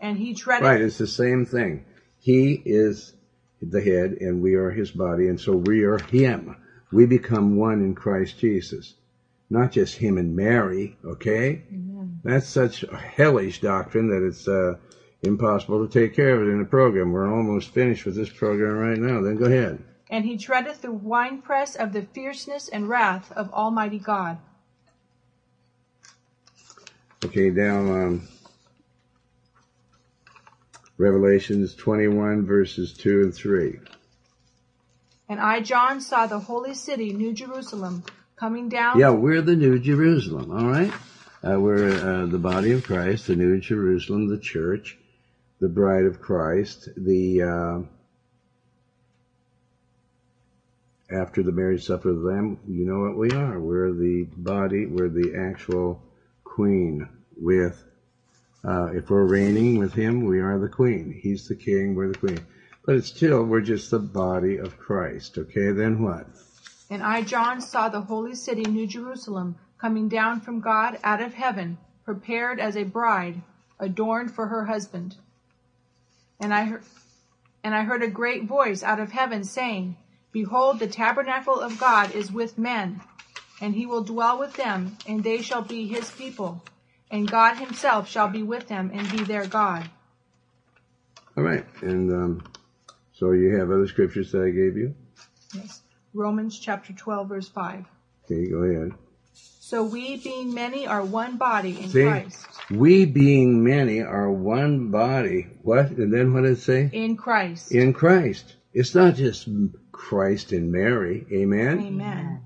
And 0.00 0.16
he 0.16 0.34
treadeth 0.34 0.64
Right, 0.64 0.80
it's 0.80 0.98
the 0.98 1.06
same 1.06 1.44
thing. 1.44 1.84
He 2.18 2.60
is 2.64 3.12
the 3.60 3.82
head 3.82 4.18
and 4.20 4.40
we 4.40 4.54
are 4.54 4.70
his 4.70 4.90
body, 4.90 5.28
and 5.28 5.40
so 5.40 5.56
we 5.56 5.82
are 5.84 5.98
him. 5.98 6.56
We 6.92 7.06
become 7.06 7.56
one 7.56 7.82
in 7.82 7.94
Christ 7.94 8.38
Jesus. 8.38 8.94
Not 9.50 9.72
just 9.72 9.96
him 9.96 10.18
and 10.18 10.36
Mary, 10.36 10.96
okay? 11.04 11.62
Mm-hmm. 11.72 11.87
That's 12.28 12.46
such 12.46 12.82
a 12.82 12.94
hellish 12.94 13.62
doctrine 13.62 14.08
that 14.10 14.22
it's 14.22 14.46
uh, 14.46 14.74
impossible 15.22 15.86
to 15.86 15.90
take 15.90 16.14
care 16.14 16.34
of 16.34 16.46
it 16.46 16.50
in 16.52 16.60
a 16.60 16.64
program. 16.66 17.10
We're 17.10 17.34
almost 17.34 17.70
finished 17.70 18.04
with 18.04 18.16
this 18.16 18.28
program 18.28 18.76
right 18.76 18.98
now. 18.98 19.22
Then 19.22 19.36
go 19.36 19.46
ahead. 19.46 19.82
and 20.10 20.26
he 20.26 20.36
treadeth 20.36 20.82
the 20.82 20.92
winepress 20.92 21.74
of 21.74 21.94
the 21.94 22.02
fierceness 22.02 22.68
and 22.68 22.86
wrath 22.86 23.32
of 23.32 23.50
Almighty 23.52 23.98
God. 23.98 24.36
Okay, 27.24 27.48
down 27.48 27.88
um, 27.88 28.28
Revelations 30.98 31.74
21, 31.74 32.44
verses 32.44 32.92
2 32.92 33.22
and 33.22 33.34
3. 33.34 33.80
And 35.30 35.40
I, 35.40 35.60
John, 35.60 36.02
saw 36.02 36.26
the 36.26 36.38
holy 36.40 36.74
city, 36.74 37.12
New 37.14 37.32
Jerusalem, 37.32 38.04
coming 38.36 38.68
down. 38.68 38.98
Yeah, 38.98 39.10
we're 39.10 39.40
the 39.40 39.56
New 39.56 39.78
Jerusalem, 39.78 40.50
all 40.50 40.66
right? 40.66 40.92
Uh, 41.46 41.60
we're 41.60 41.92
uh, 41.92 42.26
the 42.26 42.38
body 42.38 42.72
of 42.72 42.82
Christ, 42.82 43.28
the 43.28 43.36
New 43.36 43.60
Jerusalem, 43.60 44.28
the 44.28 44.38
church, 44.38 44.98
the 45.60 45.68
bride 45.68 46.04
of 46.04 46.20
Christ, 46.20 46.88
the 46.96 47.42
uh, 47.42 47.78
after 51.14 51.44
the 51.44 51.52
marriage 51.52 51.86
supper 51.86 52.10
of 52.10 52.22
the 52.22 52.28
Lamb. 52.28 52.58
You 52.66 52.84
know 52.84 53.00
what 53.00 53.16
we 53.16 53.30
are? 53.30 53.60
We're 53.60 53.92
the 53.92 54.26
body. 54.36 54.86
We're 54.86 55.08
the 55.08 55.36
actual 55.38 56.02
queen. 56.42 57.08
With 57.40 57.84
uh, 58.64 58.86
if 58.94 59.08
we're 59.08 59.24
reigning 59.24 59.78
with 59.78 59.92
Him, 59.92 60.24
we 60.24 60.40
are 60.40 60.58
the 60.58 60.68
queen. 60.68 61.16
He's 61.22 61.46
the 61.46 61.54
king. 61.54 61.94
We're 61.94 62.08
the 62.08 62.18
queen. 62.18 62.40
But 62.84 62.96
it's 62.96 63.06
still 63.06 63.44
we're 63.44 63.60
just 63.60 63.92
the 63.92 64.00
body 64.00 64.56
of 64.56 64.76
Christ. 64.76 65.38
Okay, 65.38 65.70
then 65.70 66.02
what? 66.02 66.26
And 66.90 67.00
I, 67.00 67.22
John, 67.22 67.60
saw 67.60 67.88
the 67.88 68.00
holy 68.00 68.34
city, 68.34 68.62
New 68.62 68.88
Jerusalem, 68.88 69.56
coming 69.80 70.08
down 70.08 70.40
from 70.40 70.60
God 70.60 70.98
out 71.04 71.22
of 71.22 71.34
heaven, 71.34 71.78
prepared 72.04 72.60
as 72.60 72.76
a 72.76 72.84
bride, 72.84 73.42
adorned 73.78 74.32
for 74.34 74.46
her 74.46 74.64
husband. 74.64 75.16
And 76.40 76.52
I 76.52 76.64
heard, 76.64 76.82
and 77.62 77.74
I 77.74 77.82
heard 77.82 78.02
a 78.02 78.08
great 78.08 78.44
voice 78.44 78.82
out 78.82 79.00
of 79.00 79.12
heaven 79.12 79.44
saying, 79.44 79.96
Behold, 80.32 80.78
the 80.78 80.86
tabernacle 80.86 81.60
of 81.60 81.80
God 81.80 82.14
is 82.14 82.30
with 82.30 82.58
men, 82.58 83.00
and 83.60 83.74
he 83.74 83.86
will 83.86 84.04
dwell 84.04 84.38
with 84.38 84.54
them, 84.54 84.96
and 85.06 85.24
they 85.24 85.42
shall 85.42 85.62
be 85.62 85.86
his 85.86 86.10
people, 86.10 86.62
and 87.10 87.30
God 87.30 87.54
himself 87.54 88.08
shall 88.08 88.28
be 88.28 88.42
with 88.42 88.68
them 88.68 88.90
and 88.92 89.10
be 89.10 89.24
their 89.24 89.46
God. 89.46 89.88
All 91.36 91.44
right, 91.44 91.64
and 91.82 92.12
um, 92.12 92.44
so 93.12 93.32
you 93.32 93.56
have 93.56 93.70
other 93.70 93.86
scriptures 93.86 94.32
that 94.32 94.42
I 94.42 94.50
gave 94.50 94.76
you. 94.76 94.94
Yes. 95.54 95.82
Romans 96.12 96.58
chapter 96.58 96.92
12, 96.92 97.28
verse 97.28 97.48
5. 97.48 97.84
Okay, 98.24 98.50
go 98.50 98.58
ahead. 98.58 98.92
So 99.68 99.84
we, 99.84 100.16
being 100.16 100.54
many, 100.54 100.86
are 100.86 101.04
one 101.04 101.36
body 101.36 101.78
in 101.78 101.90
See? 101.90 102.02
Christ. 102.02 102.46
We 102.70 103.04
being 103.04 103.62
many 103.62 104.00
are 104.00 104.32
one 104.32 104.90
body. 104.90 105.48
What? 105.60 105.90
And 105.90 106.10
then 106.10 106.32
what 106.32 106.44
does 106.44 106.60
it 106.60 106.62
say? 106.62 106.90
In 106.90 107.18
Christ. 107.18 107.70
In 107.70 107.92
Christ. 107.92 108.56
It's 108.72 108.94
not 108.94 109.16
just 109.16 109.46
Christ 109.92 110.52
and 110.52 110.72
Mary. 110.72 111.26
Amen? 111.30 111.80
Amen. 111.80 112.40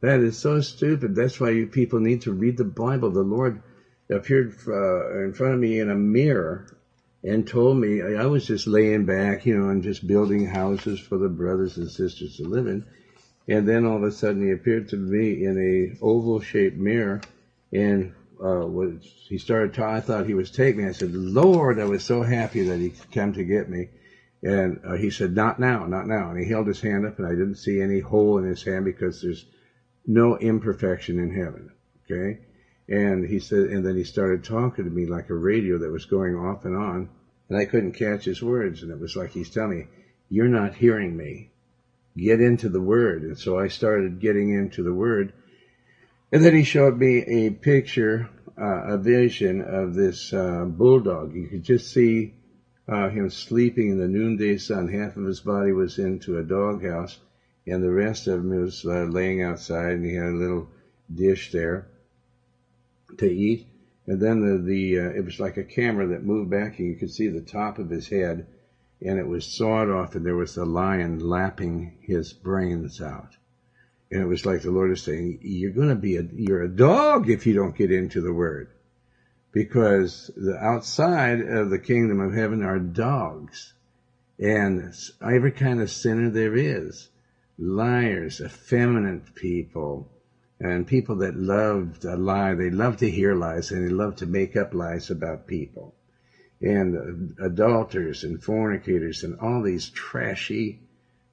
That 0.00 0.20
is 0.20 0.38
so 0.38 0.62
stupid. 0.62 1.14
That's 1.14 1.38
why 1.38 1.50
you 1.50 1.66
people 1.66 2.00
need 2.00 2.22
to 2.22 2.32
read 2.32 2.56
the 2.56 2.64
Bible. 2.64 3.10
The 3.10 3.20
Lord 3.20 3.60
appeared 4.08 4.54
uh, 4.66 5.22
in 5.22 5.34
front 5.34 5.52
of 5.52 5.60
me 5.60 5.80
in 5.80 5.90
a 5.90 5.94
mirror 5.94 6.78
and 7.22 7.46
told 7.46 7.76
me 7.76 8.00
I 8.00 8.24
was 8.24 8.46
just 8.46 8.66
laying 8.66 9.04
back, 9.04 9.44
you 9.44 9.58
know, 9.58 9.68
and 9.68 9.82
just 9.82 10.06
building 10.06 10.46
houses 10.46 10.98
for 10.98 11.18
the 11.18 11.28
brothers 11.28 11.76
and 11.76 11.90
sisters 11.90 12.38
to 12.38 12.44
live 12.44 12.66
in. 12.68 12.86
And 13.46 13.68
then 13.68 13.84
all 13.84 13.96
of 13.96 14.02
a 14.02 14.12
sudden 14.12 14.42
he 14.42 14.52
appeared 14.52 14.88
to 14.90 14.96
me 14.96 15.44
in 15.44 15.58
a 15.58 16.04
oval 16.04 16.40
shaped 16.40 16.76
mirror 16.76 17.20
and 17.72 18.14
uh, 18.42 18.66
was 18.66 19.02
he 19.28 19.38
started 19.38 19.74
talking. 19.74 19.96
I 19.96 20.00
thought 20.00 20.26
he 20.26 20.34
was 20.34 20.50
taking 20.50 20.82
me. 20.82 20.88
I 20.88 20.92
said, 20.92 21.12
Lord, 21.12 21.78
I 21.78 21.84
was 21.84 22.04
so 22.04 22.22
happy 22.22 22.62
that 22.64 22.78
he 22.78 22.92
came 23.10 23.34
to 23.34 23.44
get 23.44 23.68
me. 23.68 23.88
And 24.42 24.80
uh, 24.86 24.94
he 24.94 25.10
said, 25.10 25.34
not 25.34 25.58
now, 25.58 25.86
not 25.86 26.06
now. 26.06 26.30
And 26.30 26.38
he 26.38 26.48
held 26.48 26.66
his 26.66 26.80
hand 26.80 27.06
up 27.06 27.18
and 27.18 27.26
I 27.26 27.30
didn't 27.30 27.56
see 27.56 27.80
any 27.80 28.00
hole 28.00 28.38
in 28.38 28.44
his 28.44 28.62
hand 28.62 28.84
because 28.84 29.22
there's 29.22 29.46
no 30.06 30.36
imperfection 30.36 31.18
in 31.18 31.34
heaven. 31.34 31.70
Okay. 32.04 32.40
And 32.88 33.26
he 33.26 33.38
said, 33.40 33.70
and 33.70 33.84
then 33.84 33.96
he 33.96 34.04
started 34.04 34.44
talking 34.44 34.84
to 34.84 34.90
me 34.90 35.06
like 35.06 35.30
a 35.30 35.34
radio 35.34 35.78
that 35.78 35.90
was 35.90 36.04
going 36.04 36.36
off 36.36 36.64
and 36.64 36.76
on 36.76 37.08
and 37.48 37.58
I 37.58 37.64
couldn't 37.64 37.92
catch 37.92 38.24
his 38.24 38.42
words. 38.42 38.82
And 38.82 38.90
it 38.90 39.00
was 39.00 39.16
like 39.16 39.30
he's 39.30 39.50
telling 39.50 39.78
me, 39.78 39.86
you're 40.28 40.48
not 40.48 40.74
hearing 40.74 41.16
me. 41.16 41.50
Get 42.16 42.40
into 42.40 42.68
the 42.68 42.80
word. 42.80 43.22
And 43.22 43.38
so 43.38 43.58
I 43.58 43.68
started 43.68 44.20
getting 44.20 44.50
into 44.50 44.82
the 44.82 44.94
word. 44.94 45.32
And 46.30 46.44
then 46.44 46.54
he 46.54 46.64
showed 46.64 46.98
me 46.98 47.18
a 47.18 47.50
picture, 47.50 48.28
uh, 48.58 48.94
a 48.94 48.98
vision 48.98 49.60
of 49.60 49.94
this 49.94 50.32
uh, 50.32 50.64
bulldog. 50.64 51.34
You 51.34 51.48
could 51.48 51.64
just 51.64 51.92
see 51.92 52.34
uh, 52.88 53.08
him 53.08 53.30
sleeping 53.30 53.90
in 53.90 53.98
the 53.98 54.08
noonday 54.08 54.58
sun. 54.58 54.88
Half 54.88 55.16
of 55.16 55.24
his 55.24 55.40
body 55.40 55.72
was 55.72 55.98
into 55.98 56.38
a 56.38 56.42
doghouse, 56.42 57.18
and 57.66 57.82
the 57.82 57.90
rest 57.90 58.26
of 58.26 58.40
him 58.40 58.50
was 58.50 58.84
uh, 58.84 59.04
laying 59.04 59.42
outside, 59.42 59.92
and 59.92 60.04
he 60.04 60.14
had 60.14 60.28
a 60.28 60.36
little 60.36 60.68
dish 61.12 61.50
there 61.52 61.86
to 63.18 63.26
eat. 63.30 63.66
And 64.06 64.20
then 64.20 64.40
the, 64.40 64.58
the 64.58 64.98
uh, 64.98 65.10
it 65.10 65.24
was 65.24 65.40
like 65.40 65.56
a 65.56 65.64
camera 65.64 66.08
that 66.08 66.24
moved 66.24 66.50
back, 66.50 66.78
and 66.78 66.88
you 66.88 66.94
could 66.96 67.10
see 67.10 67.28
the 67.28 67.40
top 67.40 67.78
of 67.78 67.90
his 67.90 68.08
head, 68.08 68.46
and 69.00 69.18
it 69.18 69.26
was 69.26 69.44
sawed 69.44 69.90
off, 69.90 70.14
and 70.14 70.24
there 70.24 70.36
was 70.36 70.56
a 70.56 70.64
lion 70.64 71.18
lapping 71.18 71.98
his 72.00 72.32
brains 72.32 73.00
out. 73.00 73.36
And 74.10 74.22
it 74.22 74.26
was 74.26 74.46
like 74.46 74.62
the 74.62 74.70
Lord 74.70 74.92
is 74.92 75.02
saying, 75.02 75.40
"You're 75.42 75.72
going 75.72 75.88
to 75.88 75.94
be 75.94 76.16
a 76.16 76.22
you're 76.22 76.62
a 76.62 76.68
dog 76.68 77.28
if 77.28 77.46
you 77.46 77.54
don't 77.54 77.76
get 77.76 77.90
into 77.90 78.20
the 78.20 78.32
Word." 78.32 78.68
because 79.54 80.32
the 80.36 80.56
outside 80.56 81.40
of 81.40 81.70
the 81.70 81.78
kingdom 81.78 82.20
of 82.20 82.34
heaven 82.34 82.62
are 82.62 82.80
dogs 82.80 83.72
and 84.38 84.92
every 85.22 85.52
kind 85.52 85.80
of 85.80 85.88
sinner 85.88 86.28
there 86.28 86.56
is 86.56 87.08
liars 87.56 88.40
effeminate 88.40 89.32
people 89.36 90.10
and 90.58 90.88
people 90.88 91.14
that 91.14 91.36
love 91.36 92.04
a 92.04 92.16
lie 92.16 92.52
they 92.54 92.68
love 92.68 92.96
to 92.96 93.08
hear 93.08 93.32
lies 93.32 93.70
and 93.70 93.86
they 93.86 93.92
love 93.92 94.16
to 94.16 94.26
make 94.26 94.56
up 94.56 94.74
lies 94.74 95.08
about 95.08 95.46
people 95.46 95.94
and 96.64 97.36
adulterers 97.40 98.24
and 98.24 98.42
fornicators 98.42 99.22
and 99.22 99.38
all 99.40 99.62
these 99.62 99.90
trashy 99.90 100.80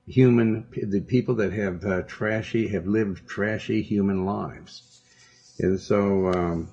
human 0.07 0.67
the 0.71 1.01
people 1.01 1.35
that 1.35 1.53
have 1.53 1.83
uh, 1.85 2.01
trashy 2.03 2.67
have 2.67 2.85
lived 2.85 3.27
trashy 3.27 3.81
human 3.81 4.25
lives 4.25 5.01
and 5.59 5.79
so 5.79 6.27
um, 6.31 6.69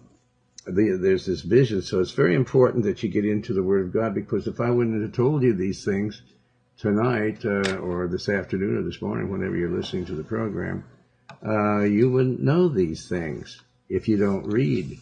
the, 0.69 0.99
there's 1.01 1.27
this 1.27 1.43
vision. 1.43 1.83
So 1.83 2.01
it's 2.01 2.13
very 2.13 2.35
important 2.35 2.85
that 2.85 3.03
you 3.03 3.09
get 3.09 3.25
into 3.25 3.53
the 3.53 3.63
Word 3.63 3.87
of 3.87 3.93
God 3.93 4.15
because 4.15 4.47
if 4.47 4.61
I 4.61 4.71
wouldn't 4.71 5.03
have 5.03 5.13
told 5.13 5.43
you 5.43 5.55
these 5.55 5.85
things 5.85 6.23
tonight 6.79 7.45
uh, 7.45 7.77
or 7.77 8.07
this 8.09 8.29
afternoon 8.29 8.77
or 8.77 8.83
this 8.83 9.03
morning, 9.03 9.31
whenever 9.31 9.57
you're 9.57 9.77
listening 9.77 10.07
to 10.07 10.15
the 10.15 10.25
program, 10.25 10.85
uh, 11.45 11.81
you 11.81 12.11
wouldn't 12.11 12.41
know 12.41 12.69
these 12.69 13.09
things 13.09 13.61
if 13.89 14.09
you 14.09 14.17
don't 14.17 14.47
read. 14.47 14.99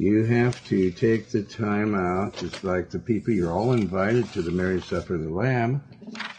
You 0.00 0.24
have 0.24 0.66
to 0.68 0.90
take 0.90 1.28
the 1.28 1.42
time 1.42 1.94
out, 1.94 2.36
just 2.36 2.64
like 2.64 2.90
the 2.90 2.98
people. 2.98 3.34
You're 3.34 3.52
all 3.52 3.72
invited 3.72 4.32
to 4.32 4.42
the 4.42 4.50
marriage 4.50 4.84
supper 4.84 5.14
of 5.14 5.22
the 5.22 5.30
Lamb, 5.30 5.82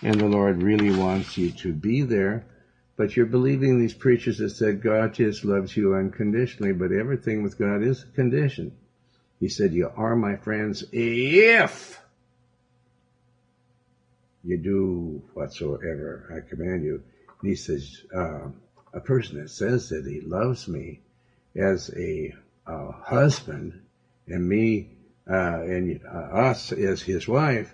and 0.01 0.19
the 0.19 0.27
Lord 0.27 0.63
really 0.63 0.91
wants 0.91 1.37
you 1.37 1.51
to 1.51 1.73
be 1.73 2.01
there 2.01 2.45
but 3.01 3.15
you're 3.15 3.25
believing 3.25 3.79
these 3.79 3.95
preachers 3.95 4.37
that 4.37 4.49
said 4.49 4.83
God 4.83 5.15
just 5.15 5.43
loves 5.43 5.75
you 5.75 5.95
unconditionally, 5.95 6.73
but 6.73 6.91
everything 6.91 7.41
with 7.41 7.57
God 7.57 7.81
is 7.81 8.03
a 8.03 8.15
condition. 8.15 8.73
He 9.39 9.49
said, 9.49 9.73
You 9.73 9.91
are 9.95 10.15
my 10.15 10.35
friends 10.35 10.83
if 10.91 11.99
you 14.43 14.57
do 14.57 15.23
whatsoever 15.33 16.31
I 16.31 16.47
command 16.47 16.83
you. 16.83 17.01
And 17.41 17.49
he 17.49 17.55
says, 17.55 18.03
uh, 18.15 18.49
A 18.93 18.99
person 18.99 19.41
that 19.41 19.49
says 19.49 19.89
that 19.89 20.05
he 20.05 20.21
loves 20.21 20.67
me 20.67 21.01
as 21.55 21.89
a 21.97 22.35
uh, 22.71 22.91
husband 23.03 23.73
and 24.27 24.47
me 24.47 24.87
uh, 25.29 25.61
and 25.61 25.99
uh, 26.05 26.17
us 26.17 26.71
as 26.71 27.01
his 27.01 27.27
wife, 27.27 27.73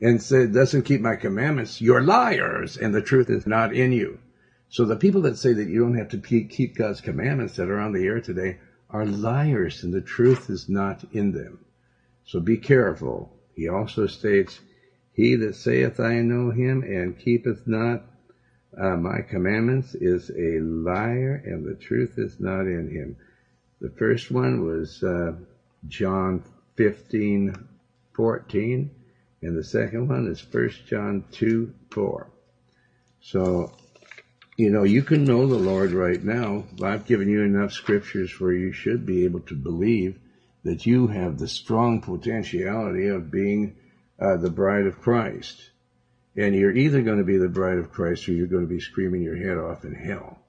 and 0.00 0.22
said 0.22 0.52
doesn't 0.52 0.82
keep 0.82 1.00
my 1.00 1.14
commandments, 1.16 1.80
you're 1.80 2.02
liars, 2.02 2.76
and 2.76 2.94
the 2.94 3.02
truth 3.02 3.30
is 3.30 3.46
not 3.46 3.72
in 3.72 3.92
you. 3.92 4.18
So 4.68 4.84
the 4.84 4.96
people 4.96 5.22
that 5.22 5.36
say 5.36 5.52
that 5.52 5.68
you 5.68 5.80
don't 5.80 5.96
have 5.96 6.08
to 6.10 6.18
keep 6.18 6.76
God's 6.76 7.00
commandments 7.00 7.56
that 7.56 7.68
are 7.68 7.80
on 7.80 7.92
the 7.92 8.06
air 8.06 8.20
today 8.20 8.56
are 8.88 9.04
liars 9.04 9.82
and 9.82 9.92
the 9.92 10.00
truth 10.00 10.48
is 10.48 10.68
not 10.68 11.02
in 11.12 11.32
them. 11.32 11.58
So 12.24 12.38
be 12.38 12.56
careful. 12.56 13.36
He 13.54 13.68
also 13.68 14.06
states, 14.06 14.60
he 15.12 15.34
that 15.36 15.56
saith 15.56 15.98
I 15.98 16.20
know 16.22 16.50
him 16.50 16.82
and 16.82 17.18
keepeth 17.18 17.66
not 17.66 18.02
uh, 18.76 18.96
my 18.96 19.20
commandments 19.22 19.96
is 19.96 20.30
a 20.30 20.60
liar 20.60 21.42
and 21.44 21.64
the 21.64 21.74
truth 21.74 22.16
is 22.16 22.38
not 22.38 22.66
in 22.66 22.88
him. 22.88 23.16
The 23.80 23.90
first 23.90 24.30
one 24.30 24.64
was 24.64 25.02
uh, 25.02 25.32
John 25.88 26.44
15, 26.76 27.68
14, 28.14 28.90
and 29.42 29.56
the 29.56 29.64
second 29.64 30.08
one 30.08 30.26
is 30.26 30.44
1 30.52 30.70
John 30.86 31.24
2, 31.32 31.72
4. 31.90 32.30
So 33.22 33.72
you 34.60 34.68
know, 34.68 34.82
you 34.82 35.02
can 35.02 35.24
know 35.24 35.46
the 35.46 35.56
Lord 35.56 35.92
right 35.92 36.22
now. 36.22 36.64
I've 36.82 37.06
given 37.06 37.30
you 37.30 37.40
enough 37.42 37.72
scriptures 37.72 38.38
where 38.38 38.52
you 38.52 38.72
should 38.72 39.06
be 39.06 39.24
able 39.24 39.40
to 39.40 39.54
believe 39.54 40.18
that 40.64 40.84
you 40.84 41.06
have 41.06 41.38
the 41.38 41.48
strong 41.48 42.02
potentiality 42.02 43.08
of 43.08 43.30
being 43.30 43.76
uh, 44.20 44.36
the 44.36 44.50
bride 44.50 44.84
of 44.84 45.00
Christ. 45.00 45.70
And 46.36 46.54
you're 46.54 46.76
either 46.76 47.00
going 47.00 47.16
to 47.16 47.24
be 47.24 47.38
the 47.38 47.48
bride 47.48 47.78
of 47.78 47.90
Christ 47.90 48.28
or 48.28 48.32
you're 48.32 48.48
going 48.48 48.68
to 48.68 48.74
be 48.74 48.80
screaming 48.80 49.22
your 49.22 49.36
head 49.36 49.56
off 49.56 49.86
in 49.86 49.94
hell. 49.94 50.39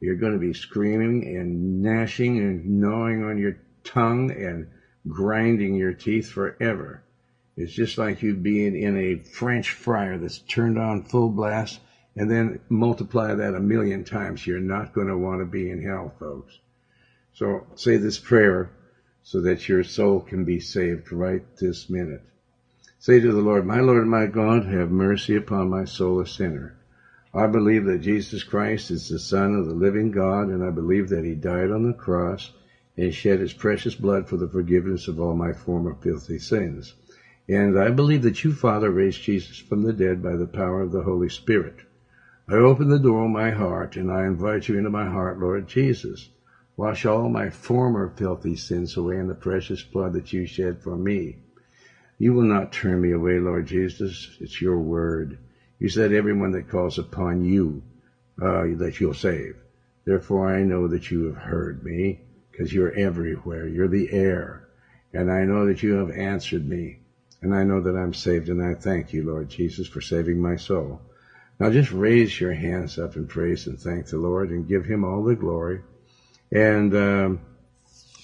You're 0.00 0.16
going 0.16 0.32
to 0.32 0.38
be 0.38 0.54
screaming 0.54 1.36
and 1.36 1.82
gnashing 1.82 2.38
and 2.38 2.80
gnawing 2.80 3.22
on 3.22 3.36
your 3.36 3.58
tongue 3.84 4.30
and 4.30 4.68
grinding 5.06 5.74
your 5.74 5.92
teeth 5.92 6.30
forever. 6.30 7.02
It's 7.56 7.72
just 7.72 7.98
like 7.98 8.22
you 8.22 8.34
being 8.34 8.80
in 8.80 8.96
a 8.96 9.16
French 9.16 9.72
fryer 9.72 10.16
that's 10.16 10.38
turned 10.38 10.78
on 10.78 11.04
full 11.04 11.28
blast 11.28 11.80
and 12.16 12.30
then 12.30 12.60
multiply 12.68 13.34
that 13.34 13.54
a 13.54 13.60
million 13.60 14.04
times. 14.04 14.46
You're 14.46 14.60
not 14.60 14.94
going 14.94 15.08
to 15.08 15.18
want 15.18 15.40
to 15.40 15.44
be 15.44 15.70
in 15.70 15.82
hell, 15.82 16.14
folks. 16.18 16.58
So 17.34 17.66
say 17.74 17.98
this 17.98 18.18
prayer 18.18 18.70
so 19.22 19.42
that 19.42 19.68
your 19.68 19.84
soul 19.84 20.20
can 20.20 20.44
be 20.44 20.60
saved 20.60 21.12
right 21.12 21.44
this 21.58 21.90
minute. 21.90 22.22
Say 22.98 23.20
to 23.20 23.32
the 23.32 23.40
Lord, 23.40 23.66
My 23.66 23.80
Lord 23.80 24.06
my 24.06 24.26
God, 24.26 24.64
have 24.64 24.90
mercy 24.90 25.36
upon 25.36 25.70
my 25.70 25.84
soul, 25.84 26.20
a 26.20 26.26
sinner. 26.26 26.76
I 27.32 27.46
believe 27.46 27.84
that 27.84 28.00
Jesus 28.00 28.42
Christ 28.42 28.90
is 28.90 29.08
the 29.08 29.18
Son 29.18 29.54
of 29.54 29.66
the 29.66 29.74
living 29.74 30.10
God, 30.10 30.48
and 30.48 30.64
I 30.64 30.70
believe 30.70 31.10
that 31.10 31.24
he 31.24 31.34
died 31.34 31.70
on 31.70 31.84
the 31.84 31.94
cross 31.94 32.50
and 32.96 33.14
shed 33.14 33.38
his 33.38 33.52
precious 33.52 33.94
blood 33.94 34.26
for 34.26 34.36
the 34.36 34.48
forgiveness 34.48 35.06
of 35.06 35.20
all 35.20 35.34
my 35.34 35.52
former 35.52 35.94
filthy 35.94 36.38
sins. 36.38 36.94
And 37.48 37.78
I 37.78 37.90
believe 37.90 38.22
that 38.22 38.42
you, 38.42 38.52
Father, 38.52 38.90
raised 38.90 39.22
Jesus 39.22 39.58
from 39.58 39.82
the 39.82 39.92
dead 39.92 40.20
by 40.20 40.34
the 40.34 40.46
power 40.46 40.82
of 40.82 40.90
the 40.90 41.02
Holy 41.02 41.28
Spirit. 41.28 41.76
I 42.48 42.54
open 42.54 42.88
the 42.88 42.98
door 42.98 43.24
of 43.24 43.30
my 43.30 43.50
heart 43.50 43.96
and 43.96 44.10
I 44.10 44.26
invite 44.26 44.66
you 44.66 44.76
into 44.76 44.90
my 44.90 45.08
heart, 45.08 45.38
Lord 45.38 45.68
Jesus. 45.68 46.30
Wash 46.76 47.06
all 47.06 47.28
my 47.28 47.48
former 47.48 48.08
filthy 48.08 48.56
sins 48.56 48.96
away 48.96 49.18
in 49.18 49.28
the 49.28 49.34
precious 49.34 49.84
blood 49.84 50.14
that 50.14 50.32
you 50.32 50.46
shed 50.46 50.80
for 50.80 50.96
me. 50.96 51.38
You 52.18 52.32
will 52.32 52.44
not 52.44 52.72
turn 52.72 53.00
me 53.00 53.12
away, 53.12 53.38
Lord 53.38 53.66
Jesus. 53.66 54.36
It's 54.40 54.60
your 54.60 54.80
word. 54.80 55.38
You 55.80 55.88
said 55.88 56.12
everyone 56.12 56.52
that 56.52 56.68
calls 56.68 56.98
upon 56.98 57.42
you, 57.42 57.82
uh, 58.40 58.66
that 58.76 59.00
you'll 59.00 59.14
save. 59.14 59.56
Therefore 60.04 60.54
I 60.54 60.62
know 60.62 60.88
that 60.88 61.10
you 61.10 61.24
have 61.24 61.36
heard 61.36 61.82
me, 61.82 62.20
because 62.50 62.72
you're 62.72 62.92
everywhere. 62.92 63.66
You're 63.66 63.88
the 63.88 64.12
air. 64.12 64.68
And 65.12 65.32
I 65.32 65.44
know 65.44 65.66
that 65.66 65.82
you 65.82 65.94
have 65.94 66.10
answered 66.10 66.68
me. 66.68 66.98
And 67.42 67.54
I 67.54 67.64
know 67.64 67.80
that 67.80 67.96
I'm 67.96 68.12
saved, 68.12 68.50
and 68.50 68.62
I 68.62 68.74
thank 68.74 69.14
you, 69.14 69.24
Lord 69.24 69.48
Jesus, 69.48 69.88
for 69.88 70.02
saving 70.02 70.42
my 70.42 70.56
soul. 70.56 71.00
Now 71.58 71.70
just 71.70 71.90
raise 71.90 72.38
your 72.38 72.52
hands 72.52 72.98
up 72.98 73.16
in 73.16 73.26
praise 73.26 73.66
and 73.66 73.80
thank 73.80 74.06
the 74.06 74.18
Lord 74.18 74.50
and 74.50 74.68
give 74.68 74.84
him 74.84 75.04
all 75.04 75.24
the 75.24 75.34
glory. 75.34 75.80
And, 76.52 76.94
um, 76.94 77.40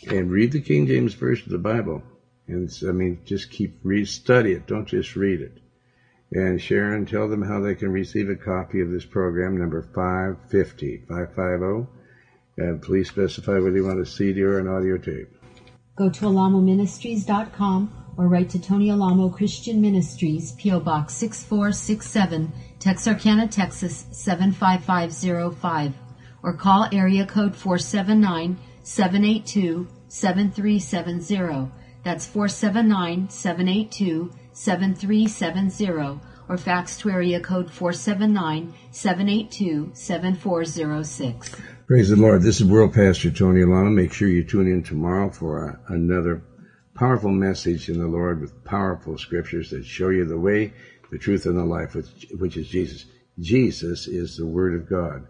and 0.06 0.30
read 0.30 0.52
the 0.52 0.60
King 0.60 0.86
James 0.86 1.14
Version 1.14 1.46
of 1.46 1.52
the 1.52 1.58
Bible. 1.58 2.02
And 2.46 2.70
I 2.86 2.92
mean, 2.92 3.20
just 3.24 3.50
keep 3.50 3.78
read, 3.82 4.06
study 4.08 4.52
it. 4.52 4.66
Don't 4.66 4.86
just 4.86 5.16
read 5.16 5.40
it. 5.40 5.58
And 6.32 6.60
Sharon, 6.60 7.06
tell 7.06 7.28
them 7.28 7.42
how 7.42 7.60
they 7.60 7.74
can 7.74 7.92
receive 7.92 8.28
a 8.28 8.36
copy 8.36 8.80
of 8.80 8.90
this 8.90 9.04
program, 9.04 9.56
number 9.56 9.82
550, 9.82 11.04
550. 11.08 11.90
And 12.58 12.82
please 12.82 13.08
specify 13.08 13.58
whether 13.58 13.76
you 13.76 13.84
want 13.84 14.00
a 14.00 14.06
CD 14.06 14.42
or 14.42 14.58
an 14.58 14.66
audio 14.66 14.96
tape. 14.98 15.28
Go 15.94 16.10
to 16.10 16.26
alamoministries.com 16.26 18.06
or 18.16 18.28
write 18.28 18.50
to 18.50 18.60
Tony 18.60 18.90
Alamo 18.90 19.28
Christian 19.28 19.80
Ministries, 19.80 20.52
P.O. 20.52 20.80
Box 20.80 21.14
6467, 21.14 22.52
Texarkana, 22.78 23.46
Texas 23.46 24.06
75505, 24.10 25.94
or 26.42 26.52
call 26.54 26.88
area 26.92 27.26
code 27.26 27.54
479 27.54 28.58
782 28.82 29.86
7370. 30.08 31.70
That's 32.04 32.26
479 32.26 33.28
782 33.28 34.30
7370, 34.56 36.18
or 36.48 36.56
fax 36.56 36.96
to 36.98 37.10
area 37.10 37.38
code 37.38 37.70
479 37.70 38.72
782 38.90 39.90
7406. 39.92 41.56
Praise 41.86 42.08
the 42.08 42.16
Lord. 42.16 42.40
This 42.40 42.62
is 42.62 42.66
World 42.66 42.94
Pastor 42.94 43.30
Tony 43.30 43.60
Alamo. 43.60 43.90
Make 43.90 44.14
sure 44.14 44.28
you 44.28 44.42
tune 44.42 44.66
in 44.66 44.82
tomorrow 44.82 45.30
for 45.30 45.68
a, 45.68 45.92
another 45.92 46.42
powerful 46.94 47.30
message 47.30 47.90
in 47.90 47.98
the 47.98 48.06
Lord 48.06 48.40
with 48.40 48.64
powerful 48.64 49.18
scriptures 49.18 49.70
that 49.70 49.84
show 49.84 50.08
you 50.08 50.24
the 50.24 50.38
way, 50.38 50.72
the 51.10 51.18
truth, 51.18 51.44
and 51.44 51.58
the 51.58 51.64
life, 51.64 51.94
which, 51.94 52.26
which 52.38 52.56
is 52.56 52.66
Jesus. 52.66 53.04
Jesus 53.38 54.08
is 54.08 54.38
the 54.38 54.46
Word 54.46 54.74
of 54.74 54.88
God. 54.88 55.26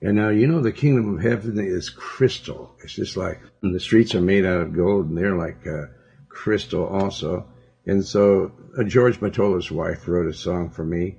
And 0.00 0.16
now 0.16 0.28
you 0.28 0.46
know 0.46 0.60
the 0.60 0.70
kingdom 0.70 1.16
of 1.16 1.22
heaven 1.22 1.58
is 1.58 1.90
crystal. 1.90 2.76
It's 2.84 2.94
just 2.94 3.16
like 3.16 3.40
the 3.60 3.80
streets 3.80 4.14
are 4.14 4.20
made 4.20 4.46
out 4.46 4.60
of 4.60 4.72
gold, 4.72 5.08
and 5.08 5.18
they're 5.18 5.34
like 5.34 5.66
uh, 5.66 5.86
crystal 6.28 6.86
also. 6.86 7.48
And 7.88 8.04
so 8.04 8.52
uh, 8.78 8.84
George 8.84 9.18
Matola's 9.18 9.70
wife 9.70 10.06
wrote 10.06 10.28
a 10.28 10.34
song 10.34 10.68
for 10.68 10.84
me 10.84 11.16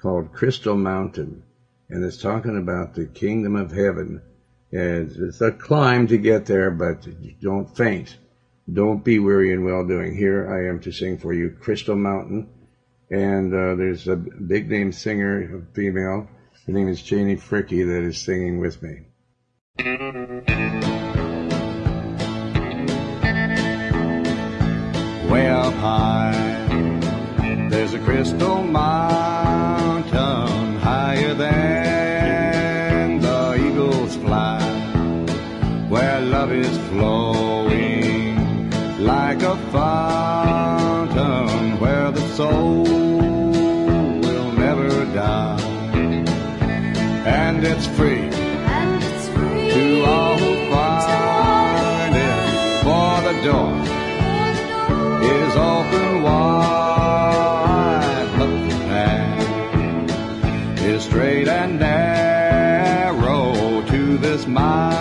called 0.00 0.32
Crystal 0.32 0.76
Mountain, 0.76 1.42
and 1.90 2.04
it's 2.04 2.16
talking 2.16 2.56
about 2.56 2.94
the 2.94 3.06
kingdom 3.06 3.56
of 3.56 3.72
heaven. 3.72 4.22
And 4.70 5.10
it's 5.10 5.40
a 5.40 5.50
climb 5.50 6.06
to 6.06 6.16
get 6.16 6.46
there, 6.46 6.70
but 6.70 7.06
don't 7.40 7.76
faint. 7.76 8.16
Don't 8.72 9.04
be 9.04 9.18
weary 9.18 9.52
in 9.52 9.64
well 9.64 9.84
doing. 9.84 10.16
Here 10.16 10.48
I 10.48 10.68
am 10.70 10.80
to 10.82 10.92
sing 10.92 11.18
for 11.18 11.34
you 11.34 11.50
Crystal 11.50 11.96
Mountain. 11.96 12.48
And 13.10 13.52
uh, 13.52 13.74
there's 13.74 14.06
a 14.06 14.16
big 14.16 14.70
name 14.70 14.92
singer, 14.92 15.58
a 15.58 15.74
female. 15.74 16.28
Her 16.66 16.72
name 16.72 16.88
is 16.88 17.02
Janie 17.02 17.36
Fricke 17.36 17.84
that 17.86 18.04
is 18.04 18.18
singing 18.18 18.60
with 18.60 18.80
me. 18.80 19.00
Way 25.32 25.48
up 25.48 25.72
high, 25.72 26.68
there's 27.70 27.94
a 27.94 27.98
crystal 28.00 28.62
mountain 28.62 30.76
higher 30.76 31.32
than 31.32 33.18
the 33.18 33.54
eagles 33.66 34.14
fly, 34.16 34.60
where 35.88 36.20
love 36.20 36.52
is 36.52 36.76
flowing 36.90 38.70
like 38.98 39.42
a 39.42 39.56
fountain 39.72 41.80
where 41.80 42.10
the 42.10 42.28
soul 42.36 42.84
will 42.84 44.52
never 44.52 45.06
die. 45.14 45.62
And 47.24 47.64
it's 47.64 47.86
free, 47.86 48.28
narrow 64.48 64.91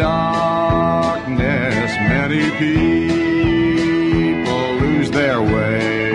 darkness, 0.00 1.90
Many 2.16 2.44
people 2.64 4.66
lose 4.82 5.10
their 5.10 5.40
way, 5.42 6.12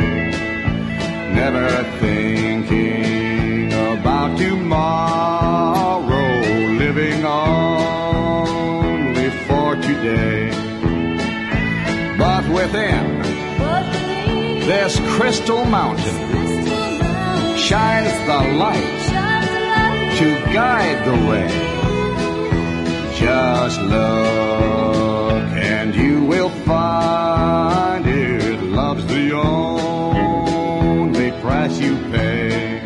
never 1.40 1.70
thinking 2.00 3.72
about 3.74 4.38
tomorrow, 4.38 6.32
living 6.84 7.24
only 7.26 9.30
for 9.46 9.76
today. 9.76 10.50
But 12.18 12.44
within 12.50 13.22
this 14.72 15.00
crystal 15.16 15.66
mountain 15.66 16.20
shines 17.58 18.14
the 18.30 18.40
light 18.64 19.02
to 20.20 20.28
guide 20.54 21.00
the 21.06 21.18
way. 21.30 21.75
Just 23.36 23.82
look 23.82 25.44
and 25.74 25.94
you 25.94 26.24
will 26.24 26.52
find 26.64 28.08
it. 28.08 28.64
Love's 28.64 29.06
the 29.08 29.34
only 29.36 31.32
price 31.42 31.78
you 31.78 31.98
pay. 32.14 32.82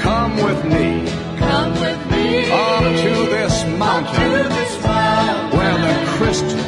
Come 0.00 0.36
with 0.36 0.62
me. 0.66 1.08
Come 1.38 1.72
with 1.84 2.10
me. 2.10 2.50
Up 2.50 2.82
to 3.04 3.12
this 3.36 3.64
mountain. 3.78 3.90
Up 3.90 4.06
to 4.16 4.28
this 4.58 4.72
mountain. 4.84 5.58
Where 5.58 5.78
the 5.86 5.94
crystal 6.16 6.65